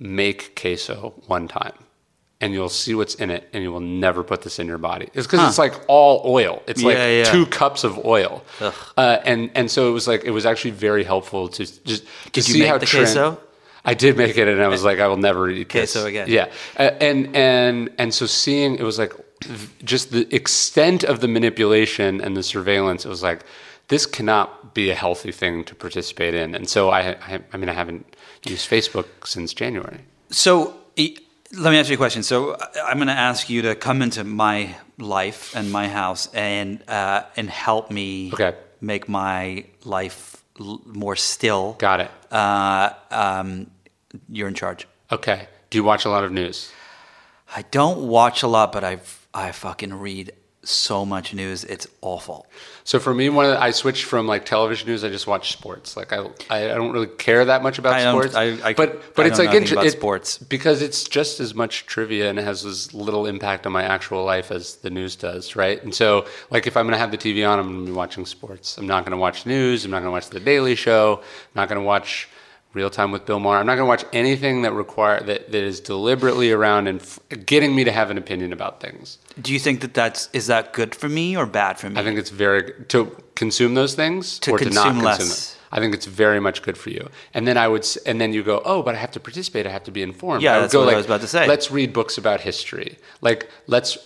make 0.00 0.60
queso 0.60 1.14
one 1.28 1.46
time. 1.46 1.74
And 2.40 2.52
you'll 2.54 2.68
see 2.68 2.94
what's 2.94 3.16
in 3.16 3.30
it, 3.30 3.48
and 3.52 3.64
you 3.64 3.72
will 3.72 3.80
never 3.80 4.22
put 4.22 4.42
this 4.42 4.60
in 4.60 4.68
your 4.68 4.78
body. 4.78 5.08
It's 5.12 5.26
because 5.26 5.48
it's 5.48 5.58
like 5.58 5.74
all 5.88 6.22
oil. 6.24 6.62
It's 6.68 6.80
like 6.84 6.96
Yeah, 6.96 7.08
yeah. 7.18 7.24
two 7.24 7.46
cups 7.46 7.82
of 7.82 8.04
oil, 8.04 8.44
uh, 8.96 9.18
and 9.24 9.50
and 9.56 9.68
so 9.68 9.88
it 9.88 9.92
was 9.92 10.06
like 10.06 10.22
it 10.24 10.30
was 10.30 10.46
actually 10.46 10.70
very 10.70 11.02
helpful 11.02 11.48
to 11.48 11.58
just 11.64 11.84
to 11.84 12.30
Did 12.30 12.46
you 12.48 12.54
see 12.54 12.58
make 12.60 12.68
how 12.68 12.78
the 12.78 12.86
trend- 12.86 13.06
queso? 13.06 13.40
I 13.84 13.94
did 13.94 14.16
make 14.16 14.36
it, 14.38 14.46
and 14.46 14.62
I 14.62 14.68
was 14.68 14.84
like, 14.84 15.00
I 15.00 15.08
will 15.08 15.16
never 15.16 15.50
eat 15.50 15.68
this. 15.68 15.92
Queso 15.94 16.06
again. 16.06 16.28
Yeah, 16.28 16.46
Uh, 16.78 16.90
and 17.00 17.34
and 17.34 17.90
and 17.98 18.14
so 18.14 18.26
seeing 18.26 18.76
it 18.76 18.84
was 18.84 18.98
like 19.00 19.14
just 19.82 20.12
the 20.12 20.32
extent 20.32 21.02
of 21.04 21.18
the 21.20 21.26
manipulation 21.28 22.20
and 22.20 22.36
the 22.36 22.42
surveillance. 22.44 23.04
It 23.04 23.08
was 23.08 23.22
like 23.22 23.40
this 23.88 24.06
cannot 24.06 24.74
be 24.74 24.90
a 24.90 24.94
healthy 24.94 25.32
thing 25.32 25.64
to 25.64 25.74
participate 25.74 26.34
in. 26.34 26.54
And 26.54 26.68
so 26.68 26.90
I, 26.90 27.00
I, 27.32 27.40
I 27.52 27.56
mean, 27.56 27.68
I 27.68 27.72
haven't 27.72 28.04
used 28.46 28.68
Facebook 28.70 29.06
since 29.24 29.54
January. 29.54 30.00
So 30.30 30.74
e- 30.96 31.16
let 31.52 31.70
me 31.70 31.78
ask 31.78 31.88
you 31.88 31.94
a 31.94 31.98
question. 31.98 32.22
So 32.22 32.54
I- 32.54 32.80
I'm 32.90 32.96
going 32.98 33.08
to 33.08 33.12
ask 33.30 33.48
you 33.50 33.62
to 33.62 33.74
come 33.74 34.02
into 34.02 34.24
my 34.24 34.74
life 34.98 35.54
and 35.56 35.70
my 35.70 35.88
house 35.88 36.28
and 36.34 36.82
uh, 36.88 37.22
and 37.36 37.48
help 37.50 37.90
me 37.90 38.30
Okay. 38.34 38.54
make 38.80 39.08
my 39.08 39.64
life 39.84 40.42
l- 40.60 40.80
more 40.86 41.16
still. 41.16 41.74
Got 41.78 42.00
it. 42.00 42.10
Uh, 42.30 42.90
um, 43.10 43.70
you're 44.28 44.48
in 44.48 44.54
charge. 44.54 44.86
Okay. 45.10 45.48
Do 45.70 45.78
you 45.78 45.84
watch 45.84 46.04
a 46.04 46.08
lot 46.10 46.24
of 46.24 46.32
news? 46.32 46.70
I 47.56 47.62
don't 47.70 48.08
watch 48.08 48.42
a 48.42 48.46
lot, 48.48 48.72
but 48.72 48.84
I 48.84 48.98
I 49.32 49.52
fucking 49.52 49.94
read 49.94 50.32
so 50.64 51.04
much 51.06 51.32
news. 51.34 51.64
It's 51.64 51.86
awful. 52.02 52.46
So 52.88 52.98
for 52.98 53.12
me, 53.12 53.28
one 53.28 53.44
the, 53.50 53.60
I 53.62 53.70
switched 53.70 54.04
from 54.04 54.26
like 54.26 54.46
television 54.46 54.88
news. 54.88 55.04
I 55.04 55.10
just 55.10 55.26
watch 55.26 55.52
sports. 55.52 55.94
Like 55.94 56.10
I, 56.10 56.24
I 56.48 56.68
don't 56.68 56.90
really 56.90 57.06
care 57.06 57.44
that 57.44 57.62
much 57.62 57.78
about 57.78 57.92
I 57.92 58.10
sports. 58.10 58.34
I- 58.34 58.58
I- 58.64 58.72
but 58.72 59.14
but 59.14 59.26
I 59.26 59.28
it's 59.28 59.38
like 59.38 59.52
inter- 59.52 59.74
about 59.74 59.84
it- 59.84 59.90
sports. 59.90 60.38
because 60.38 60.80
it's 60.80 61.04
just 61.04 61.38
as 61.38 61.54
much 61.54 61.84
trivia 61.84 62.30
and 62.30 62.38
it 62.38 62.46
has 62.46 62.64
as 62.64 62.94
little 62.94 63.26
impact 63.26 63.66
on 63.66 63.72
my 63.72 63.82
actual 63.82 64.24
life 64.24 64.50
as 64.50 64.76
the 64.76 64.88
news 64.88 65.16
does, 65.16 65.54
right? 65.54 65.82
And 65.84 65.94
so 65.94 66.24
like 66.50 66.66
if 66.66 66.78
I'm 66.78 66.86
going 66.86 66.94
to 66.94 66.98
have 66.98 67.10
the 67.10 67.18
TV 67.18 67.46
on, 67.46 67.58
I'm 67.58 67.66
going 67.68 67.84
to 67.84 67.92
be 67.92 67.94
watching 67.94 68.24
sports. 68.24 68.78
I'm 68.78 68.86
not 68.86 69.04
going 69.04 69.10
to 69.12 69.18
watch 69.18 69.44
news. 69.44 69.84
I'm 69.84 69.90
not 69.90 69.98
going 69.98 70.06
to 70.08 70.12
watch 70.12 70.30
the 70.30 70.40
Daily 70.40 70.74
Show. 70.74 71.18
I'm 71.18 71.56
not 71.56 71.68
going 71.68 71.78
to 71.82 71.84
watch 71.86 72.30
Real 72.74 72.90
Time 72.90 73.10
with 73.10 73.24
Bill 73.24 73.38
Maher. 73.40 73.58
I'm 73.58 73.66
not 73.66 73.76
going 73.76 73.86
to 73.86 73.88
watch 73.88 74.04
anything 74.12 74.62
that 74.62 74.72
require 74.72 75.20
that, 75.20 75.50
that 75.50 75.62
is 75.62 75.80
deliberately 75.80 76.52
around 76.52 76.86
and 76.86 77.00
f- 77.00 77.18
getting 77.46 77.74
me 77.74 77.84
to 77.84 77.90
have 77.92 78.10
an 78.10 78.18
opinion 78.18 78.52
about 78.52 78.80
things. 78.80 79.18
Do 79.40 79.52
you 79.52 79.58
think 79.58 79.80
that 79.80 79.94
that's 79.94 80.28
is 80.32 80.46
that 80.48 80.72
good 80.72 80.94
for 80.94 81.08
me 81.08 81.36
or 81.36 81.46
bad 81.46 81.78
for 81.78 81.88
me? 81.90 81.98
I 81.98 82.04
think 82.04 82.18
it's 82.18 82.30
very 82.30 82.72
to 82.88 83.16
consume 83.34 83.74
those 83.74 83.94
things 83.94 84.38
To 84.40 84.52
or 84.52 84.58
to 84.58 84.64
not 84.66 84.70
consume 84.88 85.00
consume 85.00 85.04
less. 85.04 85.50
them. 85.50 85.54
I 85.70 85.80
think 85.80 85.94
it's 85.94 86.06
very 86.06 86.40
much 86.40 86.62
good 86.62 86.78
for 86.78 86.88
you. 86.88 87.10
And 87.34 87.46
then 87.46 87.58
I 87.58 87.68
would, 87.68 87.86
and 88.06 88.18
then 88.18 88.32
you 88.32 88.42
go, 88.42 88.62
oh, 88.64 88.82
but 88.82 88.94
I 88.94 88.98
have 88.98 89.10
to 89.12 89.20
participate. 89.20 89.66
I 89.66 89.70
have 89.70 89.84
to 89.84 89.90
be 89.90 90.02
informed. 90.02 90.42
Yeah, 90.42 90.52
I 90.52 90.56
would 90.56 90.64
that's 90.64 90.72
go 90.72 90.84
what 90.84 90.94
I 90.94 90.96
was 90.96 91.04
about 91.04 91.20
to 91.20 91.26
say. 91.26 91.46
Let's 91.46 91.70
read 91.70 91.92
books 91.92 92.16
about 92.16 92.40
history. 92.40 92.96
Like, 93.20 93.50
let's 93.66 93.98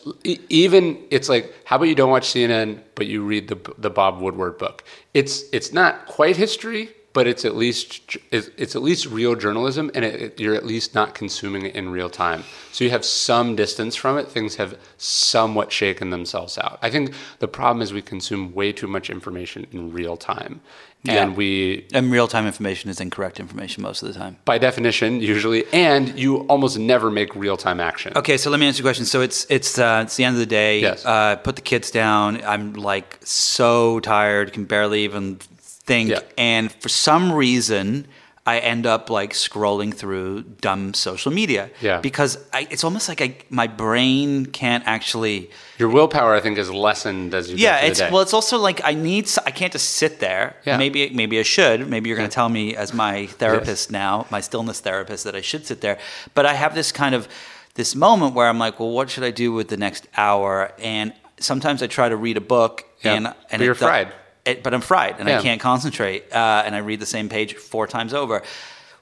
even. 0.48 0.98
It's 1.10 1.28
like, 1.28 1.52
how 1.64 1.76
about 1.76 1.86
you 1.86 1.94
don't 1.94 2.10
watch 2.10 2.28
CNN, 2.28 2.80
but 2.94 3.06
you 3.06 3.22
read 3.24 3.48
the 3.48 3.58
the 3.78 3.90
Bob 3.90 4.20
Woodward 4.20 4.58
book. 4.58 4.82
It's 5.14 5.44
it's 5.52 5.72
not 5.72 6.06
quite 6.06 6.36
history, 6.36 6.90
but 7.12 7.26
it's 7.26 7.44
at 7.44 7.54
least 7.56 8.16
it's, 8.30 8.74
at 8.74 8.82
least 8.82 9.06
real 9.06 9.34
journalism, 9.34 9.90
and 9.94 10.04
it, 10.04 10.22
it- 10.22 10.40
you're 10.40 10.54
at 10.54 10.64
least 10.66 10.94
not 10.94 11.14
consuming 11.14 11.66
it 11.66 11.74
in 11.74 11.90
real 11.90 12.08
time. 12.10 12.44
So 12.72 12.84
you 12.84 12.90
have 12.90 13.04
some 13.04 13.54
distance 13.56 13.94
from 13.96 14.16
it. 14.18 14.28
Things 14.28 14.56
have 14.56 14.78
somewhat 14.96 15.70
shaken 15.72 16.10
themselves 16.10 16.56
out. 16.58 16.78
I 16.82 16.90
think 16.90 17.12
the 17.38 17.48
problem 17.48 17.82
is 17.82 17.92
we 17.92 18.02
consume 18.02 18.54
way 18.54 18.72
too 18.72 18.86
much 18.86 19.10
information 19.10 19.66
in 19.72 19.92
real 19.92 20.16
time, 20.16 20.60
and 21.06 21.32
Yeah. 21.32 21.36
we 21.36 21.86
and 21.92 22.10
real 22.10 22.28
time 22.28 22.46
information 22.46 22.88
is 22.88 23.00
incorrect 23.00 23.38
information 23.40 23.82
most 23.82 24.02
of 24.02 24.08
the 24.08 24.14
time. 24.18 24.36
by 24.44 24.56
definition 24.58 25.20
usually, 25.20 25.64
and 25.72 26.18
you 26.18 26.38
almost 26.48 26.78
never 26.78 27.10
make 27.10 27.34
real 27.34 27.56
time 27.56 27.78
action. 27.80 28.12
Okay, 28.16 28.36
so 28.38 28.48
let 28.50 28.58
me 28.60 28.66
answer 28.66 28.80
your 28.82 28.86
question. 28.88 29.04
So 29.04 29.20
it's 29.20 29.44
it's 29.50 29.78
uh, 29.78 30.02
it's 30.04 30.16
the 30.16 30.24
end 30.24 30.34
of 30.36 30.40
the 30.40 30.46
day. 30.46 30.80
Yes. 30.80 31.04
Uh, 31.04 31.36
put 31.36 31.56
the 31.56 31.62
kids 31.62 31.90
down. 31.90 32.40
I'm 32.44 32.72
like 32.74 33.18
so 33.24 34.00
tired, 34.00 34.52
can 34.54 34.64
barely 34.64 35.04
even 35.04 35.38
think. 35.84 36.10
Yeah. 36.10 36.20
And 36.38 36.70
for 36.72 36.88
some 36.88 37.32
reason, 37.32 38.06
I 38.44 38.58
end 38.58 38.86
up 38.86 39.08
like 39.08 39.34
scrolling 39.34 39.94
through 39.94 40.42
dumb 40.60 40.94
social 40.94 41.30
media. 41.32 41.70
Yeah. 41.80 42.00
Because 42.00 42.38
I, 42.52 42.66
it's 42.70 42.82
almost 42.82 43.08
like 43.08 43.20
I, 43.22 43.36
my 43.50 43.68
brain 43.68 44.46
can't 44.46 44.82
actually. 44.86 45.48
Your 45.78 45.88
willpower, 45.88 46.34
I 46.34 46.40
think, 46.40 46.58
is 46.58 46.68
lessened 46.70 47.34
as 47.34 47.50
you 47.50 47.56
Yeah, 47.56 47.80
it's 47.80 48.00
well. 48.00 48.20
It's 48.20 48.34
also 48.34 48.58
like 48.58 48.80
I 48.84 48.94
need. 48.94 49.28
I 49.46 49.52
can't 49.52 49.72
just 49.72 49.90
sit 49.90 50.18
there. 50.18 50.56
Yeah. 50.64 50.76
Maybe 50.76 51.10
maybe 51.10 51.38
I 51.38 51.42
should. 51.42 51.88
Maybe 51.88 52.08
you're 52.08 52.16
going 52.18 52.28
to 52.28 52.34
tell 52.34 52.48
me 52.48 52.74
as 52.74 52.92
my 52.92 53.26
therapist 53.26 53.92
now, 53.92 54.26
my 54.30 54.40
stillness 54.40 54.80
therapist, 54.80 55.22
that 55.24 55.36
I 55.36 55.40
should 55.40 55.64
sit 55.66 55.80
there. 55.80 55.98
But 56.34 56.44
I 56.46 56.54
have 56.54 56.74
this 56.74 56.90
kind 56.90 57.14
of 57.14 57.28
this 57.74 57.94
moment 57.94 58.34
where 58.34 58.48
I'm 58.48 58.58
like, 58.58 58.80
well, 58.80 58.90
what 58.90 59.08
should 59.08 59.24
I 59.24 59.30
do 59.30 59.52
with 59.52 59.68
the 59.68 59.76
next 59.76 60.06
hour? 60.16 60.72
And 60.78 61.12
sometimes 61.38 61.80
I 61.82 61.86
try 61.86 62.08
to 62.08 62.16
read 62.16 62.36
a 62.36 62.40
book, 62.40 62.84
Yeah. 63.04 63.14
and 63.14 63.24
But 63.24 63.36
and 63.52 63.62
you're 63.62 63.72
it 63.72 63.78
do- 63.78 63.86
fried. 63.86 64.12
It, 64.44 64.62
but 64.62 64.74
I'm 64.74 64.80
fried, 64.80 65.16
and 65.20 65.28
Yeah. 65.28 65.38
I 65.38 65.42
can't 65.42 65.60
concentrate, 65.60 66.24
uh, 66.32 66.62
and 66.66 66.74
I 66.74 66.78
read 66.78 66.98
the 67.00 67.06
same 67.06 67.28
page 67.28 67.54
four 67.54 67.86
times 67.86 68.12
over. 68.12 68.42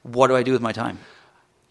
What 0.02 0.26
do 0.28 0.36
I 0.36 0.42
do 0.42 0.52
with 0.52 0.60
my 0.60 0.72
time? 0.72 0.98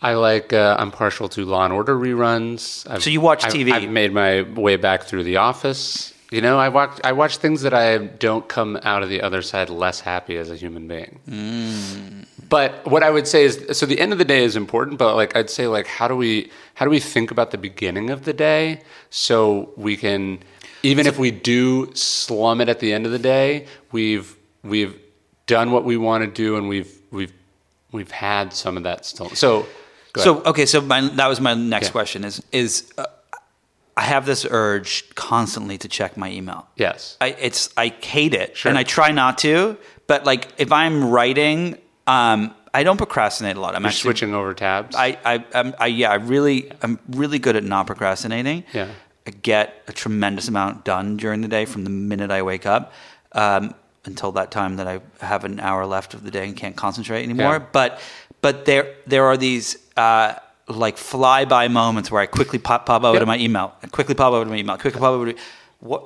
I 0.01 0.13
like. 0.13 0.53
Uh, 0.53 0.75
I'm 0.79 0.91
partial 0.91 1.29
to 1.29 1.45
Law 1.45 1.65
and 1.65 1.73
Order 1.73 1.95
reruns. 1.95 2.89
I've, 2.89 3.03
So 3.03 3.10
you 3.10 3.21
watch 3.21 3.45
I've- 3.45 3.58
TV? 3.65 3.71
I've 3.73 3.89
made 3.89 4.12
my 4.13 4.41
way 4.41 4.75
back 4.77 5.03
through 5.03 5.23
The 5.23 5.38
Office. 5.38 6.13
You 6.32 6.41
know, 6.41 6.58
I 6.60 6.69
watch. 6.69 6.99
I 7.03 7.12
watch 7.12 7.38
things 7.38 7.62
that 7.63 7.73
I 7.73 7.97
don't 7.97 8.47
come 8.47 8.79
out 8.84 9.03
of 9.03 9.10
the 9.10 9.21
other 9.21 9.41
side 9.41 9.69
less 9.69 9.99
happy 9.99 10.38
as 10.38 10.49
a 10.51 10.55
human 10.55 10.88
being. 10.88 11.19
Mm. 11.29 12.25
But 12.47 12.86
what 12.88 13.03
I 13.03 13.10
would 13.12 13.27
say 13.27 13.43
is, 13.43 13.65
so 13.77 13.86
the 13.86 13.99
end 13.99 14.12
of 14.13 14.19
the 14.19 14.25
day 14.25 14.43
is 14.43 14.55
important. 14.55 14.97
But 14.99 15.15
like 15.15 15.36
I'd 15.36 15.49
say, 15.49 15.67
like 15.67 15.86
how 15.88 16.08
do 16.08 16.15
we 16.15 16.49
how 16.75 16.86
do 16.86 16.91
we 16.91 16.99
think 16.99 17.29
about 17.32 17.49
the 17.51 17.58
beginning 17.58 18.10
of 18.12 18.25
the 18.25 18.34
day 18.34 18.82
so 19.10 19.71
we 19.75 19.97
can, 19.97 20.39
even 20.83 21.07
if 21.07 21.17
we 21.19 21.31
do 21.31 21.93
slum 21.95 22.61
it 22.61 22.69
at 22.69 22.79
the 22.79 22.93
end 22.93 23.05
of 23.05 23.11
the 23.11 23.19
day, 23.19 23.65
we've 23.91 24.35
we've 24.63 24.99
done 25.47 25.71
what 25.71 25.83
we 25.83 25.97
want 25.97 26.23
to 26.23 26.29
do 26.29 26.57
and 26.57 26.67
we've 26.69 26.91
we've 27.11 27.33
we've 27.91 28.11
had 28.11 28.53
some 28.53 28.77
of 28.77 28.83
that 28.83 29.05
still. 29.05 29.29
So. 29.31 29.65
go 30.13 30.21
So 30.21 30.41
okay, 30.43 30.65
so 30.65 30.81
my 30.81 31.01
that 31.01 31.27
was 31.27 31.39
my 31.41 31.53
next 31.53 31.87
Yeah. 31.87 31.91
question 31.91 32.23
is 32.23 32.41
is 32.51 32.91
uh, 32.97 33.05
I 33.97 34.03
have 34.03 34.25
this 34.25 34.45
urge 34.49 35.13
constantly 35.15 35.77
to 35.79 35.87
check 35.87 36.15
my 36.17 36.31
email. 36.31 36.67
yes. 36.77 37.17
I 37.19 37.27
it's 37.39 37.69
I 37.77 37.87
hate 38.01 38.33
it 38.33 38.55
Sure. 38.57 38.69
and 38.69 38.77
I 38.79 38.83
try 38.83 39.11
not 39.11 39.37
to, 39.39 39.77
but 40.07 40.25
like 40.25 40.47
if 40.57 40.71
I'm 40.71 41.09
writing, 41.11 41.77
um, 42.07 42.53
I 42.73 42.83
don't 42.83 42.97
procrastinate 42.97 43.57
a 43.57 43.59
lot. 43.59 43.75
I'm 43.75 43.81
You're 43.81 43.89
actually 43.89 44.01
switching 44.09 44.33
over 44.33 44.53
tabs. 44.53 44.95
I 44.95 45.17
I, 45.25 45.43
I'm, 45.53 45.73
I 45.79 45.87
yeah, 45.87 46.11
I 46.11 46.15
really 46.15 46.71
I'm 46.81 46.97
really 47.09 47.39
good 47.39 47.55
at 47.55 47.63
not 47.63 47.87
procrastinating. 47.87 48.63
Yeah. 48.73 48.87
I 49.29 49.31
get 49.41 49.83
a 49.87 49.93
tremendous 49.93 50.47
amount 50.47 50.85
done 50.85 51.17
during 51.17 51.41
the 51.41 51.47
day 51.47 51.65
from 51.65 51.83
the 51.83 51.89
minute 51.91 52.31
I 52.31 52.41
wake 52.41 52.65
up 52.65 52.91
um, 53.33 53.75
until 54.05 54.31
that 54.31 54.49
time 54.49 54.77
that 54.77 54.87
I 54.87 55.01
have 55.21 55.43
an 55.43 55.59
hour 55.59 55.85
left 55.85 56.13
of 56.15 56.23
the 56.23 56.31
day 56.31 56.45
and 56.47 56.55
can't 56.57 56.75
concentrate 56.75 57.23
anymore. 57.23 57.53
Yeah. 57.53 57.65
But 57.71 58.01
but 58.41 58.65
there 58.65 58.95
there 59.05 59.25
are 59.25 59.37
these 59.37 59.77
uh, 59.97 60.33
like 60.67 60.97
flyby 60.97 61.69
moments 61.69 62.09
where 62.11 62.21
I 62.21 62.25
quickly 62.25 62.57
pop 62.59 62.87
pop 62.87 63.03
over 63.03 63.13
Yeah. 63.15 63.19
to 63.19 63.25
my 63.27 63.37
email, 63.37 63.73
I 63.83 63.87
quickly 63.87 64.15
pop 64.15 64.33
over 64.33 64.45
to 64.45 64.49
my 64.49 64.57
email, 64.57 64.77
quickly 64.77 64.99
pop 64.99 65.11
over 65.11 65.31
to 65.33 65.39
what 65.79 66.03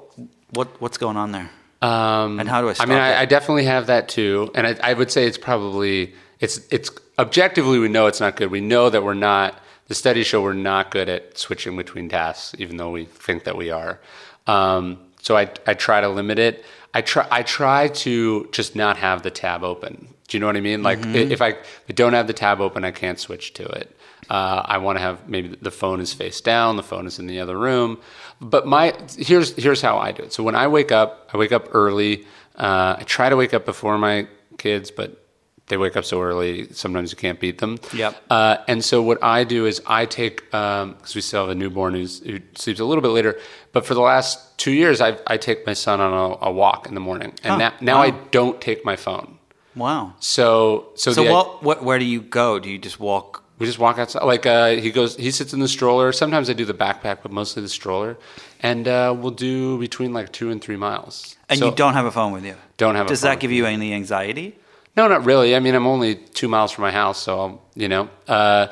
what 0.51 0.81
what's 0.81 0.97
going 0.97 1.15
on 1.17 1.31
there? 1.31 1.49
Um, 1.81 2.39
And 2.39 2.49
how 2.49 2.61
do 2.61 2.67
I 2.69 2.75
I 2.79 2.85
mean. 2.85 2.97
I, 2.97 3.21
I 3.21 3.25
definitely 3.25 3.65
have 3.65 3.87
that 3.87 4.09
too, 4.09 4.51
and 4.55 4.67
I, 4.67 4.75
I 4.91 4.93
would 4.93 5.11
say 5.11 5.25
it's 5.27 5.37
probably 5.37 6.13
it's 6.41 6.59
it's 6.71 6.89
objectively 7.17 7.79
we 7.79 7.87
know 7.87 8.07
it's 8.07 8.19
not 8.19 8.35
good. 8.35 8.51
We 8.51 8.61
know 8.61 8.89
that 8.89 9.01
we're 9.03 9.13
not. 9.31 9.59
The 9.87 9.95
studies 9.95 10.27
show 10.27 10.41
we're 10.41 10.53
not 10.53 10.91
good 10.91 11.09
at 11.09 11.37
switching 11.37 11.75
between 11.75 12.09
tasks, 12.09 12.55
even 12.57 12.77
though 12.77 12.89
we 12.91 13.05
think 13.05 13.43
that 13.43 13.57
we 13.57 13.69
are. 13.69 13.99
Um, 14.47 14.97
so 15.21 15.35
I 15.37 15.49
I 15.67 15.73
try 15.73 16.01
to 16.01 16.09
limit 16.09 16.39
it. 16.39 16.63
I 16.93 17.01
try 17.01 17.27
I 17.31 17.43
try 17.43 17.87
to 17.89 18.47
just 18.51 18.75
not 18.75 18.97
have 18.97 19.23
the 19.23 19.31
tab 19.31 19.63
open. 19.63 20.07
Do 20.27 20.37
you 20.37 20.39
know 20.39 20.47
what 20.47 20.55
I 20.57 20.61
mean? 20.61 20.83
Like 20.83 20.99
Mm-hmm. 20.99 21.31
if 21.31 21.41
I, 21.41 21.49
if 21.49 21.83
I 21.89 21.93
don't 21.93 22.13
have 22.13 22.27
the 22.27 22.33
tab 22.33 22.61
open, 22.61 22.83
I 22.83 22.91
can't 22.91 23.19
switch 23.19 23.53
to 23.53 23.63
it. 23.65 23.95
Uh, 24.29 24.61
I 24.65 24.77
want 24.77 24.97
to 24.97 25.01
have 25.01 25.27
maybe 25.27 25.49
the 25.49 25.69
phone 25.71 25.99
is 25.99 26.13
face 26.13 26.39
down, 26.39 26.77
the 26.77 26.83
phone 26.83 27.05
is 27.07 27.19
in 27.19 27.27
the 27.27 27.39
other 27.41 27.57
room. 27.57 27.99
But 28.39 28.65
my 28.65 28.93
here's 29.17 29.53
here's 29.55 29.81
how 29.81 29.97
I 29.97 30.11
do 30.13 30.23
it. 30.23 30.33
So 30.33 30.43
when 30.43 30.55
I 30.55 30.67
wake 30.67 30.91
up, 30.91 31.29
I 31.33 31.37
wake 31.37 31.51
up 31.51 31.69
early. 31.75 32.25
Uh, 32.55 32.95
I 32.99 33.03
try 33.05 33.29
to 33.29 33.35
wake 33.35 33.53
up 33.53 33.65
before 33.65 33.97
my 33.97 34.27
kids, 34.57 34.91
but 34.91 35.22
they 35.67 35.77
wake 35.77 35.95
up 35.95 36.03
so 36.05 36.21
early. 36.21 36.67
Sometimes 36.73 37.11
you 37.11 37.17
can't 37.17 37.39
beat 37.39 37.59
them. 37.59 37.79
Yep. 37.93 38.15
Uh, 38.29 38.57
and 38.67 38.83
so 38.83 39.01
what 39.01 39.23
I 39.23 39.43
do 39.43 39.65
is 39.65 39.81
I 39.87 40.05
take 40.05 40.43
because 40.51 41.15
we 41.15 41.21
still 41.21 41.41
have 41.41 41.49
a 41.49 41.55
newborn 41.55 41.93
who's, 41.93 42.19
who 42.19 42.39
sleeps 42.55 42.79
a 42.79 42.85
little 42.85 43.01
bit 43.01 43.09
later. 43.09 43.39
But 43.71 43.85
for 43.85 43.93
the 43.93 44.01
last 44.01 44.57
two 44.57 44.71
years, 44.71 45.01
I 45.01 45.17
I 45.25 45.37
take 45.37 45.65
my 45.65 45.73
son 45.73 45.99
on 46.01 46.13
a, 46.13 46.45
a 46.47 46.51
walk 46.51 46.87
in 46.87 46.93
the 46.93 46.99
morning, 47.01 47.33
and 47.43 47.53
Huh. 47.53 47.57
now, 47.57 47.73
now 47.81 48.01
I 48.01 48.11
don't 48.31 48.59
take 48.61 48.83
my 48.85 48.95
phone. 48.95 49.39
Wow. 49.75 50.13
So 50.19 50.89
so, 50.95 51.11
So 51.13 51.23
the, 51.23 51.31
what 51.31 51.63
what 51.63 51.83
where 51.83 51.97
do 51.97 52.05
you 52.05 52.21
go? 52.21 52.59
Do 52.59 52.69
you 52.69 52.77
just 52.77 52.99
walk? 52.99 53.39
we 53.59 53.67
just 53.67 53.79
walk 53.79 53.97
outside. 53.97 54.23
Like 54.25 54.45
uh, 54.45 54.71
he 54.71 54.91
goes, 54.91 55.15
he 55.15 55.31
sits 55.31 55.53
in 55.53 55.59
the 55.59 55.67
stroller. 55.67 56.11
Sometimes 56.11 56.49
I 56.49 56.53
do 56.53 56.65
the 56.65 56.73
backpack, 56.73 57.19
but 57.23 57.31
mostly 57.31 57.61
the 57.61 57.69
stroller. 57.69 58.17
And 58.59 58.87
uh, 58.87 59.15
we'll 59.17 59.31
do 59.31 59.77
between 59.79 60.11
like 60.11 60.31
two 60.33 60.49
and 60.51 60.61
three 60.61 60.75
miles. 60.75 61.37
And 61.49 61.59
So- 61.59 61.69
you 61.69 61.75
don't 61.75 61.93
have 61.93 62.05
a 62.05 62.11
phone 62.11 62.33
with 62.33 62.43
you. 62.45 62.55
Don't 62.77 62.95
have 62.95 63.05
a 63.05 63.09
Does 63.09 63.21
that 63.21 63.39
give 63.39 63.51
you 63.51 63.65
any 63.65 63.93
anxiety? 63.93 64.55
No, 64.95 65.07
not 65.07 65.25
really. 65.25 65.55
I 65.55 65.59
mean, 65.59 65.73
I'm 65.75 65.87
only 65.87 66.15
two 66.15 66.47
miles 66.47 66.71
from 66.71 66.83
my 66.83 66.91
house, 66.91 67.21
so 67.21 67.39
I'll, 67.39 67.61
you 67.75 67.87
know. 67.87 68.09
Uh, 68.27 68.67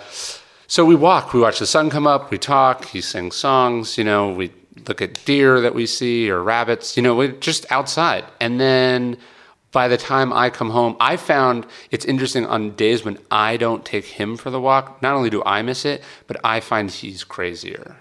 so 0.67 0.85
we 0.85 0.95
walk. 0.95 1.33
We 1.33 1.39
watch 1.39 1.59
the 1.59 1.65
sun 1.65 1.89
come 1.89 2.07
up. 2.07 2.31
We 2.31 2.37
talk. 2.37 2.85
He 2.85 3.01
sings 3.01 3.35
songs. 3.35 3.97
You 3.97 4.03
know, 4.03 4.31
we 4.31 4.51
look 4.87 5.01
at 5.01 5.25
deer 5.25 5.61
that 5.61 5.73
we 5.73 5.85
see 5.85 6.29
or 6.29 6.41
rabbits. 6.43 6.95
You 6.95 7.03
know, 7.03 7.15
we're 7.15 7.31
just 7.31 7.69
outside. 7.71 8.23
And 8.39 8.59
then 8.59 9.17
by 9.71 9.87
the 9.87 9.97
time 9.97 10.31
I 10.31 10.49
come 10.49 10.69
home, 10.69 10.95
I 10.99 11.17
found 11.17 11.65
it's 11.89 12.05
interesting 12.05 12.45
on 12.45 12.75
days 12.75 13.03
when 13.03 13.17
I 13.31 13.57
don't 13.57 13.83
take 13.83 14.05
him 14.05 14.37
for 14.37 14.49
the 14.49 14.61
walk. 14.61 15.01
Not 15.01 15.15
only 15.15 15.29
do 15.29 15.41
I 15.45 15.61
miss 15.61 15.85
it, 15.85 16.03
but 16.27 16.37
I 16.43 16.59
find 16.59 16.91
he's 16.91 17.23
crazier. 17.23 17.97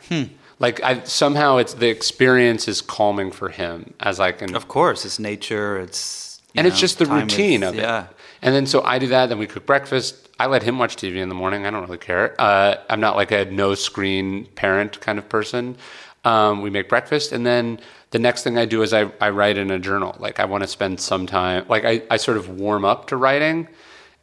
Like 0.59 0.83
I, 0.83 1.03
somehow, 1.05 1.57
it's 1.57 1.75
the 1.75 1.89
experience 1.89 2.69
is 2.69 2.83
calming 2.83 3.31
for 3.31 3.49
him 3.49 3.95
as 3.99 4.21
I 4.21 4.33
can 4.33 4.55
Of 4.55 4.69
course, 4.69 5.05
it's 5.07 5.19
nature. 5.19 5.79
It's 5.79 6.30
and 6.57 6.67
it's 6.67 6.77
know, 6.77 6.81
just 6.81 6.99
the 6.99 7.07
time 7.07 7.27
with- 7.27 7.33
routine 7.33 7.63
of 7.63 7.75
it. 7.75 7.83
Yeah. 7.83 8.07
And 8.43 8.55
then 8.55 8.67
so 8.67 8.83
I 8.83 8.99
do 8.99 9.09
that. 9.09 9.29
Then 9.29 9.39
we 9.39 9.47
cook 9.47 9.67
breakfast. 9.67 10.29
I 10.39 10.47
let 10.47 10.63
him 10.63 10.79
watch 10.79 10.97
TV 10.97 11.17
in 11.17 11.29
the 11.29 11.35
morning. 11.35 11.67
I 11.67 11.71
don't 11.71 11.83
really 11.83 11.99
care. 11.99 12.35
Uh, 12.39 12.77
I'm 12.89 13.01
not 13.01 13.15
like 13.17 13.31
a 13.31 13.45
no 13.45 13.75
screen 13.75 14.47
parent 14.47 14.99
kind 15.01 15.19
of 15.19 15.29
person. 15.29 15.77
Um, 16.25 16.63
we 16.63 16.71
make 16.71 16.89
breakfast, 16.89 17.33
and 17.33 17.45
then 17.45 17.81
the 18.11 18.19
next 18.19 18.43
thing 18.43 18.59
I 18.59 18.65
do 18.65 18.83
is 18.83 18.93
I, 18.93 19.11
I 19.21 19.31
write 19.31 19.57
in 19.59 19.71
a 19.71 19.79
journal. 19.79 20.17
Like 20.19 20.41
I 20.41 20.47
want 20.47 20.63
to 20.65 20.69
spend 20.69 21.01
some 21.01 21.27
time. 21.27 21.67
Like 21.69 21.85
I, 21.85 22.03
I 22.11 22.17
sort 22.17 22.37
of 22.39 22.49
warm 22.49 22.85
up 22.85 23.09
to 23.09 23.17
writing, 23.17 23.69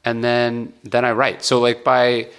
and 0.03 0.23
then 0.23 0.73
then 0.83 1.05
I 1.05 1.11
write. 1.11 1.43
So 1.43 1.59
like 1.59 1.83
by 1.83 2.29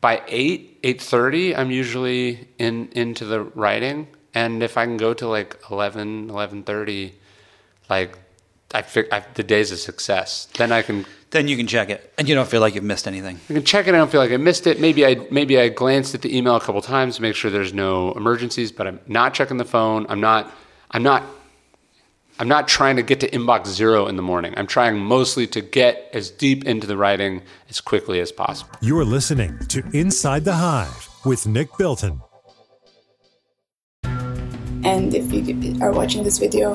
by 0.00 0.22
eight 0.28 0.78
eight 0.82 1.00
thirty, 1.00 1.54
I'm 1.54 1.70
usually 1.70 2.48
in 2.58 2.88
into 2.92 3.24
the 3.24 3.42
writing, 3.42 4.06
and 4.34 4.62
if 4.62 4.76
I 4.76 4.84
can 4.84 4.96
go 4.96 5.14
to 5.14 5.28
like 5.28 5.56
11, 5.70 6.28
11.30, 6.28 7.12
like 7.96 8.10
I, 8.74 8.82
fi- 8.82 9.10
I 9.12 9.18
the 9.34 9.42
day's 9.42 9.70
a 9.70 9.76
success. 9.76 10.48
Then 10.58 10.72
I 10.72 10.82
can 10.82 11.04
Then 11.30 11.48
you 11.48 11.56
can 11.56 11.66
check 11.66 11.88
it, 11.94 12.00
and 12.18 12.28
you 12.28 12.34
don't 12.34 12.48
feel 12.48 12.62
like 12.64 12.74
you've 12.74 12.90
missed 12.94 13.06
anything. 13.06 13.36
I 13.50 13.52
can 13.54 13.64
check 13.64 13.86
it. 13.86 13.94
I 13.94 13.98
don't 13.98 14.10
feel 14.10 14.20
like 14.24 14.32
I 14.32 14.38
missed 14.38 14.66
it. 14.66 14.80
Maybe 14.80 15.04
I 15.10 15.12
maybe 15.30 15.54
I 15.64 15.68
glanced 15.68 16.14
at 16.14 16.22
the 16.22 16.30
email 16.36 16.56
a 16.56 16.60
couple 16.60 16.80
times 16.80 17.16
to 17.16 17.22
make 17.22 17.34
sure 17.34 17.50
there's 17.50 17.74
no 17.74 18.12
emergencies, 18.12 18.72
but 18.72 18.86
I'm 18.88 19.00
not 19.06 19.34
checking 19.34 19.58
the 19.58 19.70
phone. 19.76 20.06
I'm 20.08 20.20
not 20.20 20.42
I'm 20.90 21.02
not 21.02 21.22
I'm 22.38 22.48
not 22.48 22.66
trying 22.66 22.96
to 22.96 23.02
get 23.02 23.20
to 23.20 23.28
inbox 23.30 23.66
zero 23.66 24.06
in 24.10 24.16
the 24.16 24.22
morning. 24.22 24.54
I'm 24.56 24.66
trying 24.66 24.98
mostly 24.98 25.46
to 25.48 25.60
get 25.60 26.08
as 26.12 26.30
deep 26.30 26.64
into 26.64 26.86
the 26.86 26.96
writing 26.96 27.42
as 27.68 27.80
quickly 27.80 28.20
as 28.20 28.32
possible. 28.32 28.72
You're 28.80 29.04
listening 29.04 29.52
to 29.68 29.78
Inside 29.92 30.44
the 30.44 30.54
Hive 30.54 31.08
with 31.24 31.46
Nick 31.46 31.68
Bilton. 31.78 32.20
And 34.84 35.14
if 35.14 35.30
you 35.32 35.78
are 35.80 35.92
watching 35.92 36.24
this 36.24 36.38
video, 36.38 36.74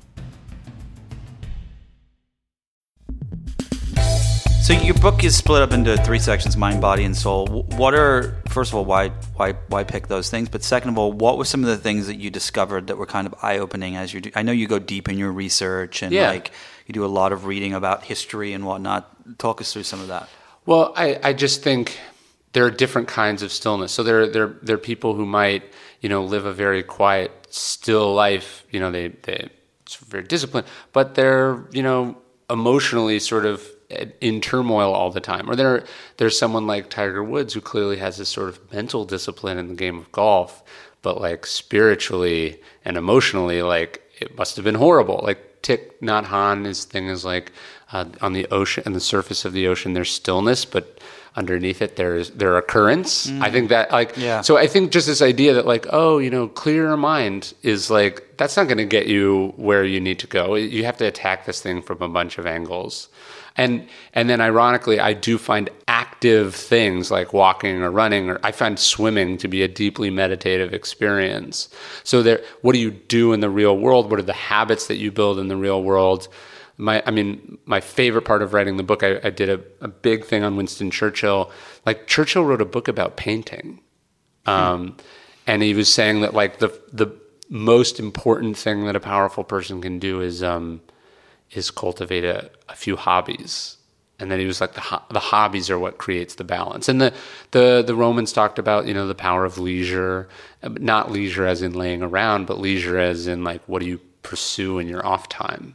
So 4.71 4.77
your 4.77 4.95
book 4.95 5.25
is 5.25 5.35
split 5.35 5.61
up 5.61 5.73
into 5.73 5.97
three 5.97 6.17
sections: 6.17 6.55
mind, 6.55 6.79
body, 6.79 7.03
and 7.03 7.13
soul. 7.13 7.65
What 7.75 7.93
are 7.93 8.41
first 8.47 8.71
of 8.71 8.75
all 8.75 8.85
why 8.85 9.09
why 9.35 9.51
why 9.67 9.83
pick 9.83 10.07
those 10.07 10.29
things? 10.29 10.47
But 10.47 10.63
second 10.63 10.91
of 10.91 10.97
all, 10.97 11.11
what 11.11 11.37
were 11.37 11.43
some 11.43 11.61
of 11.61 11.67
the 11.67 11.75
things 11.75 12.07
that 12.07 12.15
you 12.15 12.29
discovered 12.29 12.87
that 12.87 12.95
were 12.97 13.05
kind 13.05 13.27
of 13.27 13.35
eye 13.41 13.57
opening 13.57 13.97
as 13.97 14.13
you 14.13 14.21
do? 14.21 14.31
I 14.33 14.43
know 14.43 14.53
you 14.53 14.69
go 14.69 14.79
deep 14.79 15.09
in 15.09 15.17
your 15.17 15.33
research 15.33 16.01
and 16.01 16.13
Yeah. 16.13 16.29
like 16.29 16.51
you 16.87 16.93
do 16.93 17.03
a 17.03 17.07
lot 17.07 17.33
of 17.33 17.43
reading 17.43 17.73
about 17.73 18.05
history 18.05 18.53
and 18.53 18.65
whatnot. 18.65 19.37
Talk 19.39 19.59
us 19.59 19.73
through 19.73 19.83
some 19.83 19.99
of 19.99 20.07
that. 20.07 20.29
Well, 20.65 20.93
I, 20.95 21.19
I 21.21 21.33
just 21.33 21.63
think 21.63 21.99
there 22.53 22.63
are 22.63 22.71
different 22.71 23.09
kinds 23.09 23.43
of 23.43 23.51
stillness. 23.51 23.91
So 23.91 24.03
there, 24.03 24.25
there, 24.25 24.55
there 24.61 24.75
are 24.75 24.79
people 24.79 25.15
who 25.15 25.25
might, 25.25 25.63
you 25.99 26.07
know, 26.07 26.23
live 26.23 26.45
a 26.45 26.53
very 26.53 26.81
quiet, 26.81 27.29
still 27.49 28.13
life. 28.13 28.63
You 28.71 28.79
know, 28.79 28.89
they, 28.89 29.09
they, 29.09 29.49
it's 29.81 29.97
very 29.97 30.23
disciplined, 30.23 30.65
but 30.93 31.15
they're, 31.15 31.61
you 31.73 31.83
know, 31.83 32.15
emotionally 32.49 33.19
sort 33.19 33.45
of 33.45 33.69
in 34.19 34.41
turmoil 34.41 34.93
all 34.93 35.11
the 35.11 35.19
time. 35.19 35.49
Or 35.49 35.55
there, 35.55 35.85
there's 36.17 36.37
someone 36.37 36.67
like 36.67 36.89
Tiger 36.89 37.23
Woods 37.23 37.53
who 37.53 37.61
clearly 37.61 37.97
has 37.97 38.17
this 38.17 38.29
sort 38.29 38.49
of 38.49 38.71
mental 38.71 39.05
discipline 39.05 39.57
in 39.57 39.67
the 39.69 39.75
game 39.75 39.97
of 39.97 40.11
golf, 40.11 40.63
but 41.01 41.19
like 41.19 41.45
spiritually 41.45 42.59
and 42.85 42.97
emotionally, 42.97 43.61
like 43.61 44.01
it 44.19 44.37
must 44.37 44.55
have 44.55 44.65
been 44.65 44.75
horrible. 44.75 45.19
Like 45.23 45.61
Thich 45.63 45.91
Nhat 46.01 46.25
Hanh, 46.25 46.65
his 46.65 46.85
thing 46.85 47.07
is 47.07 47.25
like 47.25 47.51
uh, 47.91 48.05
on 48.21 48.33
the 48.33 48.47
ocean, 48.47 48.83
on 48.85 48.93
the 48.93 48.99
surface 48.99 49.45
of 49.45 49.53
the 49.53 49.67
ocean, 49.67 49.93
there's 49.93 50.11
stillness, 50.11 50.65
but 50.65 50.99
underneath 51.35 51.81
it 51.81 51.95
there's 51.95 52.29
there 52.31 52.55
are 52.55 52.61
currents. 52.61 53.27
Mm. 53.27 53.41
I 53.41 53.51
think 53.51 53.69
that 53.69 53.91
like 53.91 54.13
Yeah. 54.17 54.41
so 54.41 54.57
I 54.57 54.67
think 54.67 54.91
just 54.91 55.07
this 55.07 55.21
idea 55.21 55.53
that 55.53 55.65
like 55.65 55.87
oh 55.91 56.17
you 56.17 56.29
know 56.29 56.47
clear 56.47 56.87
your 56.87 56.97
mind 56.97 57.53
is 57.63 57.89
like 57.89 58.37
that's 58.37 58.57
not 58.57 58.67
going 58.67 58.79
to 58.79 58.85
get 58.85 59.07
you 59.07 59.53
where 59.55 59.83
you 59.85 59.99
need 59.99 60.19
to 60.19 60.27
go. 60.27 60.55
You 60.55 60.83
have 60.85 60.97
to 60.97 61.05
attack 61.05 61.45
this 61.45 61.61
thing 61.61 61.81
from 61.81 62.01
a 62.01 62.09
bunch 62.09 62.37
of 62.37 62.45
angles. 62.45 63.07
And 63.57 63.87
and 64.13 64.29
then 64.29 64.41
ironically 64.41 64.99
I 64.99 65.13
do 65.13 65.37
find 65.37 65.69
active 65.87 66.55
things 66.55 67.11
like 67.11 67.33
walking 67.33 67.81
or 67.81 67.91
running 67.91 68.29
or 68.29 68.39
I 68.43 68.51
find 68.51 68.79
swimming 68.79 69.37
to 69.39 69.47
be 69.47 69.61
a 69.61 69.67
deeply 69.67 70.09
meditative 70.09 70.73
experience. 70.73 71.69
So 72.03 72.23
there 72.23 72.41
what 72.61 72.73
do 72.73 72.79
you 72.79 72.91
do 72.91 73.33
in 73.33 73.41
the 73.41 73.49
real 73.49 73.77
world? 73.77 74.09
What 74.09 74.19
are 74.19 74.23
the 74.23 74.33
habits 74.33 74.87
that 74.87 74.97
you 74.97 75.11
build 75.11 75.39
in 75.39 75.47
the 75.47 75.57
real 75.57 75.83
world? 75.83 76.27
my 76.77 77.03
I 77.05 77.11
mean 77.11 77.59
my 77.65 77.79
favorite 77.79 78.23
part 78.23 78.41
of 78.41 78.53
writing 78.53 78.77
the 78.77 78.83
book 78.83 79.03
I, 79.03 79.19
I 79.23 79.29
did 79.29 79.49
a, 79.49 79.61
a 79.81 79.87
big 79.87 80.25
thing 80.25 80.43
on 80.43 80.55
Winston 80.55 80.89
Churchill 80.89 81.51
like 81.85 82.07
Churchill 82.07 82.43
wrote 82.43 82.61
a 82.61 82.65
book 82.65 82.87
about 82.87 83.17
painting 83.17 83.81
um, 84.47 84.97
and 85.45 85.61
he 85.61 85.73
was 85.73 85.93
saying 85.93 86.21
that 86.21 86.33
like 86.33 86.59
the 86.59 86.69
the 86.91 87.15
most 87.49 87.99
important 87.99 88.57
thing 88.57 88.85
that 88.85 88.95
a 88.95 88.99
powerful 88.99 89.43
person 89.43 89.81
can 89.81 89.99
do 89.99 90.21
is 90.21 90.41
um, 90.41 90.81
is 91.53 91.71
cultivate 91.71 92.23
a, 92.23 92.49
a 92.69 92.75
few 92.75 92.95
hobbies. 92.95 93.77
And 94.19 94.29
then 94.29 94.39
he 94.39 94.45
was 94.45 94.61
like 94.61 94.73
the 94.73 94.81
ho- 94.81 95.01
the 95.09 95.19
hobbies 95.19 95.69
are 95.69 95.79
what 95.79 95.97
creates 95.97 96.35
the 96.35 96.43
balance. 96.43 96.87
And 96.87 97.01
the 97.01 97.13
the 97.51 97.83
the 97.85 97.95
Romans 97.95 98.31
talked 98.31 98.59
about 98.59 98.85
you 98.85 98.93
know 98.93 99.07
the 99.07 99.15
power 99.15 99.45
of 99.45 99.57
leisure 99.57 100.29
uh, 100.61 100.69
not 100.79 101.11
leisure 101.11 101.47
as 101.47 101.61
in 101.63 101.73
laying 101.73 102.03
around 102.03 102.45
but 102.45 102.59
leisure 102.59 102.99
as 102.99 103.25
in 103.25 103.43
like 103.43 103.61
what 103.65 103.81
do 103.81 103.87
you 103.87 103.99
pursue 104.21 104.77
in 104.77 104.87
your 104.87 105.05
off 105.05 105.27
time? 105.27 105.73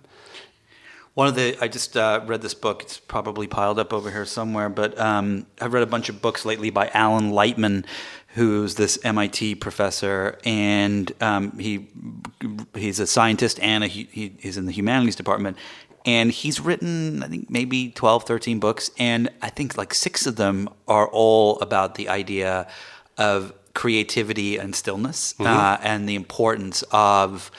One 1.14 1.26
of 1.26 1.34
the 1.34 1.56
I 1.60 1.66
just 1.66 1.96
uh, 1.96 2.20
read 2.24 2.42
this 2.42 2.54
book. 2.54 2.82
It's 2.82 2.98
probably 2.98 3.46
piled 3.48 3.78
up 3.78 3.92
over 3.92 4.10
here 4.10 4.26
somewhere, 4.26 4.68
but 4.68 4.96
um, 5.00 5.46
I've 5.60 5.72
read 5.72 5.82
a 5.82 5.86
bunch 5.86 6.08
of 6.08 6.22
books 6.22 6.44
lately 6.44 6.70
by 6.70 6.88
Alan 6.94 7.32
Lightman, 7.32 7.84
who's 8.36 8.74
this 8.76 8.98
MIT 9.02 9.56
professor, 9.56 10.38
and 10.44 11.10
um, 11.20 11.58
he 11.58 11.88
he's 12.74 13.00
a 13.00 13.06
scientist 13.06 13.58
and 13.60 13.82
a, 13.84 13.86
he, 13.86 14.08
he- 14.12 14.36
he's 14.38 14.56
in 14.56 14.66
the 14.66 14.72
humanities 14.72 15.16
department. 15.16 15.56
And 16.04 16.30
he's 16.30 16.60
written, 16.60 17.22
I 17.24 17.26
think, 17.26 17.50
maybe 17.50 17.88
12, 17.90 18.22
13 18.22 18.60
books. 18.60 18.92
And 18.96 19.28
I 19.42 19.50
think 19.50 19.76
like 19.76 19.92
six 19.92 20.24
of 20.26 20.36
them 20.36 20.68
are 20.86 21.08
all 21.08 21.58
about 21.60 21.96
the 21.96 22.08
idea 22.08 22.68
of 23.18 23.52
creativity 23.74 24.56
and 24.56 24.74
stillness 24.74 25.34
Mhm. 25.38 25.46
uh, 25.46 25.78
and 25.82 26.08
the 26.08 26.14
importance 26.14 26.84
of 26.92 27.50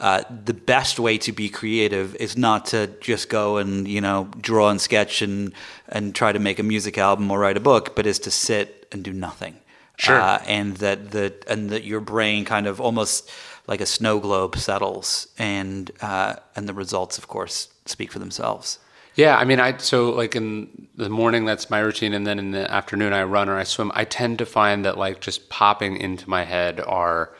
uh, 0.00 0.22
the 0.44 0.54
best 0.54 0.98
way 1.00 1.18
to 1.18 1.32
be 1.32 1.48
creative 1.48 2.14
is 2.16 2.36
not 2.36 2.64
to 2.66 2.86
just 3.00 3.28
go 3.28 3.56
and 3.58 3.86
you 3.88 4.00
know 4.00 4.28
draw 4.40 4.70
and 4.70 4.80
sketch 4.80 5.20
and 5.20 5.52
and 5.88 6.14
try 6.14 6.30
to 6.32 6.38
make 6.38 6.58
a 6.58 6.62
music 6.62 6.96
album 6.96 7.30
or 7.30 7.38
write 7.40 7.56
a 7.56 7.60
book, 7.72 7.94
but 7.96 8.06
is 8.06 8.18
to 8.20 8.30
sit 8.30 8.86
and 8.92 9.02
do 9.02 9.12
nothing. 9.12 9.54
Sure. 10.00 10.20
Uh, 10.20 10.42
and 10.46 10.78
that 10.78 11.10
the 11.10 11.34
and 11.46 11.68
that 11.70 11.84
your 11.84 12.00
brain 12.00 12.44
kind 12.46 12.66
of 12.66 12.80
almost 12.80 13.30
like 13.66 13.82
a 13.82 13.86
snow 13.86 14.18
globe 14.18 14.56
settles, 14.56 15.28
and 15.38 15.90
uh, 16.00 16.36
and 16.56 16.68
the 16.68 16.74
results, 16.74 17.18
of 17.18 17.28
course, 17.28 17.68
speak 17.84 18.10
for 18.10 18.18
themselves. 18.18 18.78
Yeah, 19.14 19.36
I 19.36 19.44
mean, 19.44 19.60
I 19.60 19.76
so 19.76 20.10
like 20.10 20.34
in 20.34 20.88
the 20.94 21.10
morning 21.10 21.44
that's 21.44 21.68
my 21.68 21.80
routine, 21.80 22.14
and 22.14 22.26
then 22.26 22.38
in 22.38 22.52
the 22.52 22.70
afternoon 22.70 23.12
I 23.12 23.24
run 23.24 23.48
or 23.50 23.58
I 23.58 23.64
swim. 23.64 23.92
I 23.94 24.04
tend 24.04 24.38
to 24.38 24.46
find 24.46 24.84
that 24.86 24.96
like 24.96 25.20
just 25.20 25.50
popping 25.50 25.98
into 25.98 26.30
my 26.30 26.44
head 26.44 26.80
are 26.80 27.34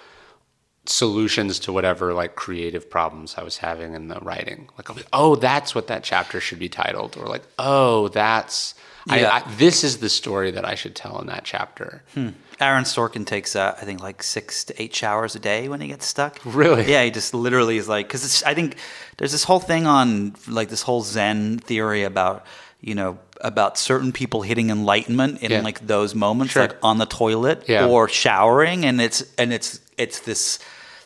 solutions 0.84 1.58
to 1.60 1.72
whatever 1.72 2.12
like 2.12 2.34
creative 2.34 2.90
problems 2.90 3.36
I 3.38 3.42
was 3.42 3.58
having 3.58 3.94
in 3.94 4.08
the 4.08 4.18
writing. 4.20 4.68
Like, 4.76 4.94
be, 4.94 5.02
oh, 5.12 5.36
that's 5.36 5.74
what 5.74 5.86
that 5.86 6.04
chapter 6.04 6.40
should 6.40 6.58
be 6.58 6.68
titled, 6.68 7.16
or 7.16 7.26
like, 7.26 7.44
oh, 7.58 8.08
that's 8.08 8.74
I, 9.08 9.20
Yeah. 9.20 9.42
I, 9.44 9.54
this 9.54 9.82
is 9.84 9.98
the 9.98 10.10
story 10.10 10.50
that 10.50 10.64
I 10.64 10.74
should 10.74 10.94
tell 10.94 11.18
in 11.20 11.26
that 11.28 11.44
chapter. 11.44 12.02
Hmm. 12.14 12.30
Aaron 12.60 12.84
Sorkin 12.84 13.24
takes, 13.26 13.56
uh, 13.56 13.74
I 13.80 13.84
think, 13.84 14.02
like 14.02 14.22
six 14.22 14.64
to 14.64 14.82
eight 14.82 14.94
showers 14.94 15.34
a 15.34 15.38
day 15.38 15.68
when 15.68 15.80
he 15.80 15.88
gets 15.88 16.06
stuck. 16.06 16.38
Really? 16.44 16.90
Yeah, 16.90 17.02
he 17.04 17.10
just 17.10 17.32
literally 17.34 17.76
is 17.78 17.88
like, 17.88 18.06
because 18.08 18.42
I 18.42 18.54
think 18.54 18.76
there's 19.16 19.32
this 19.32 19.44
whole 19.44 19.60
thing 19.60 19.86
on 19.86 20.34
like 20.48 20.68
this 20.68 20.82
whole 20.82 21.02
Zen 21.02 21.58
theory 21.58 22.02
about, 22.04 22.44
you 22.80 22.94
know, 22.94 23.18
about 23.40 23.78
certain 23.78 24.12
people 24.12 24.42
hitting 24.42 24.68
enlightenment 24.70 25.42
in 25.42 25.50
Yeah. 25.50 25.62
like 25.62 25.86
those 25.86 26.14
moments, 26.14 26.52
Sure. 26.52 26.62
like 26.62 26.76
on 26.82 26.98
the 26.98 27.06
toilet 27.06 27.64
Yeah. 27.66 27.86
or 27.86 28.08
showering, 28.08 28.84
and 28.84 29.00
it's 29.00 29.24
and 29.38 29.52
it's 29.52 29.80
it's 29.96 30.20
this 30.20 30.58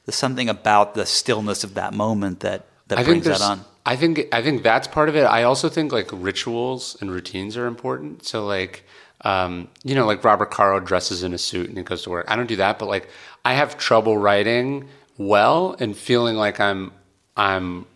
there's 0.05 0.17
something 0.17 0.49
about 0.49 0.95
the 0.95 1.07
stillness 1.07 1.63
of 1.65 1.75
that 1.75 1.95
moment 1.95 2.41
that 2.41 2.67
that 2.89 2.99
I 2.99 3.05
think 3.05 3.23
brings 3.25 3.39
that 3.39 3.45
on. 3.45 3.65
I 3.87 3.97
think 3.97 4.27
I 4.33 4.43
think 4.43 4.63
that's 4.65 4.89
part 4.89 5.09
of 5.09 5.15
it. 5.17 5.25
I 5.25 5.45
also 5.45 5.69
think 5.69 5.93
like 5.93 6.09
rituals 6.13 6.97
and 7.01 7.11
routines 7.11 7.57
are 7.57 7.67
important. 7.67 8.25
So 8.27 8.45
like 8.45 8.85
um, 9.25 9.69
you 9.83 9.95
know, 9.95 10.07
like 10.07 10.23
Robert 10.23 10.51
Caro 10.51 10.81
dresses 10.81 11.23
in 11.23 11.33
a 11.33 11.39
suit 11.39 11.69
and 11.69 11.77
he 11.77 11.83
goes 11.83 12.03
to 12.03 12.11
work. 12.11 12.27
I 12.29 12.37
don't 12.37 12.47
do 12.47 12.57
that, 12.57 12.79
but 12.79 12.87
like 12.87 13.09
I 13.45 13.55
have 13.55 13.79
trouble 13.79 14.17
writing 14.19 14.89
well 15.17 15.75
and 15.81 15.97
feeling 15.97 16.37
like 16.37 16.61
I'm 16.61 16.93
I'm 17.37 17.87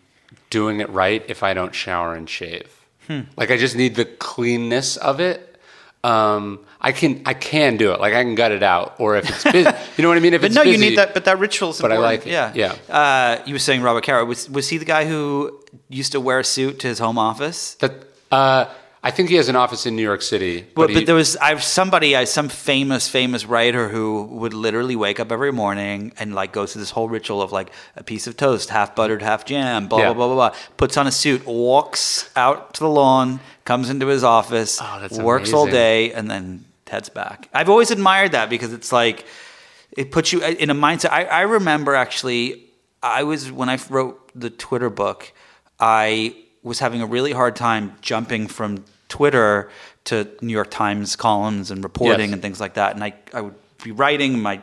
doing 0.50 0.80
it 0.80 0.88
right 0.90 1.22
if 1.28 1.42
I 1.42 1.54
don't 1.54 1.74
shower 1.74 2.14
and 2.14 2.28
shave. 2.28 2.74
Hmm. 3.06 3.20
Like 3.36 3.50
I 3.50 3.56
just 3.56 3.76
need 3.76 3.94
the 3.94 4.06
cleanness 4.06 4.96
of 4.96 5.20
it. 5.20 5.44
Um, 6.02 6.64
I 6.80 6.92
can 6.92 7.22
I 7.26 7.34
can 7.34 7.76
do 7.76 7.92
it. 7.92 8.00
Like 8.00 8.14
I 8.14 8.22
can 8.22 8.34
gut 8.34 8.52
it 8.52 8.62
out. 8.62 8.94
Or 8.98 9.16
if 9.16 9.28
it's 9.28 9.44
busy, 9.44 9.68
you 9.96 10.02
know 10.02 10.08
what 10.08 10.16
I 10.16 10.20
mean. 10.20 10.32
If 10.32 10.40
but 10.40 10.46
it's 10.46 10.56
no, 10.56 10.62
you 10.62 10.78
need 10.78 10.96
that. 10.96 11.12
But 11.12 11.26
that 11.26 11.38
ritual's 11.38 11.80
But 11.80 11.92
I 11.92 11.98
like 11.98 12.26
it. 12.26 12.30
Yeah, 12.30 12.52
Yeah. 12.54 12.74
Uh, 12.88 13.42
you 13.44 13.54
were 13.54 13.58
saying 13.58 13.82
Robert 13.82 14.04
Caro 14.04 14.24
was 14.24 14.48
was 14.48 14.68
he 14.68 14.78
the 14.78 14.84
guy 14.84 15.06
who 15.06 15.60
used 15.88 16.12
to 16.12 16.20
wear 16.20 16.38
a 16.38 16.44
suit 16.44 16.78
to 16.80 16.86
his 16.86 16.98
home 16.98 17.18
office? 17.18 17.74
That 17.74 17.92
uh, 18.30 18.66
I 19.00 19.12
think 19.12 19.28
he 19.28 19.36
has 19.36 19.48
an 19.48 19.54
office 19.54 19.86
in 19.86 19.94
New 19.94 20.02
York 20.02 20.22
City. 20.22 20.62
But, 20.74 20.88
but, 20.88 20.90
he- 20.90 21.04
there 21.04 21.14
was 21.14 21.36
I've 21.36 21.62
somebody 21.62 22.16
I 22.16 22.24
some 22.24 22.48
famous 22.48 23.08
famous 23.08 23.44
writer 23.46 23.88
who 23.88 24.24
would 24.24 24.52
literally 24.54 24.96
wake 24.96 25.20
up 25.20 25.30
every 25.30 25.52
morning 25.52 26.12
and 26.18 26.34
like 26.34 26.52
go 26.52 26.66
through 26.66 26.80
this 26.80 26.90
whole 26.90 27.08
ritual 27.08 27.40
of 27.40 27.52
like 27.52 27.70
a 27.96 28.02
piece 28.02 28.26
of 28.26 28.36
toast, 28.36 28.70
half 28.70 28.96
buttered, 28.96 29.22
half 29.22 29.44
jam, 29.44 29.86
blah 29.86 29.98
Yeah. 30.00 30.12
blah 30.12 30.26
blah 30.26 30.34
blah 30.34 30.50
blah. 30.50 30.58
Puts 30.76 30.96
on 30.96 31.06
a 31.06 31.12
suit, 31.12 31.46
walks 31.46 32.28
out 32.34 32.74
to 32.74 32.80
the 32.80 32.88
lawn, 32.88 33.38
comes 33.64 33.88
into 33.88 34.06
his 34.08 34.24
office, 34.24 34.78
Oh, 34.80 35.08
works 35.22 35.52
all 35.52 35.66
day, 35.66 36.12
and 36.12 36.28
then 36.30 36.64
heads 36.88 37.08
back. 37.08 37.48
I've 37.54 37.68
always 37.68 37.90
admired 37.92 38.32
that 38.32 38.50
because 38.50 38.72
it's 38.72 38.90
like 38.92 39.26
it 39.96 40.10
puts 40.10 40.32
you 40.32 40.42
uh, 40.42 40.48
in 40.48 40.70
a 40.70 40.74
mindset. 40.74 41.10
I, 41.10 41.24
I 41.24 41.40
remember 41.42 41.94
actually, 41.94 42.64
I 43.02 43.22
was 43.22 43.52
when 43.52 43.68
I 43.68 43.78
wrote 43.90 44.18
the 44.34 44.50
Twitter 44.50 44.90
book, 44.90 45.32
I 45.78 46.34
was 46.62 46.78
having 46.80 47.02
a 47.02 47.06
really 47.06 47.32
hard 47.32 47.56
time 47.56 47.94
jumping 48.00 48.46
from 48.48 48.84
Twitter 49.08 49.70
to 50.04 50.28
New 50.40 50.52
York 50.52 50.70
Times 50.70 51.16
columns 51.16 51.70
and 51.70 51.82
reporting 51.84 52.26
Yes. 52.28 52.32
and 52.34 52.42
things 52.42 52.60
like 52.60 52.74
that. 52.74 52.94
And 52.94 53.04
I, 53.04 53.14
I 53.32 53.40
would 53.42 53.54
be 53.84 53.90
writing 53.92 54.40
my 54.40 54.60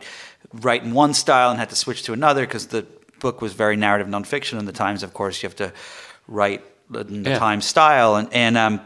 write 0.53 0.83
in 0.83 0.93
one 0.93 1.13
style 1.13 1.49
and 1.49 1.59
had 1.59 1.69
to 1.69 1.75
switch 1.75 2.03
to 2.03 2.13
another 2.13 2.45
because 2.45 2.67
the 2.67 2.85
book 3.19 3.41
was 3.41 3.53
very 3.53 3.75
narrative 3.75 4.07
nonfiction. 4.07 4.57
And 4.59 4.67
the 4.67 4.71
Times, 4.73 5.03
of 5.03 5.13
course, 5.13 5.41
you 5.41 5.47
have 5.49 5.55
to 5.57 5.71
write 6.27 6.63
in 6.93 7.23
the 7.23 7.31
Yeah. 7.31 7.39
Times 7.39 7.65
style. 7.65 8.15
And 8.15 8.31
and 8.33 8.57
um, 8.57 8.81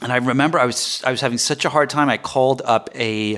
and 0.00 0.12
I 0.12 0.16
remember 0.16 0.58
I 0.58 0.64
was 0.66 1.02
I 1.04 1.10
was 1.10 1.20
having 1.20 1.38
such 1.38 1.64
a 1.64 1.68
hard 1.70 1.90
time. 1.90 2.08
I 2.08 2.18
called 2.18 2.62
up 2.64 2.90
a, 2.94 3.36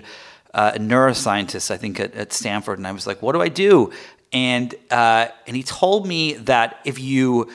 uh, 0.55 0.73
a 0.75 0.79
neuroscientist, 0.79 1.71
I 1.71 1.77
think 1.77 2.01
at, 2.01 2.15
at 2.15 2.33
Stanford, 2.33 2.79
and 2.79 2.87
I 2.87 2.93
was 2.93 3.07
like, 3.07 3.23
"What 3.23 3.33
do 3.33 3.43
I 3.43 3.49
do?" 3.49 3.93
And 4.33 4.75
uh, 4.91 5.29
and 5.47 5.57
he 5.57 5.63
told 5.63 6.07
me 6.07 6.35
that 6.35 6.81
if 6.85 6.99
you 6.99 7.51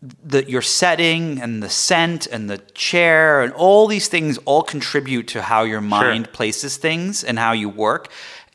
the 0.00 0.48
your 0.48 0.62
setting 0.62 1.40
and 1.40 1.60
the 1.62 1.68
scent 1.68 2.26
and 2.28 2.48
the 2.48 2.58
chair 2.74 3.42
and 3.42 3.52
all 3.54 3.86
these 3.88 4.06
things 4.08 4.38
all 4.44 4.62
contribute 4.62 5.26
to 5.28 5.42
how 5.42 5.64
your 5.64 5.80
mind 5.80 6.32
places 6.32 6.76
things 6.76 7.24
and 7.24 7.38
how 7.38 7.52
you 7.52 7.68
work. 7.68 8.08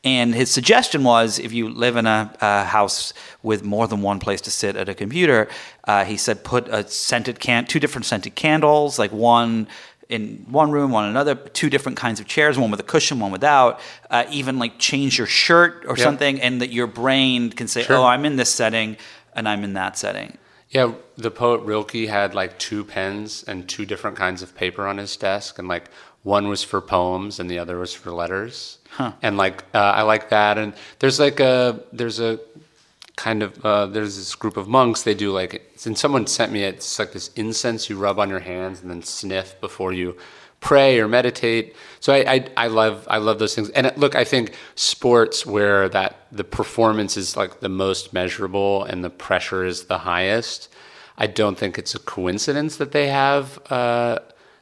And 0.04 0.34
his 0.34 0.50
suggestion 0.50 1.04
was 1.04 1.38
if 1.38 1.52
you 1.52 1.68
live 1.70 1.96
in 1.96 2.06
a, 2.06 2.30
a 2.40 2.64
house 2.64 3.12
with 3.42 3.62
more 3.62 3.86
than 3.88 4.00
one 4.02 4.20
place 4.20 4.40
to 4.42 4.50
sit 4.50 4.76
at 4.76 4.88
a 4.88 4.94
computer, 4.94 5.48
uh, 5.84 6.04
he 6.04 6.16
said 6.16 6.44
put 6.44 6.68
a 6.68 6.86
scented 6.88 7.40
can, 7.40 7.66
two 7.66 7.80
different 7.80 8.04
scented 8.06 8.34
candles, 8.34 8.98
like 8.98 9.12
one 9.12 9.66
in 10.10 10.44
one 10.50 10.70
room, 10.70 10.90
one 10.90 11.04
in 11.04 11.10
another, 11.10 11.34
two 11.34 11.70
different 11.70 11.96
kinds 11.96 12.20
of 12.20 12.26
chairs, 12.26 12.58
one 12.58 12.70
with 12.70 12.80
a 12.80 12.84
cushion, 12.84 13.20
one 13.20 13.32
without. 13.32 13.80
Uh, 14.10 14.24
even 14.30 14.58
like 14.58 14.78
change 14.78 15.16
your 15.16 15.26
shirt 15.26 15.84
or 15.88 15.96
Yeah. 15.96 16.04
something, 16.04 16.40
and 16.40 16.60
that 16.60 16.70
your 16.70 16.86
brain 16.86 17.50
can 17.50 17.68
say, 17.68 17.82
Sure. 17.82 17.96
"Oh, 17.96 18.04
I'm 18.04 18.26
in 18.26 18.36
this 18.36 18.50
setting, 18.50 18.98
and 19.34 19.48
I'm 19.48 19.64
in 19.64 19.72
that 19.74 19.96
setting." 19.96 20.36
Yeah, 20.74 20.94
the 21.16 21.30
poet 21.30 21.60
Rilke 21.62 22.08
had 22.08 22.34
like 22.34 22.58
two 22.58 22.84
pens 22.84 23.44
and 23.46 23.68
two 23.68 23.86
different 23.86 24.16
kinds 24.16 24.42
of 24.42 24.56
paper 24.56 24.88
on 24.88 24.98
his 24.98 25.16
desk, 25.16 25.60
and 25.60 25.68
like 25.68 25.88
one 26.24 26.48
was 26.48 26.64
for 26.64 26.80
poems 26.80 27.38
and 27.38 27.48
the 27.48 27.60
other 27.60 27.78
was 27.78 27.94
for 27.94 28.10
letters. 28.10 28.78
Huh. 28.90 29.12
And 29.22 29.36
like 29.36 29.62
uh, 29.72 29.78
I 29.78 30.02
like 30.02 30.30
that. 30.30 30.58
And 30.58 30.74
there's 30.98 31.20
like 31.20 31.38
a 31.38 31.80
there's 31.92 32.18
a 32.18 32.40
kind 33.14 33.44
of 33.44 33.64
uh, 33.64 33.86
there's 33.86 34.16
this 34.16 34.34
group 34.34 34.56
of 34.56 34.66
monks. 34.66 35.04
They 35.04 35.14
do 35.14 35.30
like 35.30 35.78
and 35.86 35.96
someone 35.96 36.26
sent 36.26 36.50
me 36.50 36.64
it, 36.64 36.76
it's 36.76 36.98
like 36.98 37.12
this 37.12 37.28
incense 37.36 37.88
you 37.88 37.96
rub 37.96 38.18
on 38.18 38.28
your 38.28 38.40
hands 38.40 38.82
and 38.82 38.90
then 38.90 39.02
sniff 39.02 39.60
before 39.60 39.92
you 39.92 40.16
pray 40.64 40.98
or 40.98 41.06
meditate. 41.06 41.76
So 42.00 42.12
I, 42.12 42.24
I 42.34 42.48
I 42.56 42.66
love 42.68 43.06
I 43.08 43.18
love 43.18 43.38
those 43.38 43.54
things. 43.54 43.68
And 43.70 43.92
look, 43.96 44.16
I 44.16 44.24
think 44.24 44.54
sports 44.74 45.44
where 45.44 45.88
that 45.90 46.26
the 46.32 46.42
performance 46.42 47.16
is 47.18 47.36
like 47.36 47.60
the 47.60 47.68
most 47.68 48.12
measurable 48.12 48.82
and 48.84 49.04
the 49.04 49.10
pressure 49.10 49.64
is 49.64 49.84
the 49.84 49.98
highest. 49.98 50.68
I 51.18 51.26
don't 51.26 51.56
think 51.56 51.78
it's 51.78 51.94
a 51.94 51.98
coincidence 51.98 52.78
that 52.78 52.92
they 52.92 53.08
have. 53.08 53.60
Uh, 53.70 54.18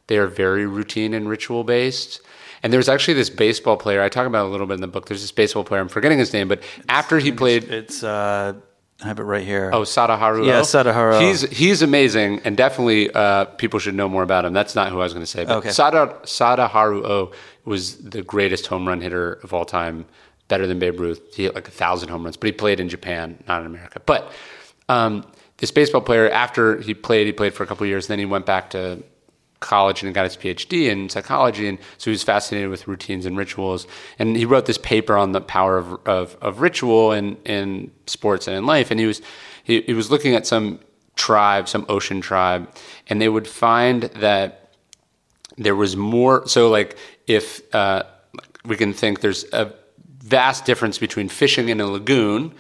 they 0.09 0.19
are 0.19 0.27
very 0.27 0.67
routine 0.67 1.15
and 1.15 1.29
ritual 1.29 1.63
based. 1.63 2.21
And 2.65 2.73
there's 2.73 2.89
actually 2.89 3.15
this 3.15 3.31
baseball 3.31 3.77
player 3.77 4.03
I 4.03 4.09
talk 4.09 4.27
about 4.27 4.47
a 4.47 4.51
little 4.51 4.67
bit 4.67 4.75
in 4.75 4.81
the 4.81 4.89
book. 4.89 5.07
There's 5.07 5.23
this 5.23 5.33
baseball 5.33 5.65
player. 5.65 5.81
I'm 5.81 5.89
forgetting 5.89 6.19
his 6.19 6.33
name, 6.33 6.49
but 6.49 6.63
after 6.89 7.19
he 7.19 7.33
played, 7.33 7.65
it's 7.65 8.03
uh, 8.03 8.55
I 9.03 9.09
have 9.09 9.19
it 9.19 9.25
right 9.25 9.45
here. 9.45 9.71
Oh, 9.73 9.83
Sadaharu. 9.83 10.47
Yeah, 10.47 10.61
Sadaharu. 10.61 11.21
He's 11.21 11.43
he's 11.43 11.83
amazing, 11.83 12.41
and 12.45 12.57
definitely 12.57 13.11
uh, 13.13 13.47
people 13.47 13.79
should 13.81 13.95
know 13.95 14.09
more 14.09 14.23
about 14.23 14.45
him. 14.45 14.53
That's 14.53 14.75
not 14.75 14.91
who 14.91 15.01
I 15.01 15.05
was 15.05 15.13
going 15.13 15.25
to 15.25 15.31
say. 15.31 15.45
But 15.45 15.57
Okay. 15.59 15.71
Sada 15.71 16.17
Sadaharu 16.23 17.05
O 17.05 17.33
was 17.65 17.97
the 17.99 18.23
greatest 18.23 18.67
home 18.67 18.87
run 18.87 19.01
hitter 19.01 19.35
of 19.43 19.53
all 19.53 19.65
time, 19.65 20.07
better 20.49 20.67
than 20.67 20.79
Babe 20.79 21.01
Ruth. 21.01 21.35
He 21.35 21.45
hit 21.45 21.55
like 21.55 21.69
a 21.69 21.73
thousand 21.73 22.09
home 22.11 22.23
runs, 22.25 22.37
but 22.37 22.47
he 22.47 22.53
played 22.53 22.79
in 22.81 22.89
Japan, 22.89 23.43
not 23.49 23.61
in 23.61 23.67
America. 23.67 24.01
But 24.07 24.33
um, 24.89 25.25
this 25.59 25.71
baseball 25.71 26.01
player, 26.01 26.31
after 26.31 26.81
he 26.81 26.95
played, 26.95 27.27
he 27.27 27.33
played 27.33 27.55
for 27.55 27.63
a 27.63 27.67
couple 27.67 27.85
of 27.85 27.89
years. 27.89 28.07
Then 28.07 28.19
he 28.19 28.25
went 28.25 28.47
back 28.47 28.71
to 28.71 29.03
college 29.63 30.03
and 30.03 30.15
got 30.15 30.25
his 30.25 30.37
PhD 30.37 30.91
in 30.91 31.09
psychology, 31.09 31.67
and 31.69 31.79
so 31.97 32.11
he 32.11 32.11
was 32.11 32.23
fascinated 32.23 32.69
with 32.69 32.87
routines 32.87 33.25
and 33.25 33.37
rituals. 33.39 33.87
And 34.19 34.37
he 34.37 34.45
wrote 34.45 34.67
this 34.67 34.79
paper 34.79 35.17
on 35.17 35.33
the 35.33 35.41
power 35.41 35.79
of 35.79 36.07
of, 36.07 36.37
of 36.43 36.61
ritual 36.61 37.13
in 37.13 37.37
in 37.45 37.91
sports 38.07 38.47
and 38.47 38.57
in 38.57 38.67
life. 38.67 38.91
And 38.91 39.01
he 39.01 39.07
was 39.07 39.23
he, 39.65 39.83
he 39.83 39.95
was 39.95 40.11
looking 40.11 40.35
at 40.35 40.47
some 40.47 40.81
tribe, 41.17 41.69
some 41.69 41.87
ocean 41.89 42.21
tribe, 42.21 42.69
and 43.09 43.21
they 43.21 43.29
would 43.29 43.49
find 43.49 44.03
that 44.03 44.75
there 45.57 45.77
was 45.77 45.97
more. 45.97 46.47
So 46.47 46.69
like 46.69 46.99
if 47.27 47.63
uh, 47.75 48.03
we 48.65 48.77
can 48.77 48.93
think 48.93 49.21
there's 49.21 49.45
a 49.53 49.73
vast 50.19 50.65
difference 50.65 50.99
between 50.99 51.29
fishing 51.29 51.69
in 51.69 51.81
a 51.81 51.87
lagoon. 51.87 52.55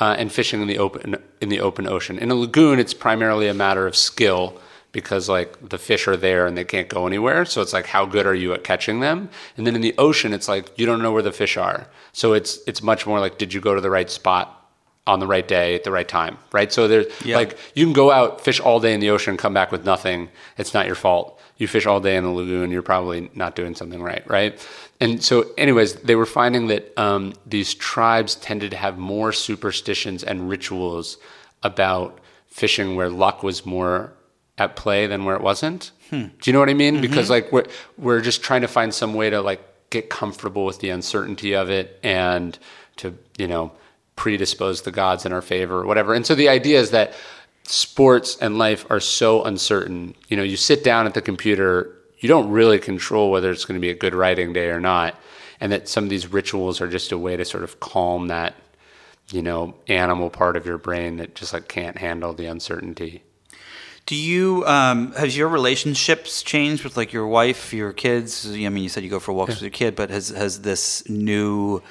Uh, 0.00 0.14
and 0.16 0.30
fishing 0.30 0.62
in 0.62 0.68
the 0.68 0.78
open 0.78 1.16
in 1.40 1.48
the 1.48 1.58
open 1.58 1.88
ocean. 1.88 2.20
In 2.20 2.30
a 2.30 2.34
lagoon, 2.36 2.78
it's 2.78 2.94
primarily 2.94 3.48
a 3.48 3.52
matter 3.52 3.84
of 3.84 3.96
skill 3.96 4.60
because 4.92 5.28
like 5.28 5.68
the 5.68 5.78
fish 5.78 6.08
are 6.08 6.16
there 6.16 6.46
and 6.46 6.56
they 6.56 6.64
can't 6.64 6.88
go 6.88 7.06
anywhere. 7.06 7.44
So 7.44 7.60
it's 7.62 7.72
like 7.72 7.86
how 7.86 8.06
good 8.06 8.26
are 8.26 8.34
you 8.34 8.52
at 8.52 8.64
catching 8.64 9.00
them? 9.00 9.28
And 9.56 9.66
then 9.66 9.74
in 9.74 9.80
the 9.80 9.94
ocean, 9.98 10.32
it's 10.32 10.48
like 10.48 10.76
you 10.78 10.86
don't 10.86 11.02
know 11.02 11.12
where 11.12 11.22
the 11.22 11.32
fish 11.32 11.56
are. 11.56 11.86
So 12.12 12.32
it's 12.32 12.58
it's 12.66 12.82
much 12.82 13.06
more 13.06 13.20
like 13.20 13.38
did 13.38 13.52
you 13.52 13.60
go 13.60 13.74
to 13.74 13.80
the 13.80 13.90
right 13.90 14.10
spot 14.10 14.54
on 15.06 15.20
the 15.20 15.26
right 15.26 15.48
day 15.48 15.74
at 15.74 15.84
the 15.84 15.90
right 15.90 16.08
time, 16.08 16.36
right? 16.52 16.70
So 16.72 16.86
there's 16.86 17.06
Yeah. 17.24 17.36
like 17.36 17.58
you 17.74 17.84
can 17.86 17.94
go 17.94 18.10
out 18.10 18.40
fish 18.42 18.60
all 18.60 18.78
day 18.80 18.92
in 18.92 19.00
the 19.00 19.10
ocean, 19.10 19.36
come 19.36 19.54
back 19.54 19.72
with 19.72 19.84
nothing. 19.84 20.28
It's 20.58 20.74
not 20.74 20.86
your 20.86 20.94
fault. 20.94 21.40
You 21.56 21.66
fish 21.66 21.86
all 21.86 21.98
day 22.00 22.16
in 22.16 22.24
the 22.24 22.30
lagoon, 22.30 22.70
you're 22.70 22.82
probably 22.82 23.30
not 23.34 23.56
doing 23.56 23.74
something 23.74 24.00
right, 24.02 24.22
right? 24.28 24.64
And 25.00 25.22
so, 25.22 25.46
anyways, 25.56 25.94
they 25.94 26.14
were 26.14 26.26
finding 26.26 26.68
that 26.68 26.96
um, 26.98 27.32
these 27.46 27.74
tribes 27.74 28.34
tended 28.36 28.70
to 28.72 28.76
have 28.76 28.96
more 28.98 29.32
superstitions 29.32 30.22
and 30.22 30.48
rituals 30.48 31.18
about 31.62 32.18
fishing 32.46 32.94
where 32.96 33.08
luck 33.10 33.42
was 33.42 33.64
more 33.66 34.12
at 34.58 34.76
play 34.76 35.06
than 35.06 35.24
where 35.24 35.36
it 35.36 35.42
wasn't. 35.42 35.92
Hmm. 36.10 36.26
Do 36.40 36.44
you 36.44 36.52
know 36.52 36.58
what 36.58 36.68
I 36.68 36.74
mean? 36.74 36.96
Mhm. 36.96 37.00
Because 37.02 37.30
like 37.30 37.50
we're 37.52 37.66
we're 37.96 38.20
just 38.20 38.42
trying 38.42 38.62
to 38.62 38.68
find 38.68 38.92
some 38.92 39.14
way 39.14 39.30
to 39.30 39.40
like 39.40 39.62
get 39.90 40.10
comfortable 40.10 40.64
with 40.66 40.80
the 40.80 40.90
uncertainty 40.90 41.54
of 41.54 41.70
it 41.70 41.98
and 42.02 42.58
to 42.96 43.16
you 43.38 43.46
know 43.46 43.72
predispose 44.16 44.82
the 44.82 44.90
gods 44.90 45.24
in 45.24 45.32
our 45.32 45.40
favor 45.42 45.78
or 45.80 45.86
whatever. 45.86 46.12
And 46.12 46.26
so 46.26 46.34
the 46.34 46.48
idea 46.48 46.80
is 46.80 46.90
that 46.90 47.14
sports 47.64 48.36
and 48.40 48.58
life 48.58 48.84
are 48.90 49.00
so 49.00 49.44
uncertain. 49.44 50.14
You 50.28 50.36
know, 50.36 50.42
you 50.42 50.56
sit 50.56 50.82
down 50.82 51.06
at 51.06 51.14
the 51.14 51.20
computer, 51.22 51.94
you 52.18 52.28
don't 52.28 52.50
really 52.50 52.78
control 52.78 53.30
whether 53.30 53.50
it's 53.50 53.64
going 53.64 53.78
to 53.78 53.80
be 53.80 53.90
a 53.90 53.94
good 53.94 54.14
writing 54.14 54.52
day 54.52 54.68
or 54.70 54.80
not, 54.80 55.14
and 55.60 55.70
that 55.70 55.88
some 55.88 56.04
of 56.04 56.10
these 56.10 56.32
rituals 56.32 56.80
are 56.80 56.88
just 56.88 57.12
a 57.12 57.18
way 57.18 57.36
to 57.36 57.44
sort 57.44 57.62
of 57.64 57.78
calm 57.80 58.28
that 58.28 58.54
you 59.30 59.42
know 59.42 59.74
animal 59.88 60.30
part 60.30 60.56
of 60.56 60.64
your 60.66 60.78
brain 60.78 61.18
that 61.18 61.34
just 61.34 61.52
like 61.52 61.68
can't 61.68 61.98
handle 61.98 62.32
the 62.32 62.46
uncertainty. 62.46 63.22
Do 64.08 64.16
you 64.16 64.64
um, 64.64 65.12
has 65.12 65.36
your 65.36 65.48
relationships 65.48 66.42
changed 66.42 66.82
with 66.82 66.96
like 66.96 67.12
your 67.12 67.26
wife, 67.26 67.74
your 67.74 67.92
kids? 67.92 68.50
I 68.50 68.56
mean, 68.56 68.78
you 68.78 68.88
said 68.88 69.04
you 69.04 69.10
go 69.10 69.20
for 69.20 69.34
walks 69.34 69.56
with 69.56 69.60
your 69.60 69.70
kid, 69.70 69.94
but 69.94 70.08
has 70.08 70.30
has 70.30 70.62
this 70.62 71.06
new 71.10 71.82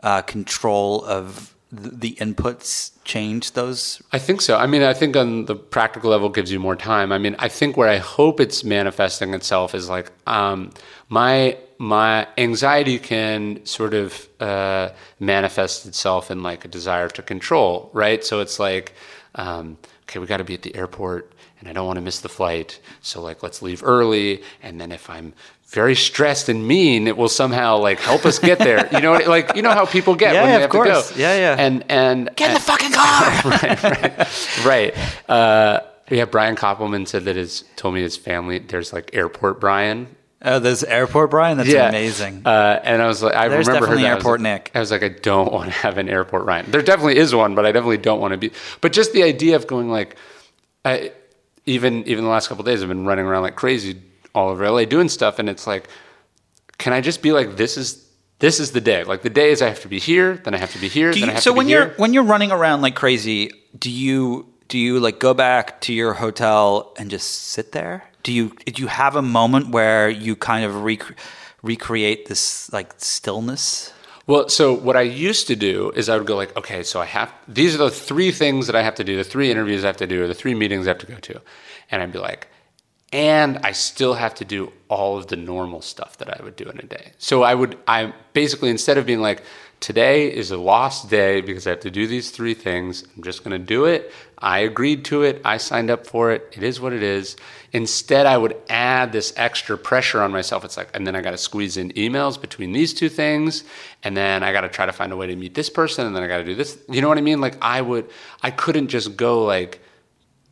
uh, 0.00 0.22
control 0.22 1.04
of 1.04 1.52
the 1.72 2.12
inputs 2.20 2.92
changed 3.02 3.56
those? 3.56 4.00
I 4.12 4.20
think 4.20 4.40
so. 4.40 4.56
I 4.56 4.66
mean, 4.66 4.84
I 4.84 4.94
think 4.94 5.16
on 5.16 5.46
the 5.46 5.56
practical 5.56 6.10
level 6.10 6.28
it 6.28 6.34
gives 6.36 6.52
you 6.52 6.60
more 6.60 6.76
time. 6.76 7.10
I 7.10 7.18
mean, 7.18 7.34
I 7.40 7.48
think 7.48 7.76
where 7.76 7.88
I 7.88 7.96
hope 7.96 8.38
it's 8.38 8.62
manifesting 8.62 9.34
itself 9.34 9.74
is 9.74 9.88
like 9.88 10.12
um, 10.28 10.70
my 11.08 11.58
my 11.78 12.28
anxiety 12.38 13.00
can 13.00 13.66
sort 13.66 13.94
of 13.94 14.28
uh, 14.38 14.90
manifest 15.18 15.86
itself 15.86 16.30
in 16.30 16.44
like 16.44 16.64
a 16.64 16.68
desire 16.68 17.08
to 17.08 17.22
control, 17.22 17.90
right? 17.92 18.24
So 18.24 18.38
it's 18.38 18.60
like, 18.60 18.94
um, 19.34 19.76
okay, 20.04 20.20
we 20.20 20.26
got 20.26 20.36
to 20.36 20.44
be 20.44 20.54
at 20.54 20.62
the 20.62 20.76
airport, 20.76 21.32
and 21.64 21.68
I 21.68 21.72
don't 21.72 21.86
want 21.86 21.96
to 21.96 22.02
miss 22.02 22.20
the 22.20 22.28
flight, 22.28 22.78
so 23.00 23.22
like 23.22 23.42
let's 23.42 23.62
leave 23.62 23.82
early, 23.82 24.42
and 24.62 24.78
then 24.80 24.92
if 24.92 25.08
I'm 25.08 25.32
very 25.68 25.94
stressed 25.96 26.48
and 26.50 26.68
mean, 26.68 27.08
it 27.08 27.16
will 27.16 27.28
somehow 27.28 27.78
like 27.78 27.98
help 27.98 28.26
us 28.26 28.38
get 28.38 28.58
there. 28.58 28.86
You 28.92 29.00
know, 29.00 29.12
what- 29.12 29.26
like 29.36 29.56
you 29.56 29.62
know 29.62 29.70
how 29.72 29.86
people 29.86 30.14
get 30.14 30.34
Yeah, 30.34 30.42
when 30.42 30.50
yeah, 30.50 30.58
they 30.58 30.64
of 30.64 30.70
have 30.70 30.70
course. 30.70 31.08
to 31.08 31.14
go. 31.14 31.20
Yeah, 31.20 31.36
yeah. 31.36 31.56
And 31.58 31.84
and 31.88 32.30
Get 32.36 32.48
in 32.50 32.54
the 32.54 32.60
fucking 32.60 32.92
car. 34.62 34.66
right. 34.66 34.94
Uh, 35.28 35.80
yeah, 36.10 36.26
Brian 36.26 36.54
Koppelman 36.56 37.08
said 37.08 37.24
that 37.24 37.36
his 37.36 37.64
told 37.76 37.94
me 37.94 38.02
his 38.02 38.16
family 38.16 38.58
there's 38.58 38.92
like 38.92 39.10
airport 39.14 39.60
Brian. 39.60 40.14
Oh, 40.46 40.58
there's 40.58 40.84
airport 40.84 41.30
Brian. 41.30 41.56
That's 41.56 41.70
yeah. 41.70 41.88
amazing. 41.88 42.42
Uh, 42.44 42.78
and 42.84 43.00
I 43.00 43.06
was 43.06 43.22
like, 43.22 43.34
I 43.34 43.48
There's 43.48 43.66
remember 43.66 43.86
her 43.86 43.94
definitely 43.94 44.02
that. 44.02 44.08
I 44.12 44.16
airport 44.18 44.40
like- 44.42 44.52
Nick. 44.64 44.70
I 44.74 44.80
was 44.80 44.90
like, 44.90 45.02
I 45.02 45.08
don't 45.08 45.50
want 45.50 45.70
to 45.72 45.76
have 45.78 45.96
an 45.96 46.10
airport 46.10 46.44
Ryan. 46.44 46.70
There 46.70 46.82
definitely 46.82 47.16
is 47.16 47.34
one, 47.34 47.54
but 47.54 47.64
I 47.64 47.72
definitely 47.72 47.96
don't 47.96 48.20
want 48.20 48.32
to 48.32 48.36
be. 48.38 48.50
But 48.82 48.92
just 48.92 49.14
the 49.14 49.22
idea 49.22 49.56
of 49.56 49.66
going 49.66 49.88
like, 49.88 50.16
I 50.84 51.12
even 51.66 52.06
even 52.06 52.24
the 52.24 52.30
last 52.30 52.48
couple 52.48 52.62
of 52.62 52.66
days, 52.66 52.82
I've 52.82 52.88
been 52.88 53.06
running 53.06 53.26
around 53.26 53.42
like 53.42 53.56
crazy 53.56 54.00
all 54.34 54.50
over 54.50 54.68
LA 54.68 54.84
doing 54.84 55.08
stuff, 55.08 55.38
and 55.38 55.48
it's 55.48 55.66
like, 55.66 55.88
can 56.78 56.92
I 56.92 57.00
just 57.00 57.22
be 57.22 57.32
like, 57.32 57.56
this 57.56 57.76
is 57.76 58.04
this 58.40 58.60
is 58.60 58.72
the 58.72 58.80
day. 58.80 59.04
Like 59.04 59.22
the 59.22 59.30
day 59.30 59.50
is 59.50 59.62
I 59.62 59.68
have 59.68 59.80
to 59.80 59.88
be 59.88 59.98
here, 59.98 60.36
then 60.36 60.54
I 60.54 60.58
have 60.58 60.72
to 60.72 60.78
be 60.78 60.88
here, 60.88 61.12
Do 61.12 61.20
then 61.20 61.30
I 61.30 61.32
have 61.34 61.42
so 61.42 61.50
to 61.50 61.54
be 61.54 61.58
when 61.58 61.68
you're 61.68 61.88
when 61.96 62.12
you're 62.12 62.24
running 62.24 62.52
around 62.52 62.82
like 62.82 62.94
crazy, 62.94 63.50
do 63.78 63.90
you 63.90 64.52
do 64.68 64.78
you 64.78 65.00
like 65.00 65.18
go 65.18 65.32
back 65.32 65.80
to 65.82 65.92
your 65.94 66.12
hotel 66.14 66.92
and 66.98 67.10
just 67.10 67.28
sit 67.28 67.72
there? 67.72 68.04
Do 68.22 68.32
you 68.32 68.50
do 68.66 68.82
you 68.82 68.88
have 68.88 69.16
a 69.16 69.22
moment 69.22 69.70
where 69.70 70.10
you 70.10 70.36
kind 70.36 70.64
of 70.64 70.82
rec- 70.82 71.16
recreate 71.62 72.26
this 72.26 72.70
like 72.72 72.92
stillness? 72.98 73.93
Well, 74.26 74.48
so 74.48 74.72
what 74.72 74.96
I 74.96 75.02
used 75.02 75.48
to 75.48 75.56
do 75.56 75.90
is 75.94 76.08
I 76.08 76.16
would 76.16 76.26
go 76.26 76.36
like, 76.36 76.56
okay, 76.56 76.82
so 76.82 77.00
I 77.00 77.04
have 77.04 77.32
these 77.46 77.74
are 77.74 77.78
the 77.78 77.90
three 77.90 78.32
things 78.32 78.66
that 78.68 78.76
I 78.76 78.82
have 78.82 78.94
to 78.96 79.04
do, 79.04 79.16
the 79.16 79.24
three 79.24 79.50
interviews 79.50 79.84
I 79.84 79.88
have 79.88 79.98
to 79.98 80.06
do, 80.06 80.24
or 80.24 80.26
the 80.26 80.34
three 80.34 80.54
meetings 80.54 80.86
I 80.86 80.90
have 80.90 80.98
to 80.98 81.06
go 81.06 81.16
to, 81.16 81.40
and 81.90 82.02
I'd 82.02 82.12
be 82.12 82.18
like, 82.18 82.48
and 83.12 83.58
I 83.58 83.72
still 83.72 84.14
have 84.14 84.34
to 84.36 84.44
do 84.44 84.72
all 84.88 85.18
of 85.18 85.26
the 85.26 85.36
normal 85.36 85.82
stuff 85.82 86.16
that 86.18 86.28
I 86.28 86.42
would 86.42 86.56
do 86.56 86.64
in 86.64 86.78
a 86.78 86.82
day. 86.82 87.12
So 87.18 87.42
I 87.42 87.54
would, 87.54 87.78
I 87.86 88.12
basically 88.32 88.70
instead 88.70 88.98
of 88.98 89.06
being 89.06 89.20
like, 89.20 89.42
today 89.78 90.34
is 90.34 90.50
a 90.50 90.56
lost 90.56 91.10
day 91.10 91.40
because 91.40 91.66
I 91.66 91.70
have 91.70 91.80
to 91.80 91.90
do 91.90 92.06
these 92.06 92.30
three 92.30 92.54
things, 92.54 93.04
I'm 93.16 93.22
just 93.22 93.44
going 93.44 93.52
to 93.52 93.64
do 93.64 93.84
it. 93.84 94.10
I 94.44 94.58
agreed 94.58 95.06
to 95.06 95.22
it. 95.22 95.40
I 95.42 95.56
signed 95.56 95.90
up 95.90 96.06
for 96.06 96.30
it. 96.30 96.52
It 96.52 96.62
is 96.62 96.78
what 96.78 96.92
it 96.92 97.02
is. 97.02 97.34
Instead, 97.72 98.26
I 98.26 98.36
would 98.36 98.54
add 98.68 99.10
this 99.10 99.32
extra 99.38 99.78
pressure 99.78 100.20
on 100.20 100.32
myself. 100.32 100.66
It's 100.66 100.76
like, 100.76 100.90
and 100.92 101.06
then 101.06 101.16
I 101.16 101.22
got 101.22 101.30
to 101.30 101.38
squeeze 101.38 101.78
in 101.78 101.92
emails 101.92 102.38
between 102.38 102.72
these 102.72 102.92
two 102.92 103.08
things. 103.08 103.64
And 104.02 104.14
then 104.14 104.42
I 104.42 104.52
got 104.52 104.60
to 104.60 104.68
try 104.68 104.84
to 104.84 104.92
find 104.92 105.12
a 105.12 105.16
way 105.16 105.28
to 105.28 105.34
meet 105.34 105.54
this 105.54 105.70
person. 105.70 106.06
And 106.06 106.14
then 106.14 106.22
I 106.22 106.26
got 106.26 106.36
to 106.36 106.44
do 106.44 106.54
this. 106.54 106.78
You 106.90 107.00
know 107.00 107.08
what 107.08 107.16
I 107.16 107.22
mean? 107.22 107.40
Like, 107.40 107.56
I 107.62 107.80
would, 107.80 108.10
I 108.42 108.50
couldn't 108.50 108.88
just 108.88 109.16
go 109.16 109.46
like, 109.46 109.80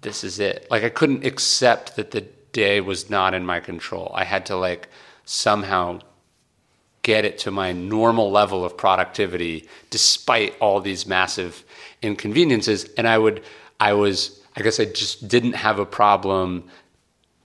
this 0.00 0.24
is 0.24 0.40
it. 0.40 0.66
Like, 0.70 0.84
I 0.84 0.88
couldn't 0.88 1.26
accept 1.26 1.96
that 1.96 2.12
the 2.12 2.22
day 2.52 2.80
was 2.80 3.10
not 3.10 3.34
in 3.34 3.44
my 3.44 3.60
control. 3.60 4.10
I 4.14 4.24
had 4.24 4.46
to 4.46 4.56
like 4.56 4.88
somehow 5.26 6.00
get 7.02 7.26
it 7.26 7.36
to 7.38 7.50
my 7.50 7.72
normal 7.72 8.30
level 8.30 8.64
of 8.64 8.76
productivity 8.76 9.68
despite 9.90 10.56
all 10.60 10.80
these 10.80 11.06
massive 11.06 11.62
inconveniences. 12.00 12.84
And 12.96 13.06
I 13.06 13.18
would, 13.18 13.42
I 13.82 13.94
was, 13.94 14.40
I 14.56 14.62
guess 14.62 14.78
I 14.78 14.84
just 14.84 15.26
didn't 15.26 15.54
have 15.54 15.80
a 15.80 15.84
problem. 15.84 16.64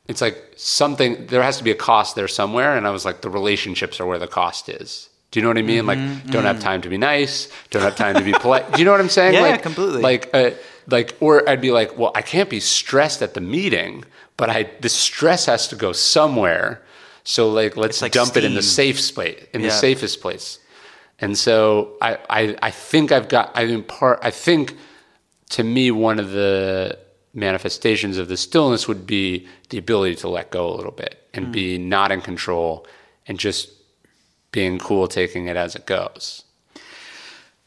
It's 0.07 0.21
like 0.21 0.37
something, 0.55 1.25
there 1.27 1.41
has 1.41 1.57
to 1.57 1.63
be 1.63 1.71
a 1.71 1.75
cost 1.89 2.15
there 2.15 2.27
somewhere. 2.27 2.77
And 2.77 2.85
I 2.85 2.91
was 2.91 3.05
like, 3.05 3.21
the 3.21 3.29
relationships 3.31 3.99
are 3.99 4.05
where 4.05 4.19
the 4.19 4.27
cost 4.27 4.69
is. 4.69 5.09
Do 5.31 5.39
you 5.39 5.43
know 5.43 5.49
what 5.49 5.57
I 5.57 5.63
mean? 5.63 5.85
Mm-hmm, 5.85 6.27
like, 6.27 6.31
don't 6.31 6.45
have 6.45 6.59
time 6.59 6.81
to 6.83 6.89
be 6.89 6.97
nice, 6.97 7.49
don't 7.71 7.81
have 7.81 7.95
time 7.95 8.15
to 8.15 8.23
be 8.23 8.33
polite. 8.33 8.71
Do 8.71 8.79
you 8.79 8.85
know 8.85 8.91
what 8.91 9.01
I'm 9.01 9.09
saying? 9.09 9.33
Yeah, 9.37 9.41
like, 9.41 9.63
completely. 9.63 10.01
Like, 10.01 10.29
uh, 10.33 10.51
like, 10.89 11.17
or 11.19 11.49
I'd 11.49 11.59
be 11.59 11.71
like, 11.71 11.97
well, 11.97 12.11
I 12.13 12.21
can't 12.21 12.49
be 12.49 12.59
stressed 12.59 13.21
at 13.23 13.33
the 13.33 13.41
meeting, 13.41 14.05
but 14.37 14.49
I 14.49 14.69
the 14.79 14.89
stress 14.89 15.47
has 15.47 15.67
to 15.69 15.75
go 15.75 15.91
somewhere. 15.91 16.81
So 17.23 17.49
like, 17.49 17.75
let's 17.75 18.01
like 18.01 18.13
dump 18.13 18.37
it 18.37 18.45
in 18.45 18.53
the 18.53 18.61
steam. 18.61 18.93
safe 18.93 18.99
space, 19.01 19.45
in 19.53 19.61
the 19.63 19.71
safest 19.71 20.21
place. 20.21 20.59
And 21.19 21.37
so 21.37 21.97
I, 22.01 22.19
I, 22.29 22.41
I 22.61 22.71
think 22.71 23.11
I've 23.11 23.27
got, 23.27 23.51
I 23.53 23.63
in 23.63 23.83
part, 23.83 24.19
I 24.21 24.31
think 24.31 24.77
to 25.49 25.63
me, 25.63 25.91
one 25.91 26.19
of 26.19 26.31
the 26.31 26.97
manifestations 27.33 28.17
of 28.17 28.27
the 28.27 28.37
stillness 28.37 28.87
would 28.87 29.05
be 29.05 29.47
the 29.69 29.77
ability 29.77 30.15
to 30.15 30.27
let 30.27 30.49
go 30.49 30.67
a 30.67 30.75
little 30.75 30.91
bit 30.91 31.27
and 31.33 31.47
Mm. 31.47 31.51
be 31.51 31.77
not 31.77 32.11
in 32.11 32.21
control 32.21 32.85
and 33.27 33.37
just 33.39 33.69
being 34.51 34.79
cool, 34.79 35.07
taking 35.07 35.47
it 35.47 35.55
as 35.55 35.75
it 35.75 35.85
goes. 35.85 36.43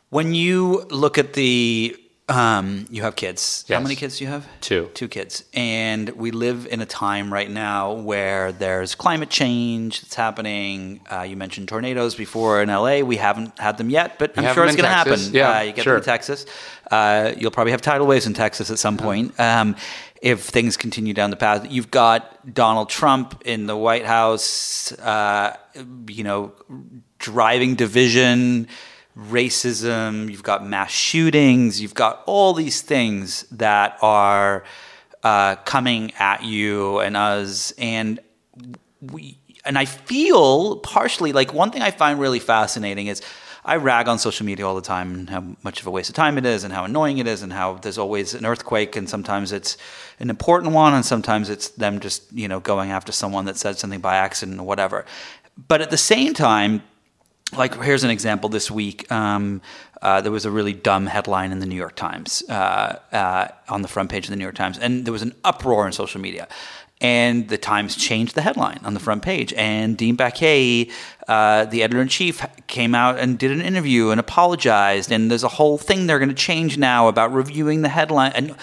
When 0.08 0.34
you 0.34 0.86
look 0.90 1.18
at 1.18 1.34
the, 1.34 1.96
um, 2.30 2.86
you 2.90 3.02
have 3.02 3.16
kids. 3.16 3.64
How 3.68 3.80
many 3.80 3.96
kids 3.96 4.18
do 4.18 4.24
you 4.24 4.30
have? 4.30 4.46
Two. 4.60 4.90
Two 4.94 5.08
kids. 5.08 5.44
And 5.52 6.08
we 6.10 6.30
live 6.30 6.66
in 6.66 6.80
a 6.80 6.86
time 6.86 7.32
right 7.32 7.50
now 7.50 7.92
where 7.92 8.52
there's 8.52 8.94
climate 8.94 9.30
change 9.30 10.00
that's 10.00 10.14
happening. 10.14 11.00
Uh, 11.10 11.22
you 11.22 11.36
mentioned 11.36 11.68
tornadoes 11.68 12.14
before 12.14 12.62
in 12.62 12.68
LA. 12.68 13.00
We 13.00 13.16
haven't 13.16 13.58
had 13.58 13.78
them 13.78 13.90
yet, 13.90 14.18
but 14.18 14.36
We 14.36 14.46
I'm 14.46 14.54
sure 14.54 14.64
it's 14.64 14.76
going 14.76 14.84
to 14.84 14.90
happen. 14.90 15.18
Yeah, 15.32 15.58
uh, 15.58 15.60
you 15.62 15.72
get 15.72 15.82
sure. 15.82 15.94
them 15.94 16.02
in 16.02 16.04
Texas. 16.04 16.46
Uh, 16.90 17.32
you'll 17.36 17.50
probably 17.50 17.72
have 17.72 17.82
tidal 17.82 18.06
waves 18.06 18.26
in 18.26 18.34
Texas 18.34 18.70
at 18.70 18.78
some 18.78 18.96
point. 18.96 19.38
Um, 19.38 19.76
if 20.22 20.42
things 20.42 20.76
continue 20.76 21.14
down 21.14 21.30
the 21.30 21.36
path, 21.36 21.66
you've 21.70 21.90
got 21.90 22.54
Donald 22.54 22.90
Trump 22.90 23.42
in 23.44 23.66
the 23.66 23.76
White 23.76 24.04
House, 24.04 24.92
uh, 24.92 25.56
you 26.08 26.24
know, 26.24 26.52
driving 27.18 27.74
division, 27.74 28.68
racism, 29.18 30.30
you've 30.30 30.42
got 30.42 30.64
mass 30.64 30.90
shootings, 30.90 31.80
you've 31.80 31.94
got 31.94 32.22
all 32.26 32.54
these 32.54 32.80
things 32.82 33.42
that 33.50 33.98
are 34.02 34.64
uh, 35.22 35.56
coming 35.56 36.12
at 36.18 36.44
you 36.44 37.00
and 37.00 37.16
us. 37.16 37.72
And 37.72 38.20
we, 39.00 39.38
and 39.64 39.76
I 39.78 39.84
feel 39.84 40.76
partially 40.76 41.32
like 41.32 41.52
one 41.52 41.70
thing 41.70 41.82
I 41.82 41.90
find 41.90 42.18
really 42.18 42.40
fascinating 42.40 43.08
is 43.08 43.22
I 43.64 43.76
rag 43.76 44.08
on 44.08 44.18
social 44.18 44.46
media 44.46 44.66
all 44.66 44.74
the 44.74 44.80
time 44.80 45.14
and 45.14 45.30
how 45.30 45.44
much 45.62 45.80
of 45.80 45.86
a 45.86 45.90
waste 45.90 46.08
of 46.08 46.14
time 46.14 46.38
it 46.38 46.46
is 46.46 46.64
and 46.64 46.72
how 46.72 46.84
annoying 46.84 47.18
it 47.18 47.26
is 47.26 47.42
and 47.42 47.52
how 47.52 47.74
there's 47.74 47.98
always 47.98 48.32
an 48.32 48.46
earthquake 48.46 48.96
and 48.96 49.08
sometimes 49.08 49.52
it's 49.52 49.76
an 50.18 50.30
important 50.30 50.72
one 50.72 50.94
and 50.94 51.04
sometimes 51.04 51.50
it's 51.50 51.68
them 51.68 52.00
just, 52.00 52.32
you 52.32 52.48
know, 52.48 52.60
going 52.60 52.90
after 52.90 53.12
someone 53.12 53.44
that 53.44 53.58
said 53.58 53.78
something 53.78 54.00
by 54.00 54.16
accident 54.16 54.58
or 54.58 54.66
whatever. 54.66 55.04
But 55.68 55.82
at 55.82 55.90
the 55.90 55.98
same 55.98 56.32
time, 56.32 56.82
like 57.52 57.74
here's 57.82 58.04
an 58.04 58.10
example. 58.10 58.48
This 58.48 58.70
week 58.70 59.10
um, 59.10 59.60
uh, 60.02 60.20
there 60.20 60.32
was 60.32 60.44
a 60.44 60.50
really 60.50 60.72
dumb 60.72 61.06
headline 61.06 61.52
in 61.52 61.58
the 61.58 61.66
new 61.66 61.76
york 61.76 61.94
times 61.96 62.42
uh, 62.48 62.98
uh, 63.12 63.48
on 63.68 63.82
the 63.82 63.88
front 63.88 64.10
page 64.10 64.24
of 64.24 64.30
the 64.30 64.36
new 64.36 64.44
york 64.44 64.54
times 64.54 64.78
and 64.78 65.04
there 65.04 65.12
was 65.12 65.22
an 65.22 65.34
uproar 65.44 65.86
in 65.86 65.92
social 65.92 66.20
media. 66.20 66.48
And 67.02 67.48
the 67.48 67.56
times 67.56 67.96
changed 67.96 68.34
the 68.34 68.42
headline 68.42 68.80
on 68.84 68.92
the 68.92 69.00
front 69.00 69.22
page. 69.22 69.54
And 69.54 69.96
dean 69.96 70.18
baquet 70.18 70.92
uh, 71.26 71.64
the 71.64 71.82
editor-in-chief 71.82 72.44
came 72.66 72.94
out 72.94 73.18
and 73.18 73.38
did 73.38 73.50
an 73.50 73.62
interview 73.62 74.10
and 74.10 74.20
apologized. 74.20 75.10
And 75.10 75.30
there's 75.30 75.42
a 75.42 75.48
whole 75.48 75.78
thing 75.78 76.06
they're 76.06 76.18
going 76.18 76.28
to 76.28 76.34
change 76.34 76.76
now 76.76 77.08
about 77.08 77.32
reviewing 77.32 77.80
the 77.80 77.88
headline. 77.88 78.32
And 78.34 78.54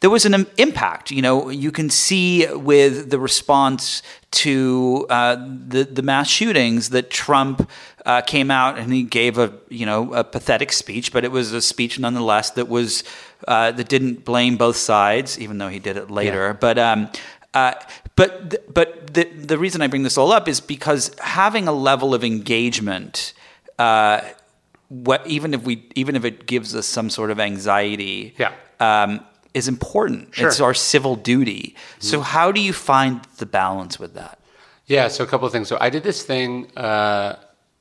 there 0.00 0.10
was 0.10 0.26
an 0.26 0.34
im- 0.34 0.46
impact. 0.58 1.10
You 1.10 1.22
know, 1.22 1.48
you 1.48 1.72
can 1.72 1.88
see 1.88 2.46
with 2.52 3.08
the 3.08 3.18
response 3.18 4.02
to 4.32 5.06
uh, 5.08 5.36
the 5.36 5.84
the 5.84 6.02
mass 6.02 6.28
shootings 6.28 6.90
that 6.90 7.08
Trump 7.08 7.70
uh, 8.06 8.22
came 8.22 8.50
out 8.50 8.78
and 8.78 8.92
he 8.92 9.02
gave 9.02 9.36
a 9.36 9.52
you 9.68 9.84
know 9.84 10.14
a 10.14 10.24
pathetic 10.24 10.72
speech, 10.72 11.12
but 11.12 11.24
it 11.24 11.30
was 11.32 11.52
a 11.52 11.60
speech 11.60 11.98
nonetheless 11.98 12.50
that 12.52 12.68
was 12.68 13.04
uh, 13.48 13.72
that 13.72 13.88
didn't 13.88 14.24
blame 14.24 14.56
both 14.56 14.76
sides, 14.76 15.38
even 15.38 15.58
though 15.58 15.68
he 15.68 15.78
did 15.78 15.96
it 15.98 16.10
later. 16.10 16.54
But 16.54 16.78
um, 16.78 17.08
uh, 17.52 17.74
but 18.14 18.50
th- 18.50 18.62
but 18.72 19.12
the 19.12 19.24
the 19.24 19.58
reason 19.58 19.82
I 19.82 19.88
bring 19.88 20.04
this 20.04 20.16
all 20.16 20.32
up 20.32 20.48
is 20.48 20.60
because 20.60 21.10
having 21.20 21.68
a 21.68 21.72
level 21.72 22.14
of 22.14 22.22
engagement. 22.24 23.34
Uh, 23.78 24.20
what, 24.88 25.26
even 25.26 25.52
if 25.52 25.64
we 25.64 25.82
even 25.96 26.14
if 26.14 26.24
it 26.24 26.46
gives 26.46 26.74
us 26.74 26.86
some 26.86 27.10
sort 27.10 27.30
of 27.32 27.40
anxiety, 27.40 28.34
Yeah. 28.38 28.52
um, 28.78 29.20
is 29.52 29.66
important. 29.68 30.32
Sure. 30.34 30.46
It's 30.48 30.60
our 30.60 30.74
civil 30.74 31.16
duty. 31.16 31.74
So 31.98 32.20
how 32.20 32.52
do 32.52 32.60
you 32.60 32.72
find 32.72 33.20
the 33.38 33.46
balance 33.46 33.98
with 33.98 34.14
that? 34.14 34.38
Yeah, 34.86 35.08
so 35.08 35.24
a 35.24 35.26
couple 35.26 35.46
of 35.46 35.52
things. 35.52 35.66
So 35.68 35.76
I 35.80 35.90
did 35.90 36.04
this 36.04 36.22
thing 36.22 36.70
uh, 36.76 37.34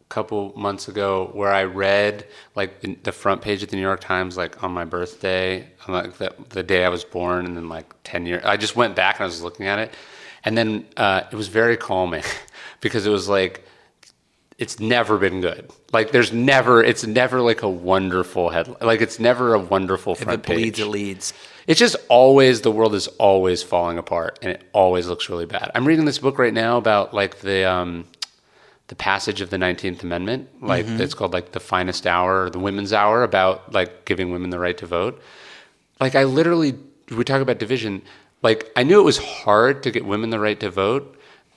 couple 0.09 0.53
months 0.55 0.87
ago 0.87 1.29
where 1.33 1.51
I 1.51 1.63
read 1.63 2.27
like 2.55 3.03
the, 3.03 3.11
front 3.11 3.41
page 3.41 3.63
of 3.63 3.69
the 3.69 3.75
New 3.75 3.81
York 3.81 4.01
Times 4.01 4.37
like 4.37 4.63
on 4.63 4.71
my 4.71 4.85
birthday, 4.85 5.67
like 5.87 6.17
the, 6.17 6.33
the 6.49 6.63
day 6.63 6.85
I 6.85 6.89
was 6.89 7.03
born, 7.03 7.45
and 7.45 7.57
then 7.57 7.69
like 7.69 7.93
ten 8.03 8.25
years. 8.25 8.43
I 8.45 8.57
just 8.57 8.75
went 8.75 8.95
back 8.95 9.15
and 9.15 9.23
I 9.23 9.25
was 9.25 9.41
looking 9.41 9.65
at 9.65 9.79
it, 9.79 9.93
and 10.43 10.57
then 10.57 10.85
uh, 10.95 11.21
it 11.31 11.35
was 11.35 11.47
very 11.47 11.75
calming 11.77 12.23
because 12.81 13.05
it 13.05 13.09
was 13.09 13.27
like 13.27 13.65
it's 14.57 14.79
never 14.79 15.17
been 15.17 15.41
good. 15.41 15.69
Like 15.91 16.11
there's 16.11 16.31
never, 16.31 16.81
it's 16.81 17.05
never 17.05 17.41
like 17.41 17.61
a 17.61 17.69
wonderful 17.69 18.49
headline. 18.49 18.77
Like 18.81 19.01
it's 19.01 19.19
never 19.19 19.53
a 19.53 19.59
wonderful 19.59 20.13
If 20.13 20.19
front 20.19 20.45
it 20.45 20.45
bleeds, 20.45 20.79
page. 20.79 20.85
it 20.85 20.89
leads. 20.89 21.33
It's 21.67 21.79
just 21.79 21.95
always 22.09 22.61
the 22.61 22.71
world 22.71 22.95
is 22.95 23.07
always 23.07 23.63
falling 23.63 23.97
apart, 23.97 24.39
and 24.41 24.51
it 24.51 24.63
always 24.71 25.07
looks 25.07 25.29
really 25.29 25.45
bad. 25.45 25.71
I'm 25.75 25.85
reading 25.85 26.05
this 26.05 26.19
book 26.19 26.37
right 26.39 26.53
now 26.53 26.77
about 26.77 27.13
like 27.13 27.39
the 27.39 27.65
um, 27.69 28.05
the 28.87 28.95
passage 28.95 29.41
of 29.41 29.49
the 29.49 29.57
19th 29.57 30.03
Amendment. 30.03 30.47
Like 30.61 30.85
Mhm. 30.85 30.99
it's 30.99 31.13
called 31.13 31.33
like 31.33 31.51
the 31.53 31.59
finest 31.59 32.05
hour, 32.05 32.43
or 32.45 32.49
the 32.49 32.59
women's 32.59 32.93
hour, 32.93 33.23
about 33.23 33.73
like 33.73 34.05
giving 34.05 34.31
women 34.31 34.49
the 34.51 34.59
right 34.59 34.77
to 34.77 34.85
vote. 34.85 35.19
Like 35.99 36.15
I 36.15 36.23
literally, 36.25 36.75
we 37.15 37.23
talk 37.23 37.41
about 37.41 37.57
division. 37.57 38.01
Like 38.43 38.71
I 38.75 38.83
knew 38.83 38.99
it 38.99 39.03
was 39.03 39.17
hard 39.17 39.81
to 39.83 39.91
get 39.91 40.05
women 40.05 40.29
the 40.29 40.39
right 40.39 40.59
to 40.59 40.69
vote 40.69 41.15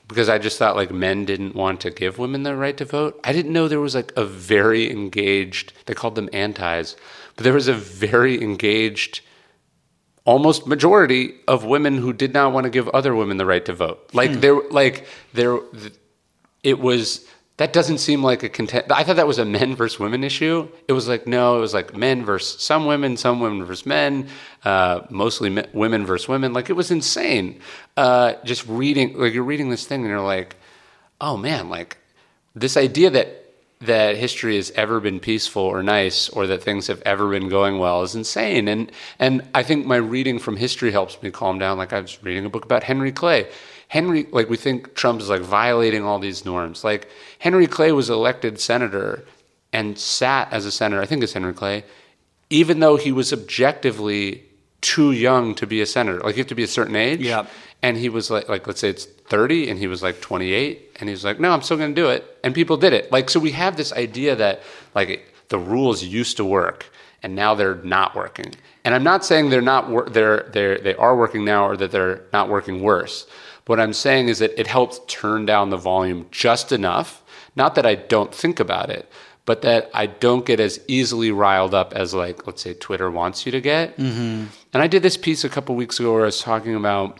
because 0.08 0.30
I 0.30 0.38
just 0.38 0.58
thought 0.58 0.74
like 0.74 0.90
men 0.90 1.26
didn't 1.26 1.54
want 1.54 1.80
to 1.82 1.90
give 1.90 2.18
women 2.18 2.44
the 2.44 2.56
right 2.56 2.76
to 2.78 2.86
vote. 2.86 3.20
I 3.24 3.32
didn't 3.34 3.52
know 3.52 3.68
there 3.68 3.78
was 3.80 3.94
like 3.94 4.10
a 4.16 4.24
very 4.24 4.90
engaged. 4.90 5.74
They 5.84 5.92
called 5.92 6.14
them 6.14 6.30
antis, 6.32 6.96
but 7.36 7.44
there 7.44 7.52
was 7.52 7.68
a 7.68 7.74
very 7.74 8.40
engaged 8.42 9.20
almost 10.24 10.66
majority 10.66 11.34
of 11.46 11.64
women 11.64 11.98
who 11.98 12.12
did 12.12 12.32
not 12.34 12.52
want 12.52 12.64
to 12.64 12.70
give 12.70 12.88
other 12.90 13.14
women 13.14 13.36
the 13.38 13.46
right 13.46 13.64
to 13.66 13.72
vote. 13.74 13.98
Like 14.12 14.30
Hmm. 14.32 14.40
there, 14.40 14.60
like 14.70 15.06
there, 15.34 15.58
it 16.68 16.78
was. 16.78 17.26
That 17.56 17.72
doesn't 17.72 17.98
seem 17.98 18.22
like 18.22 18.44
a 18.44 18.48
content. 18.48 18.86
I 18.92 19.02
thought 19.02 19.16
that 19.16 19.26
was 19.26 19.40
a 19.40 19.44
men 19.44 19.74
versus 19.74 19.98
women 19.98 20.22
issue. 20.22 20.68
It 20.86 20.92
was 20.92 21.08
like 21.08 21.26
no, 21.26 21.58
it 21.58 21.60
was 21.60 21.74
like 21.74 21.96
men 21.96 22.24
versus 22.24 22.62
some 22.62 22.86
women, 22.86 23.16
some 23.16 23.40
women 23.40 23.64
versus 23.64 23.84
men, 23.84 24.28
uh, 24.64 25.00
mostly 25.10 25.50
me- 25.50 25.66
women 25.72 26.06
versus 26.06 26.28
women. 26.28 26.52
Like 26.52 26.70
it 26.70 26.74
was 26.74 26.92
insane. 26.92 27.60
Uh, 27.96 28.34
just 28.44 28.64
reading, 28.68 29.18
like 29.18 29.34
you're 29.34 29.42
reading 29.42 29.70
this 29.70 29.86
thing 29.86 30.02
and 30.02 30.08
you're 30.08 30.20
like, 30.20 30.54
oh 31.20 31.36
man, 31.36 31.68
like 31.68 31.98
this 32.54 32.76
idea 32.76 33.10
that 33.10 33.38
that 33.80 34.16
history 34.16 34.56
has 34.56 34.70
ever 34.72 34.98
been 35.00 35.20
peaceful 35.20 35.62
or 35.62 35.82
nice 35.82 36.28
or 36.30 36.46
that 36.48 36.62
things 36.62 36.88
have 36.88 37.00
ever 37.02 37.30
been 37.30 37.48
going 37.48 37.78
well 37.78 38.02
is 38.02 38.14
insane 38.14 38.66
and 38.66 38.90
and 39.20 39.42
I 39.54 39.62
think 39.62 39.86
my 39.86 39.96
reading 39.96 40.38
from 40.38 40.56
history 40.56 40.90
helps 40.90 41.22
me 41.22 41.30
calm 41.30 41.58
down 41.58 41.78
like 41.78 41.92
I 41.92 42.00
was 42.00 42.22
reading 42.22 42.44
a 42.44 42.50
book 42.50 42.64
about 42.64 42.82
Henry 42.82 43.12
Clay 43.12 43.48
Henry 43.88 44.26
like 44.30 44.48
we 44.48 44.56
think 44.56 44.94
Trump 44.94 45.20
is 45.20 45.28
like 45.28 45.42
violating 45.42 46.04
all 46.04 46.18
these 46.18 46.44
norms. 46.44 46.84
Like 46.84 47.08
Henry 47.38 47.66
Clay 47.66 47.92
was 47.92 48.10
elected 48.10 48.60
senator 48.60 49.24
and 49.72 49.98
sat 49.98 50.52
as 50.52 50.64
a 50.66 50.70
senator 50.70 51.02
I 51.02 51.06
think 51.06 51.22
it's 51.22 51.32
Henry 51.32 51.52
Clay 51.54 51.84
even 52.50 52.80
though 52.80 52.96
he 52.96 53.12
was 53.12 53.32
objectively 53.32 54.42
too 54.80 55.12
young 55.12 55.54
to 55.56 55.66
be 55.66 55.80
a 55.80 55.86
senator. 55.86 56.20
Like 56.20 56.36
you 56.36 56.40
have 56.40 56.48
to 56.48 56.54
be 56.54 56.62
a 56.62 56.68
certain 56.68 56.96
age. 56.96 57.20
Yeah. 57.20 57.46
and 57.82 57.96
he 57.96 58.08
was 58.08 58.30
like 58.30 58.48
like 58.48 58.66
let's 58.66 58.80
say 58.80 58.90
it's 58.90 59.04
30 59.04 59.70
and 59.70 59.78
he 59.78 59.86
was 59.86 60.02
like 60.02 60.20
28 60.20 60.96
and 61.00 61.08
he 61.08 61.12
was 61.12 61.24
like 61.24 61.38
no 61.38 61.50
i'm 61.52 61.62
still 61.62 61.76
going 61.76 61.94
to 61.94 62.00
do 62.00 62.08
it. 62.08 62.38
And 62.44 62.54
people 62.54 62.76
did 62.76 62.92
it. 62.92 63.10
Like 63.10 63.30
so 63.30 63.40
we 63.40 63.52
have 63.52 63.76
this 63.76 63.92
idea 63.92 64.36
that 64.36 64.62
like 64.94 65.34
the 65.48 65.58
rules 65.58 66.02
used 66.04 66.36
to 66.36 66.44
work 66.44 66.86
and 67.22 67.34
now 67.34 67.54
they're 67.54 67.76
not 67.82 68.14
working. 68.14 68.52
And 68.84 68.94
i'm 68.94 69.04
not 69.04 69.24
saying 69.24 69.50
they're 69.50 69.60
not 69.60 69.90
wor- 69.90 70.08
they're 70.08 70.48
they're 70.52 70.78
they 70.78 70.94
are 70.94 71.16
working 71.16 71.44
now 71.44 71.66
or 71.66 71.76
that 71.76 71.90
they're 71.90 72.22
not 72.32 72.48
working 72.48 72.82
worse 72.82 73.26
what 73.68 73.78
i'm 73.80 73.92
saying 73.92 74.28
is 74.28 74.38
that 74.40 74.58
it 74.58 74.66
helps 74.66 75.00
turn 75.06 75.46
down 75.46 75.70
the 75.70 75.76
volume 75.76 76.26
just 76.30 76.72
enough 76.72 77.22
not 77.54 77.74
that 77.74 77.86
i 77.86 77.94
don't 77.94 78.34
think 78.34 78.58
about 78.60 78.90
it 78.90 79.10
but 79.44 79.62
that 79.62 79.90
i 79.94 80.04
don't 80.06 80.44
get 80.46 80.60
as 80.60 80.80
easily 80.88 81.30
riled 81.30 81.74
up 81.74 81.92
as 81.94 82.12
like 82.12 82.46
let's 82.46 82.62
say 82.62 82.74
twitter 82.74 83.10
wants 83.10 83.46
you 83.46 83.52
to 83.52 83.60
get 83.60 83.96
Mm-hmm. 83.96 84.46
and 84.72 84.82
I 84.82 84.86
did 84.86 85.02
this 85.02 85.16
piece 85.16 85.44
a 85.44 85.48
couple 85.48 85.74
weeks 85.74 85.98
ago 86.00 86.12
where 86.12 86.22
I 86.22 86.26
was 86.26 86.40
talking 86.40 86.74
about 86.74 87.18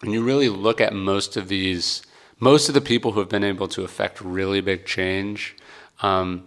when 0.00 0.12
you 0.12 0.22
really 0.22 0.48
look 0.48 0.80
at 0.80 0.92
most 0.92 1.36
of 1.36 1.48
these 1.48 2.02
most 2.38 2.68
of 2.68 2.74
the 2.74 2.80
people 2.80 3.12
who 3.12 3.20
have 3.20 3.28
been 3.28 3.44
able 3.44 3.68
to 3.68 3.84
affect 3.84 4.20
really 4.22 4.62
big 4.62 4.86
change, 4.86 5.54
um, 6.00 6.46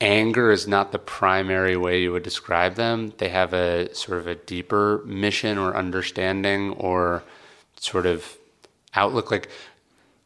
anger 0.00 0.50
is 0.50 0.66
not 0.66 0.90
the 0.92 0.98
primary 0.98 1.76
way 1.76 2.00
you 2.00 2.12
would 2.12 2.22
describe 2.22 2.76
them. 2.76 3.12
They 3.18 3.28
have 3.28 3.52
a 3.52 3.94
sort 3.94 4.18
of 4.20 4.26
a 4.26 4.34
deeper 4.36 5.02
mission 5.04 5.58
or 5.58 5.76
understanding 5.76 6.70
or 6.72 7.22
sort 7.80 8.06
of 8.06 8.36
outlook. 8.94 9.30
Like 9.32 9.48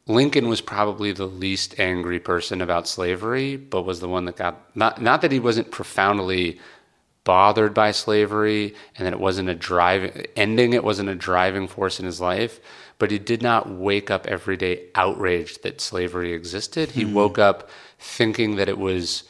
Lincoln 0.06 0.48
was 0.48 0.60
probably 0.60 1.12
the 1.12 1.26
least 1.26 1.80
angry 1.80 2.20
person 2.20 2.60
about 2.60 2.86
slavery, 2.86 3.56
but 3.56 3.82
was 3.82 4.00
the 4.00 4.08
one 4.08 4.26
that 4.26 4.36
got 4.36 4.60
not 4.76 5.00
not 5.00 5.22
that 5.22 5.32
he 5.32 5.40
wasn't 5.40 5.70
profoundly 5.70 6.60
bothered 7.24 7.72
by 7.72 7.90
slavery 7.90 8.74
and 8.98 9.06
that 9.06 9.14
it 9.14 9.20
wasn't 9.20 9.48
a 9.48 9.54
driving 9.54 10.26
ending 10.36 10.74
it 10.74 10.84
wasn't 10.84 11.08
a 11.08 11.14
driving 11.14 11.66
force 11.66 11.98
in 11.98 12.04
his 12.04 12.20
life, 12.20 12.60
but 12.98 13.10
he 13.10 13.18
did 13.18 13.40
not 13.42 13.70
wake 13.70 14.10
up 14.10 14.26
every 14.26 14.58
day 14.58 14.82
outraged 14.94 15.62
that 15.62 15.80
slavery 15.80 16.34
existed. 16.34 16.90
He 16.90 17.04
Hmm. 17.04 17.14
woke 17.14 17.38
up 17.38 17.70
thinking 17.98 18.56
that 18.56 18.68
it 18.68 18.76
was 18.76 19.22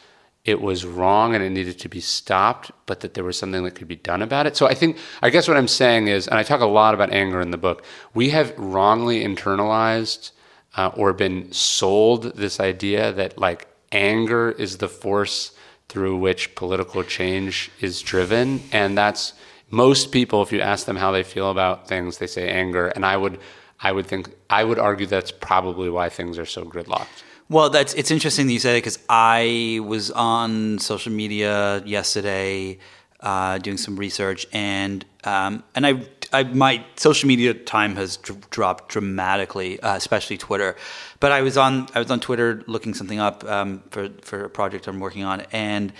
it 0.44 0.60
was 0.60 0.84
wrong 0.84 1.34
and 1.34 1.42
it 1.42 1.50
needed 1.50 1.78
to 1.78 1.88
be 1.88 2.00
stopped, 2.00 2.70
but 2.84 3.00
that 3.00 3.14
there 3.14 3.24
was 3.24 3.38
something 3.38 3.64
that 3.64 3.74
could 3.74 3.88
be 3.88 3.96
done 3.96 4.20
about 4.20 4.46
it. 4.46 4.56
So 4.56 4.66
I 4.66 4.74
think, 4.74 4.98
I 5.22 5.30
guess 5.30 5.48
what 5.48 5.56
I'm 5.56 5.68
saying 5.68 6.08
is, 6.08 6.28
and 6.28 6.38
I 6.38 6.42
talk 6.42 6.60
a 6.60 6.66
lot 6.66 6.92
about 6.92 7.12
anger 7.12 7.40
in 7.40 7.50
the 7.50 7.56
book, 7.56 7.82
we 8.12 8.30
have 8.30 8.56
wrongly 8.58 9.24
internalized 9.24 10.32
uh, 10.76 10.90
or 10.94 11.12
been 11.14 11.50
sold 11.52 12.36
this 12.36 12.60
idea 12.60 13.12
that 13.12 13.38
like 13.38 13.68
anger 13.90 14.50
is 14.50 14.78
the 14.78 14.88
force 14.88 15.52
through 15.88 16.16
which 16.18 16.54
political 16.54 17.02
change 17.02 17.70
is 17.80 18.02
driven. 18.02 18.62
And 18.70 18.98
that's 18.98 19.32
most 19.70 20.12
people, 20.12 20.42
if 20.42 20.52
you 20.52 20.60
ask 20.60 20.84
them 20.84 20.96
how 20.96 21.10
they 21.10 21.22
feel 21.22 21.50
about 21.50 21.88
things, 21.88 22.18
they 22.18 22.26
say 22.26 22.50
anger. 22.50 22.88
And 22.88 23.06
I 23.06 23.16
would, 23.16 23.38
I 23.80 23.92
would 23.92 24.06
think, 24.06 24.28
I 24.50 24.64
would 24.64 24.78
argue 24.78 25.06
that's 25.06 25.30
probably 25.30 25.88
why 25.88 26.10
things 26.10 26.38
are 26.38 26.46
so 26.46 26.64
gridlocked. 26.64 27.22
Well, 27.50 27.68
that's 27.68 27.92
it's 27.94 28.10
interesting 28.10 28.46
that 28.46 28.52
you 28.52 28.58
say 28.58 28.78
it 28.78 28.80
because 28.80 28.98
I 29.08 29.80
was 29.84 30.10
on 30.10 30.78
social 30.78 31.12
media 31.12 31.82
yesterday 31.84 32.78
uh, 33.20 33.58
doing 33.58 33.76
some 33.76 33.96
research, 33.96 34.46
and 34.52 35.04
um, 35.24 35.62
and 35.74 35.86
I, 35.86 36.02
I 36.32 36.44
my 36.44 36.84
social 36.96 37.26
media 37.26 37.52
time 37.52 37.96
has 37.96 38.16
dr- 38.16 38.48
dropped 38.48 38.88
dramatically, 38.88 39.78
uh, 39.80 39.94
especially 39.96 40.38
Twitter. 40.38 40.76
But 41.20 41.32
I 41.32 41.42
was 41.42 41.58
on 41.58 41.86
I 41.94 41.98
was 41.98 42.10
on 42.10 42.20
Twitter 42.20 42.62
looking 42.66 42.94
something 42.94 43.20
up 43.20 43.44
um, 43.44 43.82
for 43.90 44.08
for 44.22 44.44
a 44.44 44.50
project 44.50 44.86
I'm 44.86 45.00
working 45.00 45.24
on, 45.24 45.42
and 45.52 45.92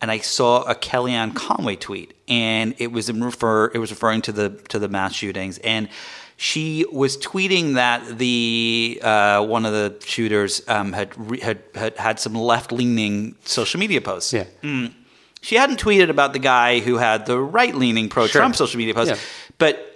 and 0.00 0.10
I 0.10 0.18
saw 0.18 0.62
a 0.62 0.74
Kellyanne 0.74 1.34
Conway 1.34 1.76
tweet, 1.76 2.14
and 2.28 2.74
it 2.78 2.92
was 2.92 3.12
refer 3.12 3.72
it 3.74 3.78
was 3.78 3.90
referring 3.90 4.22
to 4.22 4.32
the 4.32 4.50
to 4.68 4.78
the 4.78 4.88
mass 4.88 5.14
shootings, 5.14 5.58
and 5.58 5.88
she 6.42 6.84
was 6.90 7.16
tweeting 7.18 7.74
that 7.74 8.18
the 8.18 9.00
uh, 9.00 9.44
one 9.44 9.64
of 9.64 9.72
the 9.72 9.94
shooters 10.04 10.60
um, 10.66 10.92
had, 10.92 11.08
re- 11.30 11.38
had 11.40 11.58
had 11.74 11.96
had 11.96 12.18
some 12.18 12.34
left 12.34 12.72
leaning 12.72 13.36
social 13.44 13.78
media 13.78 14.00
posts. 14.00 14.32
Yeah. 14.32 14.46
Mm. 14.62 14.92
She 15.40 15.54
hadn't 15.56 15.78
tweeted 15.80 16.08
about 16.10 16.32
the 16.32 16.40
guy 16.40 16.80
who 16.80 16.96
had 16.98 17.26
the 17.26 17.38
right 17.38 17.74
leaning 17.74 18.08
pro 18.08 18.26
Trump 18.26 18.54
Sure. 18.54 18.66
social 18.66 18.78
media 18.78 18.94
posts, 18.94 19.12
Yeah. 19.12 19.18
but. 19.58 19.88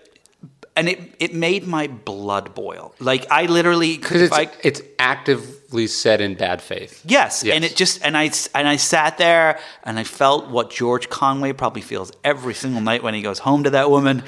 And 0.78 0.90
it, 0.90 1.00
it 1.18 1.32
made 1.32 1.66
my 1.66 1.86
blood 1.86 2.54
boil. 2.54 2.94
Like 3.00 3.24
I 3.30 3.46
literally 3.46 3.96
Because 3.96 4.20
it's, 4.20 4.34
I, 4.36 4.50
it's 4.62 4.82
actively 4.98 5.86
said 5.86 6.20
in 6.20 6.34
bad 6.34 6.60
faith. 6.60 7.00
Yes. 7.06 7.42
Yes. 7.42 7.54
and 7.56 7.64
it 7.64 7.74
just 7.76 8.04
and 8.04 8.14
I 8.14 8.30
and 8.54 8.68
I 8.68 8.76
sat 8.76 9.16
there 9.16 9.58
and 9.84 9.98
I 9.98 10.04
felt 10.04 10.50
what 10.50 10.68
George 10.70 11.08
Conway 11.08 11.54
probably 11.54 11.80
feels 11.80 12.12
every 12.22 12.52
single 12.52 12.82
night 12.82 13.02
when 13.02 13.14
he 13.14 13.22
goes 13.22 13.38
home 13.38 13.64
to 13.64 13.70
that 13.70 13.88
woman. 13.90 14.22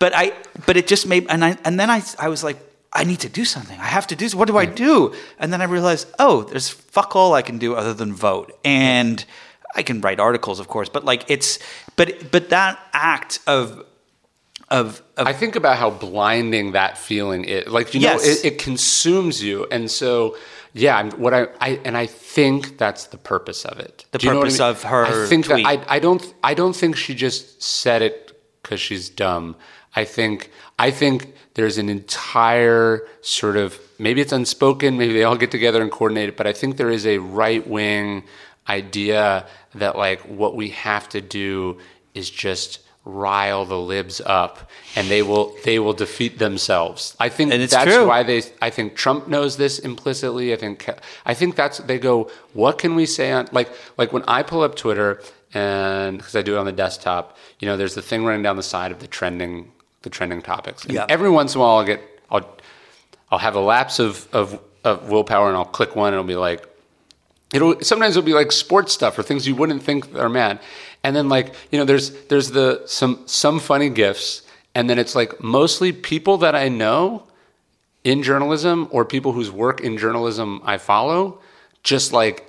But 0.00 0.12
I 0.16 0.32
but 0.66 0.76
it 0.76 0.86
just 0.88 1.06
made 1.06 1.26
and 1.28 1.44
I 1.44 1.56
and 1.64 1.78
then 1.78 1.90
I 1.90 2.02
I 2.18 2.28
was 2.28 2.42
like 2.42 2.56
I 2.92 3.04
need 3.04 3.20
to 3.20 3.28
do 3.28 3.44
something. 3.44 3.78
I 3.78 3.84
have 3.96 4.06
to 4.08 4.16
do. 4.16 4.26
What 4.36 4.48
do 4.48 4.58
I 4.58 4.66
do? 4.66 5.14
And 5.38 5.52
then 5.52 5.60
I 5.62 5.66
realized, 5.66 6.08
oh, 6.18 6.42
there's 6.42 6.68
fuck 6.68 7.14
all 7.14 7.34
I 7.34 7.42
can 7.42 7.58
do 7.58 7.76
other 7.76 7.94
than 7.94 8.12
vote. 8.12 8.50
And 8.64 9.24
I 9.76 9.82
can 9.84 10.00
write 10.00 10.18
articles, 10.18 10.58
of 10.58 10.66
course, 10.66 10.88
but 10.88 11.04
like 11.04 11.24
it's 11.30 11.60
but 11.96 12.32
but 12.32 12.48
that 12.50 12.80
act 12.92 13.38
of 13.46 13.84
of, 14.70 15.02
of 15.16 15.26
I 15.26 15.32
think 15.32 15.56
about 15.56 15.76
how 15.78 15.90
blinding 15.90 16.72
that 16.72 16.96
feeling 16.98 17.44
is. 17.44 17.66
Like 17.68 17.94
you 17.94 18.00
Yes. 18.00 18.24
know, 18.24 18.30
it, 18.32 18.44
it 18.54 18.58
consumes 18.58 19.42
you, 19.42 19.66
and 19.70 19.90
so 19.90 20.36
yeah. 20.72 20.96
I'm, 20.96 21.10
what 21.12 21.34
I, 21.34 21.48
I 21.60 21.80
and 21.84 21.96
I 21.96 22.06
think 22.06 22.78
that's 22.78 23.06
the 23.06 23.18
purpose 23.18 23.64
of 23.64 23.78
it. 23.78 24.04
The 24.12 24.18
Do 24.18 24.26
you 24.26 24.32
know 24.32 24.38
what 24.38 24.44
purpose 24.44 24.60
I 24.60 24.64
mean? 24.68 24.70
of 24.76 24.82
her 24.84 25.04
I 25.06 25.26
think 25.28 25.46
tweet. 25.46 25.64
that 25.64 25.86
I, 25.90 25.96
I 25.96 25.98
don't. 25.98 26.34
I 26.42 26.54
don't 26.54 26.74
think 26.74 26.96
she 26.96 27.14
just 27.14 27.62
said 27.62 28.02
it 28.02 28.40
because 28.62 28.80
she's 28.80 29.08
dumb. 29.08 29.56
I 29.94 30.04
think. 30.04 30.50
I 30.78 30.90
think 30.90 31.34
there's 31.54 31.78
an 31.78 31.88
entire 31.88 33.06
sort 33.22 33.56
of 33.56 33.78
maybe 33.98 34.20
it's 34.20 34.32
unspoken. 34.32 34.96
Maybe 34.96 35.12
they 35.12 35.24
all 35.24 35.36
get 35.36 35.50
together 35.50 35.82
and 35.82 35.90
coordinate 35.90 36.30
it. 36.30 36.36
But 36.36 36.46
I 36.46 36.52
think 36.52 36.76
there 36.76 36.90
is 36.90 37.06
a 37.06 37.18
right 37.18 37.66
wing 37.66 38.24
idea 38.68 39.46
that 39.74 39.96
like 39.96 40.20
what 40.22 40.54
we 40.54 40.70
have 40.70 41.08
to 41.10 41.20
do 41.20 41.78
is 42.14 42.30
just 42.30 42.80
rile 43.04 43.64
the 43.64 43.78
libs 43.78 44.20
up 44.26 44.70
and 44.94 45.08
they 45.08 45.22
will 45.22 45.56
they 45.64 45.78
will 45.78 45.94
defeat 45.94 46.38
themselves 46.38 47.16
i 47.18 47.30
think 47.30 47.50
that's 47.50 47.74
true. 47.84 48.06
why 48.06 48.22
they 48.22 48.42
i 48.60 48.68
think 48.68 48.94
trump 48.94 49.26
knows 49.26 49.56
this 49.56 49.78
implicitly 49.78 50.52
i 50.52 50.56
think 50.56 50.88
i 51.24 51.32
think 51.32 51.56
that's 51.56 51.78
they 51.78 51.98
go 51.98 52.30
what 52.52 52.78
can 52.78 52.94
we 52.94 53.06
say 53.06 53.32
on 53.32 53.48
like 53.52 53.70
like 53.96 54.12
when 54.12 54.22
i 54.28 54.42
pull 54.42 54.60
up 54.60 54.76
twitter 54.76 55.20
and 55.54 56.18
because 56.18 56.36
i 56.36 56.42
do 56.42 56.56
it 56.56 56.58
on 56.58 56.66
the 56.66 56.72
desktop 56.72 57.38
you 57.58 57.66
know 57.66 57.76
there's 57.78 57.94
the 57.94 58.02
thing 58.02 58.22
running 58.22 58.42
down 58.42 58.56
the 58.56 58.62
side 58.62 58.92
of 58.92 58.98
the 58.98 59.06
trending 59.06 59.72
the 60.02 60.10
trending 60.10 60.42
topics 60.42 60.84
and 60.84 60.94
Yeah. 60.94 61.06
every 61.08 61.30
once 61.30 61.54
in 61.54 61.60
a 61.60 61.64
while 61.64 61.76
i'll 61.78 61.84
get 61.84 62.00
i'll 62.30 62.48
i'll 63.30 63.38
have 63.38 63.54
a 63.54 63.60
lapse 63.60 63.98
of 63.98 64.28
of, 64.32 64.58
of 64.84 65.10
willpower 65.10 65.48
and 65.48 65.56
i'll 65.56 65.64
click 65.64 65.94
one 65.96 66.08
and 66.08 66.14
it'll 66.14 66.24
be 66.24 66.36
like 66.36 66.66
it'll 67.52 67.80
sometimes 67.80 68.16
it'll 68.16 68.26
be 68.26 68.32
like 68.32 68.50
sports 68.52 68.92
stuff 68.92 69.18
or 69.18 69.22
things 69.22 69.46
you 69.46 69.54
wouldn't 69.54 69.82
think 69.82 70.14
are 70.16 70.28
mad 70.28 70.58
and 71.04 71.14
then 71.14 71.28
like 71.28 71.54
you 71.70 71.78
know 71.78 71.84
there's 71.84 72.10
there's 72.28 72.50
the 72.52 72.82
some 72.86 73.22
some 73.26 73.58
funny 73.60 73.88
gifs 73.90 74.42
and 74.74 74.88
then 74.88 74.98
it's 74.98 75.14
like 75.14 75.42
mostly 75.42 75.92
people 75.92 76.38
that 76.38 76.54
i 76.54 76.68
know 76.68 77.22
in 78.04 78.22
journalism 78.22 78.88
or 78.90 79.04
people 79.04 79.32
whose 79.32 79.50
work 79.50 79.80
in 79.82 79.98
journalism 79.98 80.60
i 80.64 80.78
follow 80.78 81.38
just 81.82 82.12
like 82.12 82.46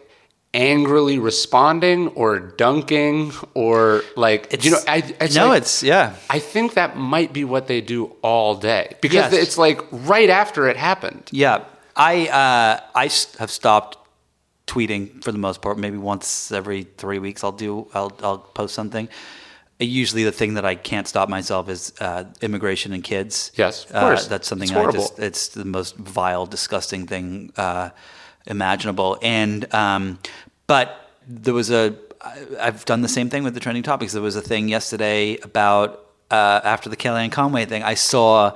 angrily 0.53 1.17
responding 1.17 2.09
or 2.09 2.39
dunking 2.39 3.31
or 3.53 4.03
like 4.17 4.63
you 4.65 4.71
know 4.71 4.79
I, 4.87 4.97
it's 5.21 5.35
no, 5.35 5.47
like- 5.47 5.61
it's 5.61 5.81
yeah. 5.83 6.15
I 6.29 6.39
think 6.39 6.73
that 6.73 6.97
might 6.97 7.31
be 7.33 7.45
what 7.45 7.67
they 7.67 7.81
do 7.81 8.15
all 8.21 8.55
day 8.55 8.95
because 9.01 9.31
Yes. 9.31 9.33
it's 9.33 9.57
like 9.57 9.81
right 9.91 10.29
after 10.29 10.67
it 10.67 10.75
happened. 10.77 11.29
Yeah, 11.31 11.63
I 11.95 12.27
uh, 12.27 12.81
I 12.95 13.09
have 13.39 13.49
stopped 13.51 13.97
tweeting 14.67 15.23
for 15.23 15.31
the 15.31 15.37
most 15.37 15.61
part. 15.61 15.77
Maybe 15.77 15.97
once 15.97 16.51
every 16.51 16.83
three 16.97 17.19
weeks, 17.19 17.43
I'll 17.43 17.51
do 17.51 17.87
I'll 17.93 18.11
I'll 18.21 18.39
post 18.39 18.73
something. 18.75 19.07
Uh, 19.79 19.85
Usually, 19.85 20.23
the 20.25 20.31
thing 20.31 20.55
that 20.55 20.65
I 20.65 20.75
can't 20.75 21.07
stop 21.07 21.27
myself 21.29 21.69
is 21.69 21.93
uh, 22.01 22.25
immigration 22.41 22.93
and 22.93 23.03
kids. 23.03 23.51
Yes, 23.55 23.85
of 23.85 23.95
Uh, 23.95 23.99
course. 24.01 24.27
that's 24.27 24.47
something 24.47 24.67
It's 24.69 24.75
I 24.77 24.81
horrible. 24.81 24.99
just 24.99 25.17
it's 25.19 25.47
the 25.49 25.65
most 25.65 25.95
vile, 25.95 26.45
disgusting 26.45 27.07
thing 27.07 27.51
uh, 27.57 27.89
imaginable. 28.45 29.17
And 29.21 29.71
um, 29.73 30.19
but 30.67 31.11
there 31.27 31.53
was 31.53 31.71
a 31.71 31.95
I've 32.59 32.85
done 32.85 33.01
the 33.01 33.09
same 33.09 33.29
thing 33.29 33.43
with 33.43 33.53
the 33.53 33.59
trending 33.59 33.83
topics. 33.83 34.13
There 34.13 34.21
was 34.21 34.35
a 34.35 34.41
thing 34.41 34.69
yesterday 34.69 35.37
about 35.37 36.07
uh, 36.29 36.61
after 36.63 36.89
the 36.89 36.97
Kellyanne 36.97 37.31
Conway 37.31 37.65
thing. 37.65 37.83
I 37.83 37.95
saw 37.95 38.55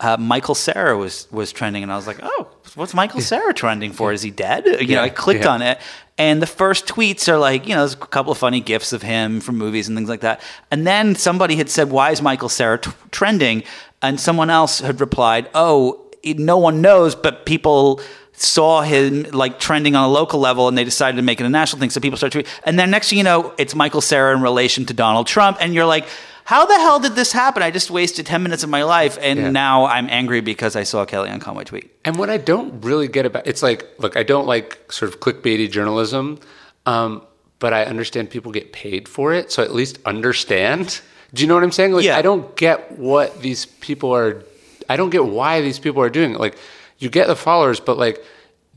uh, 0.00 0.16
Michael 0.18 0.54
Cera 0.54 0.96
was 0.96 1.28
was 1.30 1.52
trending, 1.52 1.82
and 1.82 1.92
I 1.92 1.96
was 1.96 2.06
like, 2.06 2.18
oh, 2.22 2.48
what's 2.74 2.94
Michael 2.94 3.20
Cera 3.20 3.54
trending 3.54 3.92
for? 3.92 4.12
Is 4.12 4.22
he 4.22 4.30
dead? 4.30 4.66
You 4.66 4.96
know, 4.96 5.02
I 5.02 5.08
clicked 5.08 5.44
yeah. 5.44 5.50
on 5.50 5.62
it, 5.62 5.78
and 6.18 6.40
the 6.42 6.46
first 6.46 6.86
tweets 6.86 7.28
are 7.28 7.38
like, 7.38 7.66
you 7.66 7.74
know, 7.74 7.80
there's 7.80 7.94
a 7.94 7.98
couple 7.98 8.30
of 8.30 8.38
funny 8.38 8.60
gifs 8.60 8.92
of 8.92 9.02
him 9.02 9.40
from 9.40 9.58
movies 9.58 9.88
and 9.88 9.96
things 9.96 10.08
like 10.08 10.20
that. 10.20 10.40
And 10.70 10.86
then 10.86 11.14
somebody 11.16 11.56
had 11.56 11.68
said, 11.68 11.90
why 11.90 12.10
is 12.12 12.22
Michael 12.22 12.48
Cera 12.48 12.78
t- 12.78 12.90
trending? 13.10 13.64
And 14.00 14.20
someone 14.20 14.50
else 14.50 14.80
had 14.80 15.00
replied, 15.00 15.48
oh, 15.54 16.06
it- 16.22 16.38
no 16.38 16.56
one 16.58 16.80
knows, 16.80 17.14
but 17.14 17.46
people 17.46 18.00
saw 18.36 18.82
him 18.82 19.22
like 19.32 19.58
trending 19.58 19.94
on 19.96 20.04
a 20.04 20.08
local 20.12 20.40
level 20.40 20.68
and 20.68 20.76
they 20.76 20.84
decided 20.84 21.16
to 21.16 21.22
make 21.22 21.40
it 21.40 21.46
a 21.46 21.48
national 21.48 21.80
thing. 21.80 21.90
So 21.90 22.00
people 22.00 22.16
start 22.16 22.32
tweeting. 22.32 22.48
And 22.64 22.78
then 22.78 22.90
next 22.90 23.08
thing 23.10 23.18
you 23.18 23.24
know, 23.24 23.54
it's 23.58 23.74
Michael 23.74 24.00
Cera 24.00 24.34
in 24.36 24.42
relation 24.42 24.84
to 24.86 24.94
Donald 24.94 25.26
Trump. 25.26 25.56
And 25.60 25.72
you're 25.74 25.86
like, 25.86 26.06
how 26.44 26.66
the 26.66 26.74
hell 26.74 26.98
did 27.00 27.14
this 27.14 27.32
happen? 27.32 27.62
I 27.62 27.70
just 27.70 27.90
wasted 27.90 28.26
10 28.26 28.42
minutes 28.42 28.62
of 28.64 28.68
my 28.70 28.82
life. 28.82 29.16
And 29.20 29.38
Yeah. 29.38 29.50
now 29.50 29.86
I'm 29.86 30.08
angry 30.10 30.40
because 30.40 30.76
I 30.76 30.82
saw 30.82 31.06
Kellyanne 31.06 31.40
Conway 31.40 31.64
tweet. 31.64 31.90
And 32.04 32.16
what 32.16 32.28
I 32.28 32.36
don't 32.36 32.84
really 32.84 33.08
get 33.08 33.24
about 33.24 33.46
it's 33.46 33.62
like, 33.62 33.86
look, 33.98 34.16
I 34.16 34.22
don't 34.24 34.46
like 34.46 34.78
sort 34.92 35.12
of 35.14 35.20
clickbaity 35.20 35.70
journalism, 35.70 36.38
um, 36.86 37.22
but 37.60 37.72
I 37.72 37.84
understand 37.84 38.28
people 38.30 38.52
get 38.52 38.72
paid 38.72 39.08
for 39.08 39.32
it, 39.32 39.50
so 39.52 39.62
at 39.62 39.72
least 39.74 39.98
understand. 40.04 41.00
Do 41.32 41.40
you 41.42 41.48
know 41.48 41.54
what 41.54 41.62
I'm 41.64 41.72
saying? 41.72 41.92
Like, 41.92 42.04
Yeah. 42.04 42.18
I 42.18 42.22
don't 42.22 42.54
get 42.56 42.98
what 42.98 43.40
these 43.40 43.64
people 43.66 44.14
are. 44.14 44.42
I 44.88 44.96
don't 44.96 45.10
get 45.10 45.24
why 45.24 45.62
these 45.62 45.78
people 45.78 46.02
are 46.02 46.10
doing 46.10 46.34
it. 46.34 46.40
Like, 46.40 46.56
you 47.04 47.10
get 47.10 47.26
the 47.28 47.36
followers, 47.36 47.78
but 47.80 47.98
like, 47.98 48.24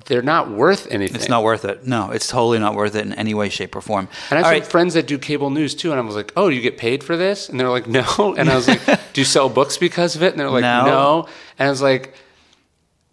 they're 0.05 0.21
not 0.21 0.51
worth 0.51 0.87
anything. 0.91 1.15
It's 1.15 1.27
not 1.27 1.43
worth 1.43 1.65
it. 1.65 1.85
No, 1.87 2.11
it's 2.11 2.27
totally 2.27 2.59
not 2.59 2.75
worth 2.75 2.95
it 2.95 3.05
in 3.05 3.13
any 3.13 3.33
way, 3.33 3.49
shape, 3.49 3.75
or 3.75 3.81
form. 3.81 4.07
And 4.29 4.33
I 4.33 4.37
have 4.37 4.45
All 4.45 4.51
right. 4.51 4.65
friends 4.65 4.93
that 4.93 5.07
do 5.07 5.17
cable 5.17 5.49
news 5.49 5.73
too, 5.73 5.91
and 5.91 5.99
I 5.99 6.03
was 6.03 6.15
like, 6.15 6.31
"Oh, 6.37 6.49
you 6.49 6.61
get 6.61 6.77
paid 6.77 7.03
for 7.03 7.17
this?" 7.17 7.49
And 7.49 7.59
they're 7.59 7.69
like, 7.69 7.87
"No." 7.87 8.03
And 8.37 8.49
I 8.49 8.55
was 8.55 8.67
like, 8.67 8.85
"Do 9.13 9.21
you 9.21 9.25
sell 9.25 9.49
books 9.49 9.77
because 9.77 10.15
of 10.15 10.21
it?" 10.23 10.31
And 10.31 10.39
they're 10.39 10.49
like, 10.51 10.61
No. 10.61 10.85
"No." 10.85 11.27
And 11.57 11.67
I 11.67 11.71
was 11.71 11.81
like, 11.81 12.13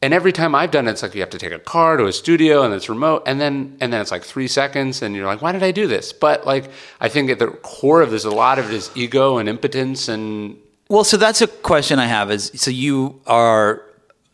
and 0.02 0.12
every 0.12 0.32
time 0.32 0.54
I've 0.54 0.70
done 0.70 0.86
it, 0.86 0.90
it's 0.90 1.02
like 1.02 1.14
you 1.14 1.22
have 1.22 1.30
to 1.30 1.38
take 1.38 1.52
a 1.52 1.58
car 1.58 1.96
to 1.96 2.04
a 2.04 2.12
studio 2.12 2.62
and 2.62 2.74
it's 2.74 2.90
remote, 2.90 3.22
and 3.26 3.40
then 3.40 3.78
and 3.80 3.90
then 3.90 4.00
it's 4.02 4.10
like 4.10 4.22
three 4.22 4.48
seconds, 4.48 5.00
and 5.00 5.16
you're 5.16 5.26
like, 5.26 5.40
why 5.40 5.52
did 5.52 5.62
I 5.62 5.70
do 5.70 5.86
this? 5.86 6.12
But 6.12 6.46
like, 6.46 6.70
I 7.00 7.08
think 7.08 7.30
at 7.30 7.38
the 7.38 7.46
core 7.48 8.02
of 8.02 8.10
this, 8.10 8.24
a 8.26 8.30
lot 8.30 8.58
of 8.58 8.66
it 8.66 8.74
is 8.74 8.90
ego 8.94 9.38
and 9.38 9.48
impotence, 9.48 10.06
and 10.08 10.58
Well, 10.90 11.04
so 11.04 11.16
that's 11.16 11.40
a 11.40 11.46
question 11.46 11.98
I 11.98 12.06
have. 12.06 12.30
Is 12.30 12.52
so 12.54 12.70
you 12.70 13.18
are 13.26 13.82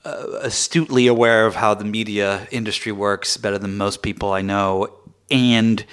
uh, 0.04 0.38
astutely 0.42 1.06
aware 1.06 1.46
of 1.46 1.54
how 1.54 1.74
the 1.74 1.84
media 1.84 2.46
industry 2.50 2.92
works 2.92 3.36
better 3.36 3.58
than 3.58 3.76
most 3.76 4.02
people 4.02 4.32
I 4.32 4.42
know, 4.42 4.88
and 5.30 5.84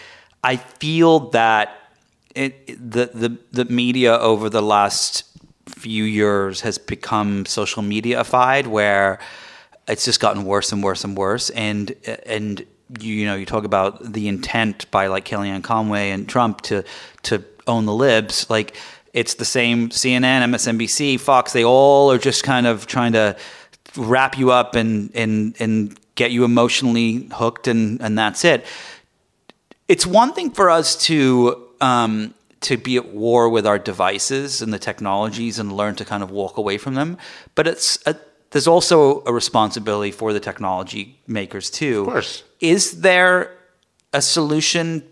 I 0.43 0.57
feel 0.57 1.31
that 1.31 1.91
it, 2.35 2.67
the 2.67 3.11
the 3.13 3.37
the 3.51 3.65
media 3.65 4.17
over 4.17 4.49
the 4.49 4.61
last 4.61 5.23
few 5.67 6.03
years 6.03 6.61
has 6.61 6.77
become 6.77 7.45
social 7.45 7.83
mediaified, 7.83 8.67
where 8.67 9.19
it's 9.87 10.05
just 10.05 10.19
gotten 10.19 10.45
worse 10.45 10.71
and 10.71 10.83
worse 10.83 11.03
and 11.03 11.17
worse, 11.17 11.49
and 11.49 11.93
and 12.25 12.65
you, 12.99 13.13
you 13.13 13.25
know 13.25 13.35
you 13.35 13.45
talk 13.45 13.65
about 13.65 14.13
the 14.13 14.27
intent 14.27 14.89
by 14.91 15.07
like 15.07 15.25
Kellyanne 15.25 15.63
Conway 15.63 16.11
and 16.11 16.29
Trump 16.29 16.61
to 16.61 16.83
to 17.23 17.43
own 17.67 17.85
the 17.85 17.93
libs, 17.93 18.49
like 18.49 18.77
it's 19.13 19.33
the 19.35 19.45
same 19.45 19.89
CNN, 19.89 20.43
MSNBC, 20.43 21.19
Fox. 21.19 21.51
They 21.51 21.63
all 21.63 22.11
are 22.11 22.19
just 22.19 22.43
kind 22.43 22.67
of 22.67 22.85
trying 22.87 23.13
to 23.13 23.35
wrap 23.97 24.37
you 24.37 24.51
up 24.51 24.75
and 24.75 25.11
and 25.15 25.55
and 25.59 25.99
get 26.15 26.31
you 26.31 26.43
emotionally 26.43 27.29
hooked, 27.33 27.67
and 27.67 28.01
and 28.01 28.17
that's 28.17 28.45
it. 28.45 28.65
It's 29.87 30.05
one 30.05 30.33
thing 30.33 30.51
for 30.51 30.69
us 30.69 30.95
to 31.05 31.67
um, 31.81 32.33
to 32.61 32.77
be 32.77 32.97
at 32.97 33.09
war 33.09 33.49
with 33.49 33.65
our 33.65 33.79
devices 33.79 34.61
and 34.61 34.73
the 34.73 34.79
technologies 34.79 35.59
and 35.59 35.71
learn 35.71 35.95
to 35.95 36.05
kind 36.05 36.23
of 36.23 36.31
walk 36.31 36.57
away 36.57 36.77
from 36.77 36.95
them, 36.95 37.17
but 37.55 37.67
it's 37.67 37.99
a, 38.05 38.15
there's 38.51 38.67
also 38.67 39.23
a 39.25 39.33
responsibility 39.33 40.11
for 40.11 40.33
the 40.33 40.39
technology 40.39 41.19
makers 41.27 41.69
too. 41.69 42.01
Of 42.01 42.07
course. 42.07 42.43
Is 42.59 43.01
there 43.01 43.55
a 44.13 44.21
solution 44.21 45.03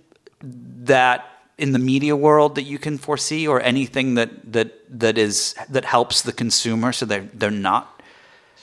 that 0.41 1.25
in 1.57 1.71
the 1.71 1.79
media 1.79 2.15
world 2.15 2.55
that 2.55 2.63
you 2.63 2.77
can 2.77 2.97
foresee 2.97 3.47
or 3.47 3.61
anything 3.61 4.15
that 4.15 4.51
that 4.51 4.73
that 4.99 5.17
is 5.17 5.55
that 5.69 5.85
helps 5.85 6.21
the 6.21 6.33
consumer 6.33 6.91
so 6.91 7.05
they're 7.05 7.29
they're 7.33 7.51
not 7.51 7.94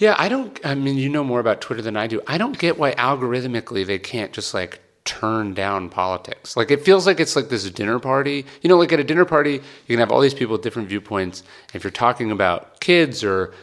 yeah, 0.03 0.17
I 0.19 0.29
don't. 0.29 0.59
I 0.67 0.75
mean, 0.75 0.99
you 0.99 1.09
know 1.09 1.23
more 1.23 1.39
about 1.39 1.61
Twitter 1.61 1.81
than 1.81 1.97
I 1.97 2.09
do. 2.09 2.21
I 2.27 2.37
don't 2.37 2.59
get 2.59 2.77
why 2.77 2.93
algorithmically 2.95 3.87
they 3.87 4.01
can't 4.01 4.33
just 4.33 4.53
like 4.53 4.81
turn 5.05 5.55
down 5.55 5.91
politics. 5.91 6.57
Like 6.57 6.73
it 6.73 6.85
feels 6.85 7.07
like 7.07 7.21
it's 7.21 7.37
like 7.37 7.51
this 7.51 7.71
dinner 7.71 8.01
party. 8.01 8.45
You 8.63 8.69
know, 8.69 8.77
like 8.77 8.93
at 8.93 8.99
a 8.99 9.05
dinner 9.05 9.25
party, 9.25 9.53
you 9.53 9.87
can 9.87 10.01
have 10.01 10.11
all 10.11 10.21
these 10.21 10.35
people 10.35 10.55
with 10.55 10.63
different 10.63 10.89
viewpoints. 10.89 11.45
If 11.73 11.85
you're 11.85 11.93
talking 11.93 12.33
about 12.33 12.81
kids 12.81 13.23
or 13.23 13.55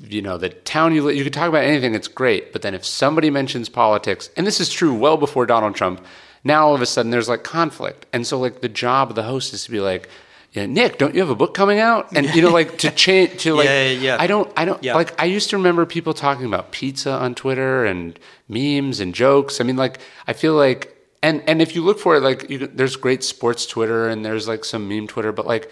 you 0.00 0.22
know 0.22 0.36
the 0.36 0.48
town 0.48 0.92
you 0.92 1.04
live, 1.04 1.14
you 1.14 1.22
can 1.22 1.32
talk 1.32 1.48
about 1.48 1.62
anything. 1.62 1.94
It's 1.94 2.08
great. 2.08 2.52
But 2.52 2.62
then 2.62 2.74
if 2.74 2.84
somebody 2.84 3.30
mentions 3.30 3.68
politics, 3.68 4.28
and 4.36 4.44
this 4.44 4.58
is 4.58 4.68
true 4.68 4.92
well 4.92 5.16
before 5.16 5.46
Donald 5.46 5.76
Trump, 5.76 6.04
now 6.42 6.66
all 6.66 6.74
of 6.74 6.82
a 6.82 6.86
sudden 6.86 7.12
there's 7.12 7.28
like 7.28 7.44
conflict. 7.44 8.06
And 8.12 8.26
so 8.26 8.40
like 8.40 8.60
the 8.60 8.68
job 8.68 9.10
of 9.10 9.14
the 9.14 9.22
host 9.22 9.54
is 9.54 9.62
to 9.66 9.70
be 9.70 9.78
like. 9.78 10.08
Yeah, 10.56 10.64
Nick, 10.64 10.96
don't 10.96 11.14
you 11.14 11.20
have 11.20 11.28
a 11.28 11.34
book 11.34 11.52
coming 11.52 11.80
out? 11.80 12.16
And 12.16 12.34
you 12.34 12.40
know, 12.40 12.48
like 12.50 12.78
to 12.78 12.90
change 12.90 13.42
to 13.42 13.54
like, 13.60 13.66
Yeah, 13.66 13.88
yeah, 13.88 13.98
yeah. 14.00 14.16
I 14.18 14.26
don't, 14.26 14.50
I 14.56 14.64
don't 14.64 14.82
Yeah. 14.82 14.94
like. 14.94 15.20
I 15.20 15.26
used 15.26 15.50
to 15.50 15.58
remember 15.58 15.84
people 15.84 16.14
talking 16.14 16.46
about 16.46 16.72
pizza 16.72 17.10
on 17.12 17.34
Twitter 17.34 17.84
and 17.84 18.18
memes 18.48 18.98
and 18.98 19.14
jokes. 19.14 19.60
I 19.60 19.64
mean, 19.64 19.76
like, 19.76 19.98
I 20.26 20.32
feel 20.32 20.54
like, 20.54 20.96
and 21.22 21.42
and 21.46 21.60
if 21.60 21.74
you 21.74 21.82
look 21.82 21.98
for 21.98 22.16
it, 22.16 22.22
like, 22.22 22.48
you, 22.48 22.66
there's 22.66 22.96
great 22.96 23.22
sports 23.22 23.66
Twitter 23.66 24.08
and 24.08 24.24
there's 24.24 24.48
like 24.48 24.64
some 24.64 24.88
meme 24.88 25.06
Twitter, 25.08 25.30
but 25.30 25.46
like, 25.46 25.70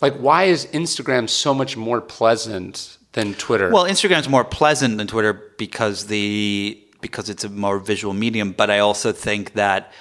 like, 0.00 0.14
why 0.16 0.44
is 0.44 0.66
Instagram 0.66 1.30
so 1.30 1.54
much 1.54 1.76
more 1.76 2.00
pleasant 2.00 2.98
than 3.12 3.34
Twitter? 3.34 3.70
Well, 3.70 3.84
Instagram's 3.84 4.28
more 4.28 4.44
pleasant 4.44 4.98
than 4.98 5.06
Twitter 5.06 5.32
because 5.58 6.06
the 6.06 6.80
because 7.00 7.30
it's 7.30 7.44
a 7.44 7.48
more 7.48 7.78
visual 7.78 8.14
medium. 8.14 8.50
But 8.50 8.68
I 8.68 8.80
also 8.80 9.12
think 9.12 9.52
that 9.52 9.92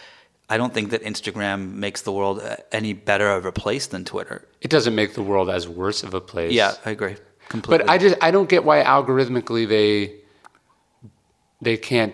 I 0.50 0.58
don't 0.58 0.74
think 0.74 0.92
that 0.92 1.04
Instagram 1.04 1.74
makes 1.74 2.02
the 2.02 2.12
world 2.12 2.40
uh, 2.42 2.58
any 2.72 2.94
better 2.94 3.30
of 3.32 3.46
a 3.46 3.52
place 3.52 3.88
than 3.88 4.04
Twitter. 4.06 4.48
it 4.62 4.70
doesn't 4.70 4.96
make 4.96 5.14
the 5.14 5.24
world 5.24 5.50
as 5.50 5.68
worse 5.68 6.04
of 6.04 6.14
a 6.14 6.22
place. 6.22 6.52
Yeah, 6.52 6.74
I 6.86 6.92
agree 6.92 7.16
completely. 7.50 7.86
But 7.86 7.94
I 7.94 7.98
just 7.98 8.16
I 8.22 8.32
don't 8.32 8.50
get 8.50 8.64
why 8.64 8.84
algorithmically 8.84 9.68
they 9.68 10.16
they 11.62 11.78
can't 11.78 12.14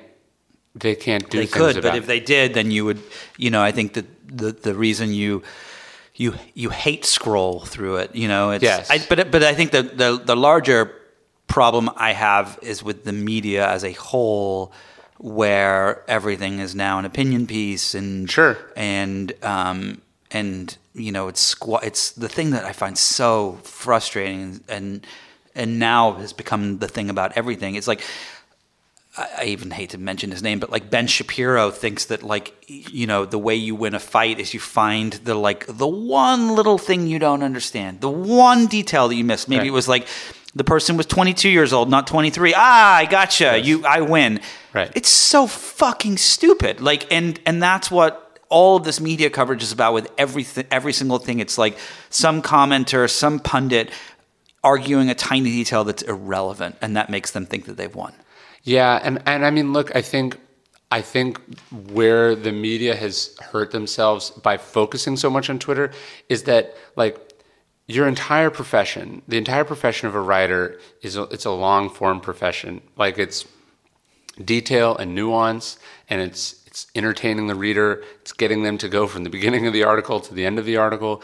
they 0.76 0.96
can't 0.96 1.30
do 1.30 1.40
they 1.40 1.48
could, 1.48 1.82
but 1.82 1.96
it. 1.96 1.98
if 1.98 2.06
they 2.06 2.20
did, 2.20 2.54
then 2.54 2.72
you 2.72 2.86
would. 2.86 3.02
You 3.38 3.50
know, 3.50 3.62
I 3.62 3.72
think 3.72 3.94
that 3.94 4.06
the 4.28 4.52
the 4.52 4.76
reason 4.76 5.14
you 5.14 5.44
you 6.16 6.36
you 6.54 6.70
hate 6.70 7.06
scroll 7.06 7.62
through 7.62 7.98
it. 7.98 8.16
You 8.16 8.28
know, 8.28 8.52
it's, 8.52 8.64
Yes. 8.64 8.90
I, 8.92 9.00
but 9.10 9.32
but 9.32 9.44
I 9.44 9.54
think 9.54 9.72
the, 9.72 9.84
the 9.84 10.22
the 10.24 10.36
larger 10.36 10.94
problem 11.48 11.90
I 11.96 12.12
have 12.14 12.60
is 12.62 12.84
with 12.84 13.04
the 13.04 13.14
media 13.14 13.68
as 13.68 13.84
a 13.84 13.94
whole, 13.94 14.72
where 15.20 16.04
everything 16.10 16.60
is 16.60 16.74
now 16.74 16.98
an 16.98 17.06
opinion 17.06 17.46
piece 17.46 17.94
and 17.94 18.30
sure 18.32 18.58
and 18.76 19.34
um 19.44 20.02
and 20.32 20.78
you 20.94 21.12
know 21.12 21.28
it's 21.28 21.54
squa- 21.56 21.84
it's 21.84 22.12
the 22.12 22.30
thing 22.30 22.52
that 22.52 22.64
I 22.66 22.72
find 22.72 22.98
so 22.98 23.60
frustrating 23.64 24.62
and 24.68 25.06
and 25.56 25.78
now 25.80 26.14
has 26.14 26.32
become 26.34 26.80
the 26.80 26.88
thing 26.88 27.10
about 27.10 27.34
everything. 27.36 27.76
It's 27.76 27.88
like 27.88 28.02
I 29.18 29.28
I 29.40 29.44
even 29.46 29.72
hate 29.72 29.90
to 29.90 29.98
mention 29.98 30.32
his 30.32 30.42
name, 30.44 30.60
but 30.60 30.70
like 30.70 30.90
Ben 30.90 31.08
Shapiro 31.08 31.72
thinks 31.72 32.06
that 32.06 32.24
like 32.24 32.54
you 32.68 33.08
know 33.08 33.26
the 33.26 33.40
way 33.40 33.56
you 33.56 33.76
win 33.76 33.96
a 33.96 34.00
fight 34.00 34.40
is 34.40 34.54
you 34.54 34.60
find 34.62 35.14
the 35.14 35.36
like 35.36 35.66
the 35.68 35.88
one 35.88 36.56
little 36.56 36.78
thing 36.78 37.08
you 37.08 37.20
don't 37.20 37.44
understand, 37.44 38.00
the 38.02 38.10
one 38.10 38.68
detail 38.68 39.08
that 39.10 39.16
you 39.16 39.24
missed. 39.26 39.50
Maybe 39.50 39.62
Right. 39.62 39.68
it 39.68 39.72
was 39.72 39.88
like 39.90 40.08
the 40.56 40.64
person 40.64 40.98
was 40.98 41.06
22 41.06 41.50
years 41.50 41.74
old, 41.74 41.90
not 41.90 42.08
23. 42.08 42.54
Ah, 42.56 42.96
I 42.98 43.06
gotcha. 43.06 43.60
You, 43.60 43.86
I 43.86 44.02
win. 44.02 44.40
Right. 44.74 44.92
It's 44.96 45.10
so 45.10 45.48
fucking 45.48 46.18
stupid. 46.18 46.82
Like, 46.82 47.12
and 47.12 47.40
and 47.46 47.62
that's 47.62 47.92
what 47.92 48.40
all 48.50 48.78
of 48.78 48.84
this 48.84 49.00
media 49.00 49.30
coverage 49.30 49.62
is 49.62 49.72
about 49.72 49.94
with 49.94 50.10
everything, 50.18 50.66
every 50.72 50.94
single 50.94 51.20
thing. 51.20 51.40
It's 51.40 51.58
like 51.58 51.78
some 52.10 52.42
commenter, 52.42 53.10
some 53.10 53.40
pundit 53.40 53.92
arguing 54.64 55.10
a 55.10 55.16
tiny 55.16 55.52
detail 55.52 55.84
that's 55.84 56.02
irrelevant, 56.04 56.76
and 56.82 56.98
that 56.98 57.10
makes 57.10 57.32
them 57.32 57.46
think 57.46 57.66
that 57.66 57.78
they've 57.78 57.94
won. 57.96 58.14
Yeah, 58.64 59.00
and 59.02 59.22
and 59.26 59.46
I 59.46 59.52
mean, 59.52 59.72
look, 59.72 59.96
I 59.96 60.02
think 60.02 60.38
I 60.92 61.02
think 61.02 61.40
where 61.92 62.36
the 62.36 62.52
media 62.52 62.96
has 62.96 63.38
hurt 63.40 63.72
themselves 63.72 64.32
by 64.32 64.58
focusing 64.58 65.16
so 65.18 65.30
much 65.30 65.50
on 65.50 65.60
Twitter 65.60 65.92
is 66.28 66.44
that 66.44 66.76
like 66.96 67.29
your 67.90 68.08
entire 68.08 68.52
profession, 68.52 69.24
the 69.28 69.38
entire 69.38 69.64
profession 69.64 70.08
of 70.08 70.14
a 70.14 70.22
writer 70.22 70.80
is 71.02 71.18
a, 71.18 71.24
it's 71.24 71.46
a 71.46 71.52
long 71.52 71.90
form 71.90 72.22
profession. 72.22 72.82
Like 72.96 73.18
it's 73.18 73.48
detail 74.46 74.96
and 74.96 75.16
nuance, 75.16 75.80
and 76.08 76.22
it's 76.22 76.64
it's 76.68 76.86
entertaining 76.94 77.48
the 77.48 77.56
reader. 77.56 78.04
It's 78.22 78.32
getting 78.32 78.62
them 78.62 78.78
to 78.78 78.88
go 78.88 79.08
from 79.08 79.24
the 79.24 79.30
beginning 79.32 79.66
of 79.66 79.74
the 79.74 79.84
article 79.84 80.20
to 80.20 80.34
the 80.36 80.46
end 80.46 80.60
of 80.60 80.66
the 80.66 80.78
article. 80.78 81.24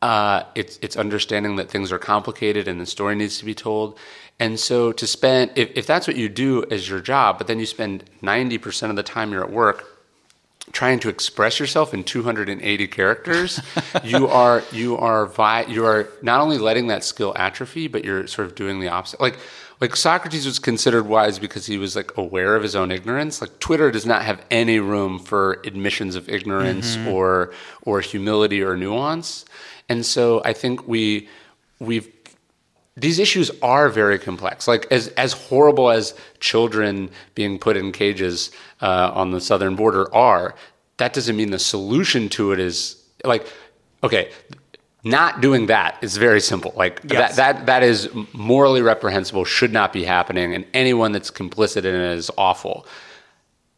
Uh, 0.00 0.44
it's 0.54 0.78
it's 0.82 0.96
understanding 0.96 1.56
that 1.56 1.68
things 1.68 1.90
are 1.90 1.98
complicated 1.98 2.68
and 2.68 2.80
the 2.80 2.86
story 2.86 3.16
needs 3.16 3.38
to 3.38 3.44
be 3.44 3.54
told. 3.54 3.98
And 4.38 4.60
so 4.60 4.92
to 4.92 5.06
spend 5.08 5.50
if, 5.56 5.72
if 5.74 5.84
that's 5.84 6.06
what 6.06 6.16
you 6.16 6.28
do 6.28 6.64
as 6.70 6.88
your 6.88 7.00
job, 7.00 7.38
but 7.38 7.48
then 7.48 7.58
you 7.58 7.66
spend 7.66 8.04
ninety 8.22 8.56
percent 8.56 8.90
of 8.90 8.96
the 8.96 9.02
time 9.02 9.32
you're 9.32 9.42
at 9.42 9.50
work 9.50 9.93
trying 10.72 10.98
to 11.00 11.08
express 11.08 11.60
yourself 11.60 11.92
in 11.94 12.04
280 12.04 12.86
characters, 12.88 13.60
you 14.02 14.26
are 14.28 14.62
you 14.72 14.96
are 14.96 15.26
vi- 15.26 15.66
you 15.68 15.84
are 15.84 16.08
not 16.22 16.40
only 16.40 16.58
letting 16.58 16.86
that 16.88 17.04
skill 17.04 17.32
atrophy, 17.36 17.86
but 17.88 18.04
you're 18.04 18.26
sort 18.26 18.46
of 18.46 18.54
doing 18.54 18.80
the 18.80 18.88
opposite. 18.88 19.20
Like 19.20 19.38
like 19.80 19.96
Socrates 19.96 20.46
was 20.46 20.58
considered 20.58 21.06
wise 21.06 21.38
because 21.38 21.66
he 21.66 21.78
was 21.78 21.96
like 21.96 22.16
aware 22.16 22.54
of 22.56 22.62
his 22.62 22.74
own 22.76 22.90
ignorance. 22.90 23.40
Like 23.40 23.58
Twitter 23.58 23.90
does 23.90 24.06
not 24.06 24.22
have 24.22 24.40
any 24.50 24.78
room 24.78 25.18
for 25.18 25.60
admissions 25.64 26.14
of 26.16 26.28
ignorance 26.28 26.96
Mhm. 26.96 27.12
or 27.12 27.52
or 27.82 28.00
humility 28.00 28.62
or 28.62 28.76
nuance. 28.76 29.44
And 29.88 30.06
so 30.06 30.40
I 30.44 30.52
think 30.54 30.88
we 30.88 31.28
we've 31.80 32.08
these 32.96 33.18
issues 33.18 33.50
are 33.60 33.88
very 33.88 34.18
complex. 34.18 34.68
Like 34.68 34.86
as 34.90 35.08
as 35.08 35.32
horrible 35.32 35.90
as 35.90 36.14
children 36.40 37.10
being 37.34 37.58
put 37.58 37.76
in 37.76 37.92
cages 37.92 38.50
uh, 38.80 39.10
on 39.14 39.32
the 39.32 39.40
southern 39.40 39.74
border 39.74 40.12
are, 40.14 40.54
that 40.98 41.12
doesn't 41.12 41.36
mean 41.36 41.50
the 41.50 41.58
solution 41.58 42.28
to 42.30 42.52
it 42.52 42.60
is 42.60 43.02
like 43.24 43.46
okay. 44.02 44.30
Not 45.06 45.42
doing 45.42 45.66
that 45.66 45.98
is 46.00 46.16
very 46.16 46.40
simple. 46.40 46.72
Like 46.76 47.02
Yes. 47.06 47.36
that, 47.36 47.56
that 47.56 47.66
that 47.66 47.82
is 47.82 48.08
morally 48.32 48.80
reprehensible, 48.80 49.44
should 49.44 49.70
not 49.70 49.92
be 49.92 50.02
happening, 50.04 50.54
and 50.54 50.64
anyone 50.72 51.12
that's 51.12 51.30
complicit 51.30 51.84
in 51.84 51.94
it 51.94 52.16
is 52.16 52.30
awful. 52.38 52.86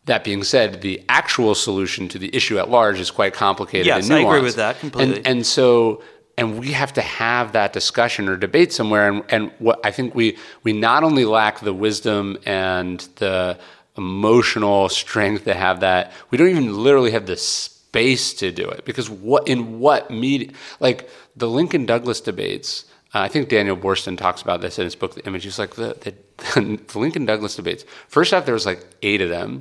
That 0.04 0.22
being 0.22 0.44
said, 0.44 0.82
the 0.82 1.02
actual 1.08 1.56
solution 1.56 2.06
to 2.10 2.18
the 2.20 2.32
issue 2.32 2.60
at 2.60 2.70
large 2.70 3.00
is 3.00 3.10
quite 3.10 3.34
complicated. 3.34 3.86
Yes, 3.86 4.04
and 4.04 4.14
I 4.14 4.20
agree 4.20 4.40
with 4.40 4.54
that 4.54 4.78
completely. 4.78 5.16
And, 5.16 5.26
and 5.26 5.46
so, 5.46 6.00
and 6.39 6.59
we 6.59 6.72
have 6.72 6.93
to 6.95 7.03
have 7.03 7.53
that 7.53 7.72
discussion 7.72 8.28
or 8.28 8.37
debate 8.37 8.72
somewhere. 8.72 9.09
And, 9.09 9.24
and 9.30 9.53
what 9.59 9.80
I 9.84 9.91
think 9.91 10.14
we 10.14 10.37
we 10.62 10.72
not 10.72 11.03
only 11.05 11.24
lack 11.24 11.61
the 11.61 11.72
wisdom 11.72 12.37
and 12.45 13.01
the 13.16 13.59
emotional 13.97 14.89
strength 14.89 15.45
to 15.45 15.55
have 15.55 15.80
that, 15.80 16.12
we 16.30 16.39
don't 16.39 16.49
even 16.49 16.76
literally 16.82 17.12
have 17.12 17.26
the 17.26 17.37
space 17.37 18.34
to 18.34 18.53
do 18.53 18.68
it. 18.68 18.84
Because 18.84 19.09
what 19.09 19.49
in 19.49 19.80
what 19.80 20.11
media, 20.11 20.51
like 20.80 21.09
the 21.34 21.49
Lincoln 21.49 21.87
Douglas 21.87 22.20
debates, 22.20 22.84
Uh, 23.14 23.20
I 23.20 23.28
think 23.28 23.49
Daniel 23.49 23.76
Boorstin 23.76 24.18
talks 24.18 24.43
about 24.43 24.61
this 24.61 24.78
in 24.78 24.84
his 24.84 24.97
book, 24.97 25.14
The 25.14 25.24
Image. 25.26 25.45
He's 25.45 25.59
like 25.59 25.74
the, 25.76 25.97
the, 26.03 26.12
the 26.93 26.99
Lincoln 26.99 27.24
Douglas 27.24 27.57
debates. 27.57 27.84
First 28.09 28.34
off, 28.34 28.45
there 28.45 28.53
was 28.55 28.66
like 28.66 28.84
eight 29.01 29.22
of 29.22 29.30
them. 29.30 29.61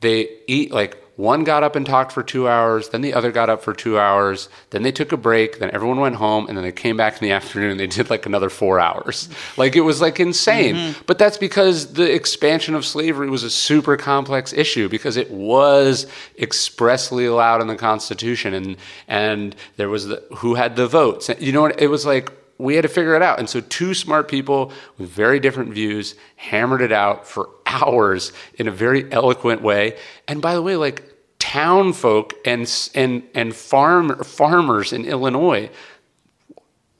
They 0.00 0.28
eat 0.46 0.70
like 0.72 1.03
one 1.16 1.44
got 1.44 1.62
up 1.62 1.76
and 1.76 1.86
talked 1.86 2.10
for 2.10 2.24
two 2.24 2.48
hours, 2.48 2.88
then 2.88 3.00
the 3.00 3.14
other 3.14 3.30
got 3.30 3.48
up 3.48 3.62
for 3.62 3.72
two 3.72 3.98
hours, 3.98 4.48
then 4.70 4.82
they 4.82 4.90
took 4.90 5.12
a 5.12 5.16
break, 5.16 5.60
then 5.60 5.70
everyone 5.72 6.00
went 6.00 6.16
home, 6.16 6.48
and 6.48 6.56
then 6.56 6.64
they 6.64 6.72
came 6.72 6.96
back 6.96 7.14
in 7.14 7.20
the 7.20 7.30
afternoon 7.38 7.70
and 7.70 7.80
they 7.80 7.86
did 7.86 8.10
like 8.10 8.26
another 8.26 8.50
four 8.50 8.80
hours. 8.80 9.28
Like 9.56 9.76
it 9.76 9.82
was 9.82 10.00
like 10.00 10.18
insane. 10.18 10.74
Mm-hmm. 10.74 11.02
But 11.06 11.18
that's 11.18 11.38
because 11.38 11.92
the 11.92 12.12
expansion 12.12 12.74
of 12.74 12.84
slavery 12.84 13.30
was 13.30 13.44
a 13.44 13.50
super 13.50 13.96
complex 13.96 14.52
issue 14.52 14.88
because 14.88 15.16
it 15.16 15.30
was 15.30 16.06
expressly 16.38 17.26
allowed 17.26 17.60
in 17.60 17.68
the 17.68 17.76
Constitution 17.76 18.54
and 18.54 18.76
and 19.06 19.54
there 19.76 19.88
was 19.88 20.06
the 20.06 20.22
who 20.36 20.54
had 20.54 20.76
the 20.76 20.88
votes. 20.88 21.30
You 21.38 21.52
know 21.52 21.62
what 21.62 21.80
it 21.80 21.88
was 21.88 22.04
like 22.04 22.32
we 22.58 22.76
had 22.76 22.82
to 22.82 22.88
figure 22.88 23.14
it 23.14 23.22
out. 23.22 23.38
And 23.38 23.48
so, 23.48 23.60
two 23.60 23.94
smart 23.94 24.28
people 24.28 24.72
with 24.98 25.08
very 25.08 25.40
different 25.40 25.72
views 25.72 26.14
hammered 26.36 26.80
it 26.80 26.92
out 26.92 27.26
for 27.26 27.50
hours 27.66 28.32
in 28.54 28.68
a 28.68 28.70
very 28.70 29.10
eloquent 29.12 29.62
way. 29.62 29.96
And 30.28 30.40
by 30.40 30.54
the 30.54 30.62
way, 30.62 30.76
like 30.76 31.14
town 31.38 31.92
folk 31.92 32.34
and 32.44 32.70
and 32.94 33.22
and 33.34 33.54
farm 33.54 34.22
farmers 34.24 34.92
in 34.92 35.04
Illinois 35.04 35.70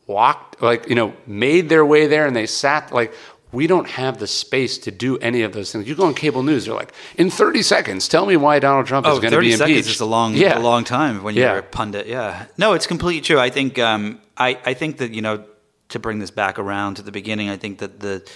walked 0.07 0.61
like 0.61 0.89
you 0.89 0.95
know 0.95 1.15
made 1.27 1.69
their 1.69 1.85
way 1.85 2.07
there 2.07 2.27
and 2.27 2.37
they 2.37 2.47
sat 2.47 2.93
like 2.93 3.15
we 3.55 3.67
don't 3.67 3.89
have 3.89 4.19
the 4.19 4.27
space 4.27 4.77
to 4.79 4.91
do 4.91 5.17
any 5.19 5.43
of 5.43 5.53
those 5.53 5.71
things. 5.73 5.89
You 5.89 5.95
go 5.95 6.07
on 6.07 6.15
cable 6.15 6.43
news, 6.43 6.67
they're 6.67 6.75
like, 6.75 6.93
in 7.17 7.31
30 7.31 7.63
seconds, 7.63 8.09
tell 8.09 8.27
me 8.27 8.37
why 8.37 8.59
Donald 8.59 8.87
Trump 8.87 9.07
is 9.07 9.13
oh, 9.13 9.21
going 9.21 9.33
to 9.33 9.41
be 9.41 9.47
impeached. 9.47 9.61
30 9.61 9.73
seconds 9.73 9.95
is 9.95 10.01
a 10.01 10.07
long, 10.07 10.35
yeah. 10.35 10.59
a 10.59 10.61
long 10.61 10.83
time 10.83 11.23
when 11.23 11.35
you're 11.35 11.47
yeah. 11.47 11.59
a 11.59 11.63
pundit. 11.63 12.07
Yeah. 12.07 12.47
No, 12.59 12.73
it's 12.73 12.87
completely 12.87 13.21
true. 13.21 13.39
I 13.39 13.51
think, 13.51 13.79
um, 13.79 14.21
I, 14.37 14.59
I 14.67 14.75
think 14.75 14.99
that, 14.99 15.13
you 15.15 15.23
know, 15.23 15.45
to 15.91 15.99
bring 15.99 16.19
this 16.19 16.33
back 16.33 16.59
around 16.59 16.97
to 16.97 17.03
the 17.03 17.13
beginning, 17.13 17.49
I 17.49 17.57
think 17.57 17.79
that 17.79 18.01
the, 18.01 18.29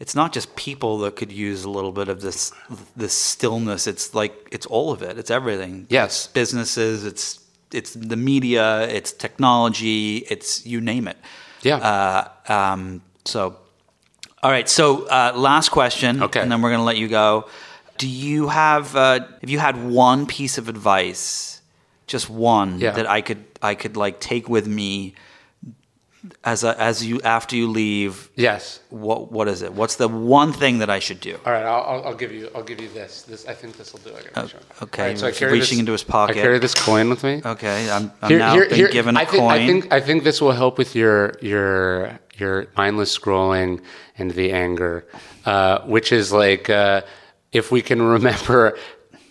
it's 0.00 0.14
not 0.14 0.32
just 0.32 0.54
people 0.56 0.98
that 0.98 1.14
could 1.14 1.30
use 1.30 1.64
a 1.64 1.70
little 1.70 1.92
bit 1.92 2.08
of 2.08 2.20
this, 2.20 2.52
this 2.96 3.12
stillness. 3.12 3.86
It's 3.86 4.12
like, 4.12 4.48
it's 4.50 4.66
all 4.66 4.90
of 4.92 5.02
it. 5.02 5.18
It's 5.18 5.30
everything. 5.30 5.86
Yes. 5.88 6.24
It's 6.24 6.32
businesses, 6.32 7.04
it's, 7.04 7.40
it's 7.72 7.94
the 7.94 8.16
media, 8.16 8.88
it's 8.88 9.12
technology, 9.12 10.18
it's 10.28 10.66
you 10.66 10.80
name 10.80 11.06
it. 11.06 11.18
Yeah. 11.62 11.76
Uh, 11.76 12.52
um, 12.52 13.02
so 13.24 13.58
all 14.42 14.50
right. 14.50 14.68
So, 14.68 15.06
uh, 15.06 15.32
last 15.34 15.70
question. 15.70 16.22
Okay. 16.22 16.40
And 16.40 16.50
then 16.50 16.62
we're 16.62 16.70
going 16.70 16.80
to 16.80 16.84
let 16.84 16.96
you 16.96 17.08
go. 17.08 17.48
Do 17.96 18.08
you 18.08 18.48
have, 18.48 18.94
uh, 18.94 19.26
if 19.42 19.50
you 19.50 19.58
had 19.58 19.76
one 19.90 20.26
piece 20.26 20.58
of 20.58 20.68
advice, 20.68 21.60
just 22.06 22.30
one 22.30 22.78
yeah. 22.78 22.92
that 22.92 23.08
I 23.08 23.20
could, 23.20 23.44
I 23.60 23.74
could 23.74 23.96
like 23.96 24.20
take 24.20 24.48
with 24.48 24.66
me 24.66 25.14
as 26.44 26.64
a, 26.64 26.80
as 26.80 27.04
you 27.04 27.20
after 27.22 27.56
you 27.56 27.68
leave? 27.68 28.30
Yes. 28.34 28.80
What 28.90 29.30
what 29.32 29.48
is 29.48 29.62
it? 29.62 29.72
What's 29.72 29.96
the 29.96 30.08
one 30.08 30.52
thing 30.52 30.78
that 30.78 30.90
I 30.90 30.98
should 30.98 31.20
do? 31.20 31.38
All 31.44 31.52
right, 31.52 31.64
I'll, 31.64 32.04
I'll 32.06 32.14
give 32.14 32.32
you 32.32 32.50
I'll 32.54 32.62
give 32.62 32.80
you 32.80 32.88
this. 32.88 33.22
This 33.22 33.46
I 33.46 33.54
think 33.54 33.76
this 33.76 33.92
will 33.92 34.00
do 34.00 34.10
it. 34.10 34.30
Oh, 34.36 34.48
okay. 34.82 35.08
Right, 35.08 35.18
so 35.18 35.26
I 35.26 35.32
carry 35.32 35.52
reaching 35.52 35.76
this, 35.76 35.80
into 35.80 35.92
his 35.92 36.04
pocket. 36.04 36.36
I 36.36 36.40
carry 36.40 36.58
this 36.58 36.74
coin 36.74 37.08
with 37.08 37.22
me. 37.22 37.40
Okay, 37.44 37.90
I'm, 37.90 38.10
I'm 38.20 38.28
here, 38.28 38.38
now 38.38 38.52
here, 38.52 38.68
been 38.68 38.76
here, 38.76 38.88
given 38.88 39.16
a 39.16 39.20
I 39.20 39.24
think, 39.24 39.40
coin. 39.40 39.50
I 39.50 39.66
think 39.66 39.92
I 39.92 40.00
think 40.00 40.24
this 40.24 40.40
will 40.40 40.52
help 40.52 40.76
with 40.78 40.94
your 40.94 41.34
your 41.40 42.18
your 42.38 42.68
mindless 42.76 43.16
scrolling 43.16 43.82
and 44.16 44.30
the 44.30 44.52
anger, 44.52 45.06
uh, 45.44 45.80
which 45.82 46.12
is 46.12 46.32
like 46.32 46.70
uh, 46.70 47.02
if 47.52 47.70
we 47.70 47.82
can 47.82 48.00
remember 48.16 48.76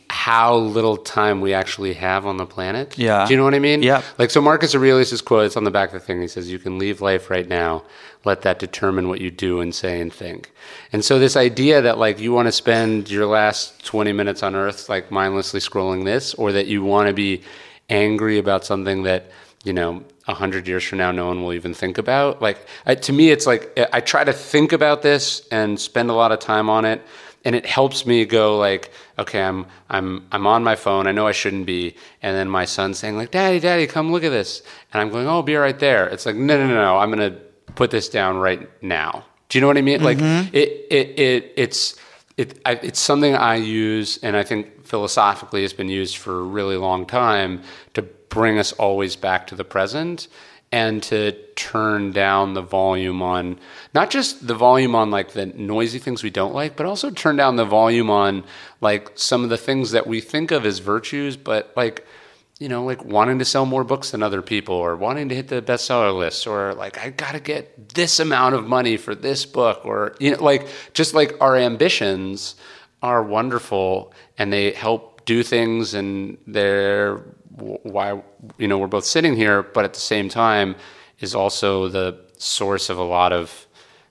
how 0.10 0.55
little 0.55 0.95
time 0.97 1.41
we 1.41 1.53
actually 1.53 1.93
have 1.93 2.26
on 2.26 2.38
the 2.38 2.45
planet. 2.45 2.97
Yeah. 2.97 3.26
Do 3.26 3.34
you 3.34 3.38
know 3.38 3.43
what 3.43 3.53
I 3.53 3.60
mean? 3.60 3.84
Yeah. 3.84 4.01
Like, 4.18 4.30
so 4.30 4.41
Marcus 4.41 4.74
Aurelius' 4.74 5.22
quote, 5.22 5.45
it's 5.45 5.58
on 5.58 5.64
the 5.64 5.72
back 5.72 5.89
of 5.89 5.93
the 5.93 5.99
thing. 5.99 6.22
He 6.22 6.28
says, 6.28 6.49
You 6.49 6.60
can 6.60 6.78
leave 6.78 7.01
life 7.01 7.30
right 7.30 7.47
now. 7.47 7.84
Let 8.24 8.41
that 8.43 8.60
determine 8.60 9.10
what 9.10 9.22
you 9.22 9.32
do 9.32 9.60
and 9.60 9.76
say 9.76 9.99
and 9.99 10.12
think. 10.12 10.51
And 10.91 11.03
so, 11.03 11.20
this 11.20 11.36
idea 11.36 11.82
that, 11.82 11.97
like, 11.97 12.20
you 12.20 12.34
want 12.34 12.47
to 12.47 12.51
spend 12.51 13.10
your 13.10 13.26
last 13.26 13.86
20 13.86 14.12
minutes 14.14 14.43
on 14.43 14.55
Earth, 14.55 14.89
like, 14.89 15.12
mindlessly 15.12 15.60
scrolling 15.60 16.03
this, 16.05 16.34
or 16.34 16.51
that 16.51 16.68
you 16.68 16.84
want 16.84 17.08
to 17.08 17.14
be 17.14 17.43
angry 17.89 18.38
about 18.38 18.66
something 18.66 19.03
that, 19.03 19.30
you 19.64 19.74
know, 19.74 20.03
a 20.28 20.34
hundred 20.34 20.67
years 20.67 20.84
from 20.84 20.97
now, 20.97 21.11
no 21.11 21.28
one 21.28 21.41
will 21.41 21.53
even 21.53 21.73
think 21.73 21.97
about. 21.97 22.41
Like 22.41 22.67
I, 22.86 22.95
to 22.95 23.13
me, 23.13 23.32
it's 23.32 23.47
like 23.47 23.78
I 23.93 24.01
try 24.01 24.23
to 24.23 24.34
think 24.34 24.73
about 24.73 25.01
this 25.01 25.47
and 25.51 25.80
spend 25.80 26.09
a 26.09 26.13
lot 26.13 26.32
of 26.32 26.39
time 26.39 26.69
on 26.69 26.84
it, 26.84 27.01
and 27.45 27.55
it 27.55 27.65
helps 27.65 28.05
me 28.05 28.25
go 28.25 28.57
like, 28.57 28.91
okay, 29.17 29.41
I'm 29.41 29.65
I'm 29.89 30.28
I'm 30.32 30.45
on 30.45 30.63
my 30.63 30.75
phone. 30.75 31.07
I 31.07 31.13
know 31.13 31.28
I 31.28 31.32
shouldn't 31.32 31.65
be, 31.65 31.95
and 32.21 32.36
then 32.36 32.49
my 32.49 32.65
son's 32.65 32.99
saying 32.99 33.15
like, 33.15 33.32
Daddy, 33.32 33.59
Daddy, 33.59 33.88
come 33.88 34.11
look 34.11 34.23
at 34.23 34.32
this, 34.32 34.63
and 34.93 35.01
I'm 35.01 35.09
going, 35.09 35.28
Oh, 35.28 35.41
be 35.41 35.55
right 35.55 35.80
there. 35.80 36.07
It's 36.07 36.25
like, 36.25 36.36
no, 36.36 36.57
no, 36.57 36.67
no, 36.67 36.75
no. 36.75 36.97
I'm 36.97 37.09
gonna 37.09 37.38
put 37.75 37.91
this 37.91 38.09
down 38.09 38.38
right 38.38 38.69
now. 38.84 39.25
Do 39.47 39.57
you 39.57 39.61
know 39.61 39.67
what 39.67 39.78
I 39.78 39.82
mean? 39.82 40.01
Mm-hmm. 40.01 40.43
Like 40.43 40.53
it, 40.53 40.88
it, 40.91 41.19
it, 41.19 41.53
it's. 41.55 41.95
It, 42.36 42.61
I, 42.67 42.73
it's 42.73 42.99
something 42.99 43.36
I 43.36 43.55
use, 43.55 44.19
and 44.21 44.38
I 44.38 44.43
think 44.43 44.86
philosophically 44.86 45.63
it's 45.63 45.73
been 45.73 45.89
used 45.89 46.17
for 46.17 46.39
a 46.39 46.43
really 46.43 46.78
long 46.78 47.07
time 47.07 47.63
to 47.95 48.07
bring 48.30 48.57
us 48.57 48.73
always 48.73 49.15
back 49.15 49.47
to 49.47 49.55
the 49.55 49.63
present 49.63 50.28
and 50.71 51.01
to 51.01 51.32
turn 51.55 52.11
down 52.11 52.53
the 52.53 52.61
volume 52.61 53.21
on 53.21 53.57
not 53.93 54.09
just 54.09 54.45
the 54.47 54.55
volume 54.55 54.95
on 54.95 55.09
like 55.09 55.32
the 55.32 55.45
noisy 55.45 55.97
things 55.97 56.23
we 56.23 56.30
don't 56.30 56.53
like 56.53 56.75
but 56.75 56.86
also 56.86 57.09
turn 57.09 57.36
down 57.38 57.55
the 57.55 57.65
volume 57.65 58.09
on 58.09 58.43
like 58.82 59.09
some 59.15 59.43
of 59.43 59.49
the 59.49 59.57
things 59.57 59.91
that 59.91 60.07
we 60.07 60.19
think 60.19 60.51
of 60.51 60.65
as 60.65 60.80
virtues 60.80 61.38
but 61.38 61.71
like 61.78 62.05
you 62.59 62.67
know 62.67 62.84
like 62.84 63.03
wanting 63.05 63.39
to 63.39 63.45
sell 63.45 63.65
more 63.65 63.86
books 63.86 64.11
than 64.11 64.21
other 64.21 64.41
people 64.41 64.75
or 64.75 64.95
wanting 64.97 65.30
to 65.30 65.36
hit 65.36 65.47
the 65.47 65.61
bestseller 65.61 66.15
list 66.15 66.45
or 66.45 66.73
like 66.73 66.97
i 66.97 67.09
got 67.11 67.32
to 67.32 67.39
get 67.39 67.89
this 67.93 68.19
amount 68.19 68.53
of 68.53 68.67
money 68.67 68.97
for 68.97 69.15
this 69.15 69.45
book 69.45 69.86
or 69.86 70.15
you 70.19 70.32
know 70.32 70.43
like 70.43 70.67
just 70.93 71.13
like 71.13 71.34
our 71.39 71.55
ambitions 71.55 72.55
are 73.01 73.23
wonderful 73.23 74.11
and 74.38 74.51
they 74.51 74.71
help 74.71 75.23
do 75.25 75.43
things 75.43 75.93
and 75.93 76.38
they're 76.47 77.21
why 77.58 78.22
you 78.58 78.68
know 78.68 78.78
we're 78.78 78.88
both 78.88 79.05
sitting 79.05 79.36
here, 79.36 79.64
but 79.64 79.86
at 79.86 79.93
the 79.93 79.99
same 79.99 80.30
time 80.30 80.76
is 81.20 81.34
also 81.34 81.88
the 81.88 82.20
source 82.38 82.89
of 82.89 82.97
a 82.97 83.03
lot 83.03 83.34
of 83.34 83.68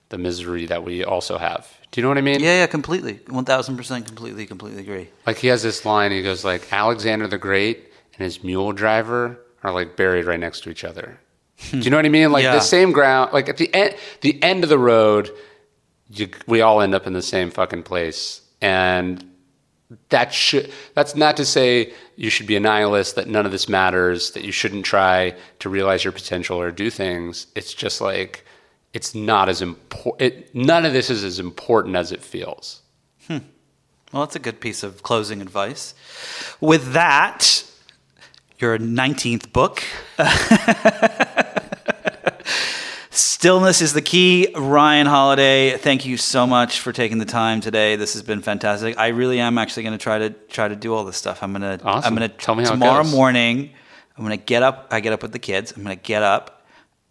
the 0.09 0.19
misery 0.19 0.67
that 0.67 0.85
we 0.85 1.05
also 1.05 1.39
have. 1.39 1.73
Do 1.91 2.01
you 2.01 2.03
know 2.03 2.09
what 2.09 2.19
I 2.19 2.23
mean? 2.23 2.41
Yeah, 2.41 2.61
yeah, 2.61 2.67
completely, 2.67 3.21
one 3.29 3.45
thousand 3.45 3.77
percent, 3.77 4.07
completely, 4.07 4.47
completely 4.47 4.83
agree. 4.83 5.09
Like 5.27 5.39
he 5.39 5.49
has 5.49 5.63
this 5.63 5.85
line. 5.85 6.11
He 6.11 6.23
goes 6.23 6.45
like 6.45 6.73
Alexander 6.73 7.27
the 7.27 7.39
Great 7.39 7.93
and 8.19 8.25
his 8.25 8.43
mule 8.43 8.73
driver 8.73 9.39
are 9.63 9.73
like 9.73 9.97
buried 9.97 10.27
right 10.27 10.41
next 10.41 10.63
to 10.65 10.71
each 10.71 10.85
other. 10.85 11.19
Hmm. 11.59 11.79
Do 11.79 11.85
you 11.85 11.91
know 11.91 11.97
what 11.97 12.07
I 12.07 12.11
mean? 12.11 12.33
Like 12.33 12.45
yeah. 12.45 12.55
the 12.55 12.61
same 12.61 12.93
ground. 12.93 13.33
Like 13.33 13.49
at 13.49 13.57
the 13.57 13.73
end, 13.73 13.97
the 14.21 14.43
end 14.43 14.65
of 14.65 14.71
the 14.71 14.79
road, 14.79 15.31
you, 16.09 16.29
we 16.47 16.61
all 16.61 16.81
end 16.81 16.95
up 16.95 17.07
in 17.07 17.13
the 17.13 17.23
same 17.23 17.51
fucking 17.51 17.85
place, 17.85 18.43
and 18.61 19.25
that 20.09 20.33
should 20.33 20.73
that's 20.95 21.15
not 21.15 21.37
to 21.37 21.45
say 21.45 21.93
you 22.17 22.31
should 22.31 22.47
be 22.47 22.57
a 22.57 22.61
nihilist 22.61 23.15
that 23.17 23.29
none 23.29 23.47
of 23.47 23.53
this 23.53 23.69
matters 23.69 24.33
that 24.33 24.43
you 24.43 24.53
shouldn't 24.53 24.85
try 24.85 25.35
to 25.61 25.69
realize 25.69 26.03
your 26.05 26.13
potential 26.13 26.61
or 26.61 26.73
do 26.73 26.91
things. 26.91 27.47
It's 27.55 27.73
just 27.73 28.01
like 28.01 28.45
it's 28.93 29.15
not 29.15 29.49
as 29.49 29.63
important 29.63 30.55
none 30.55 30.85
of 30.85 30.93
this 30.93 31.11
is 31.11 31.23
as 31.23 31.39
important 31.39 31.97
as 31.97 32.11
it 32.13 32.23
feels. 32.23 32.83
Hmm. 33.27 33.39
well 34.13 34.25
that's 34.25 34.37
a 34.37 34.41
good 34.41 34.61
piece 34.61 34.83
of 34.83 35.03
closing 35.03 35.41
advice. 35.41 35.95
With 36.61 36.93
that 36.93 37.65
your 38.59 38.79
19th 38.79 39.53
book 39.53 39.83
Stillness 43.17 43.81
is 43.81 43.95
the 43.95 44.03
key. 44.03 44.49
Ryan 44.55 45.07
Holiday, 45.07 45.79
thank 45.79 46.05
you 46.05 46.19
so 46.19 46.47
much 46.47 46.81
for 46.81 46.93
taking 46.93 47.17
the 47.17 47.25
time 47.25 47.63
today. 47.63 47.97
This 47.97 48.13
has 48.13 48.23
been 48.23 48.43
fantastic. 48.43 48.99
I 48.99 49.09
really 49.09 49.41
am 49.41 49.57
actually 49.57 49.85
going 49.85 49.97
to 49.97 50.03
try 50.03 50.19
to 50.19 50.31
try 50.31 50.69
to 50.69 50.77
do 50.77 50.93
all 50.93 51.03
this 51.05 51.17
stuff. 51.17 51.43
I'm 51.43 51.55
going 51.55 51.79
to 51.79 51.83
awesome. 51.83 52.13
I'm 52.13 52.19
going 52.19 52.31
to 52.31 52.37
tell 52.37 52.55
me 52.55 52.67
tomorrow 52.67 53.05
morning. 53.05 53.71
I'm 54.19 54.25
going 54.25 54.39
to 54.39 54.45
get 54.45 54.63
up. 54.63 54.89
I 54.91 55.01
get 55.01 55.15
up 55.15 55.23
with 55.23 55.33
the 55.33 55.39
kids. 55.39 55.73
I'm 55.73 55.83
going 55.83 55.97
to 55.97 56.03
get 56.03 56.23
up. 56.23 56.67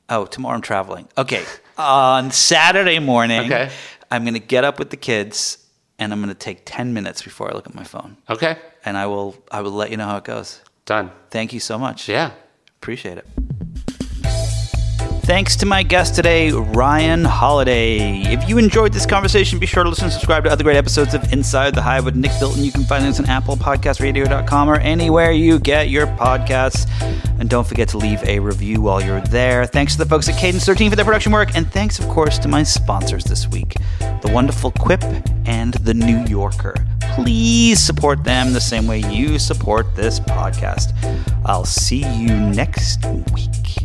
Oh, 0.07 0.27
tomorrow 0.27 0.55
I'm 0.55 0.61
traveling. 0.61 1.07
Okay. 1.17 1.43
On 1.79 2.29
Saturday 2.29 2.99
morning, 2.99 3.51
okay. 3.51 3.71
I'm 4.11 4.23
going 4.23 4.35
to 4.35 4.39
get 4.39 4.63
up 4.63 4.77
with 4.77 4.91
the 4.91 4.97
kids 4.97 5.57
and 5.97 6.13
I'm 6.13 6.19
going 6.21 6.29
to 6.29 6.37
take 6.37 6.61
10 6.65 6.93
minutes 6.93 7.23
before 7.23 7.49
I 7.49 7.55
look 7.55 7.65
at 7.65 7.73
my 7.73 7.83
phone. 7.83 8.17
Okay. 8.29 8.59
And 8.85 8.95
I 8.95 9.07
will 9.07 9.35
I 9.51 9.61
will 9.61 9.71
let 9.71 9.89
you 9.89 9.97
know 9.97 10.05
how 10.05 10.17
it 10.17 10.23
goes. 10.23 10.61
Done. 10.85 11.09
Thank 11.31 11.51
you 11.51 11.59
so 11.59 11.79
much. 11.79 12.07
Yeah. 12.07 12.31
Appreciate 12.77 13.17
it. 13.17 13.25
Thanks 15.26 15.55
to 15.55 15.65
my 15.65 15.82
guest 15.82 16.13
today, 16.13 16.51
Ryan 16.51 17.26
Holiday. 17.26 18.21
If 18.32 18.47
you 18.47 18.59
enjoyed 18.59 18.93
this 18.93 19.07
conversation, 19.07 19.57
be 19.57 19.65
sure 19.65 19.84
to 19.84 19.89
listen 19.89 20.03
and 20.03 20.13
subscribe 20.13 20.43
to 20.43 20.51
other 20.51 20.63
great 20.63 20.78
episodes 20.78 21.15
of 21.15 21.34
Inside 21.34 21.73
the 21.73 21.82
Hive 21.82 22.05
with 22.05 22.15
Nick 22.15 22.32
Bilton. 22.39 22.63
You 22.63 22.71
can 22.71 22.84
find 22.84 23.03
us 23.03 23.19
on 23.19 23.26
Apple 23.26 23.55
Podcast 23.55 23.99
Radio.com 24.01 24.69
or 24.69 24.76
anywhere 24.76 25.32
you 25.32 25.57
get 25.57 25.89
your 25.89 26.05
podcasts. 26.05 26.88
And 27.39 27.49
don't 27.49 27.65
forget 27.65 27.89
to 27.89 27.97
leave 27.97 28.21
a 28.23 28.38
review 28.38 28.84
while 28.84 29.01
you're 29.01 29.19
there. 29.21 29.65
Thanks 29.65 29.93
to 29.93 30.03
the 30.03 30.05
folks 30.07 30.30
at 30.30 30.38
Cadence 30.38 30.63
13 30.63 30.91
for 30.91 30.95
their 30.95 31.05
production 31.05 31.32
work. 31.32 31.55
And 31.55 31.71
thanks, 31.71 31.97
of 31.97 32.07
course, 32.07 32.38
to 32.38 32.47
my 32.47 32.61
sponsors 32.61 33.23
this 33.23 33.47
week 33.47 33.78
the 34.21 34.32
wonderful 34.32 34.71
Quip 34.73 35.03
and 35.47 35.73
the 35.73 35.95
New 35.95 36.23
Yorker. 36.26 36.76
Please 37.15 37.80
support 37.80 38.23
them 38.23 38.53
the 38.53 38.61
same 38.61 38.86
way 38.86 38.99
you 38.99 39.39
support 39.39 39.95
this 39.95 40.19
podcast. 40.19 40.93
I'll 41.45 41.65
see 41.65 42.05
you 42.15 42.28
next 42.30 43.03
week. 43.34 43.84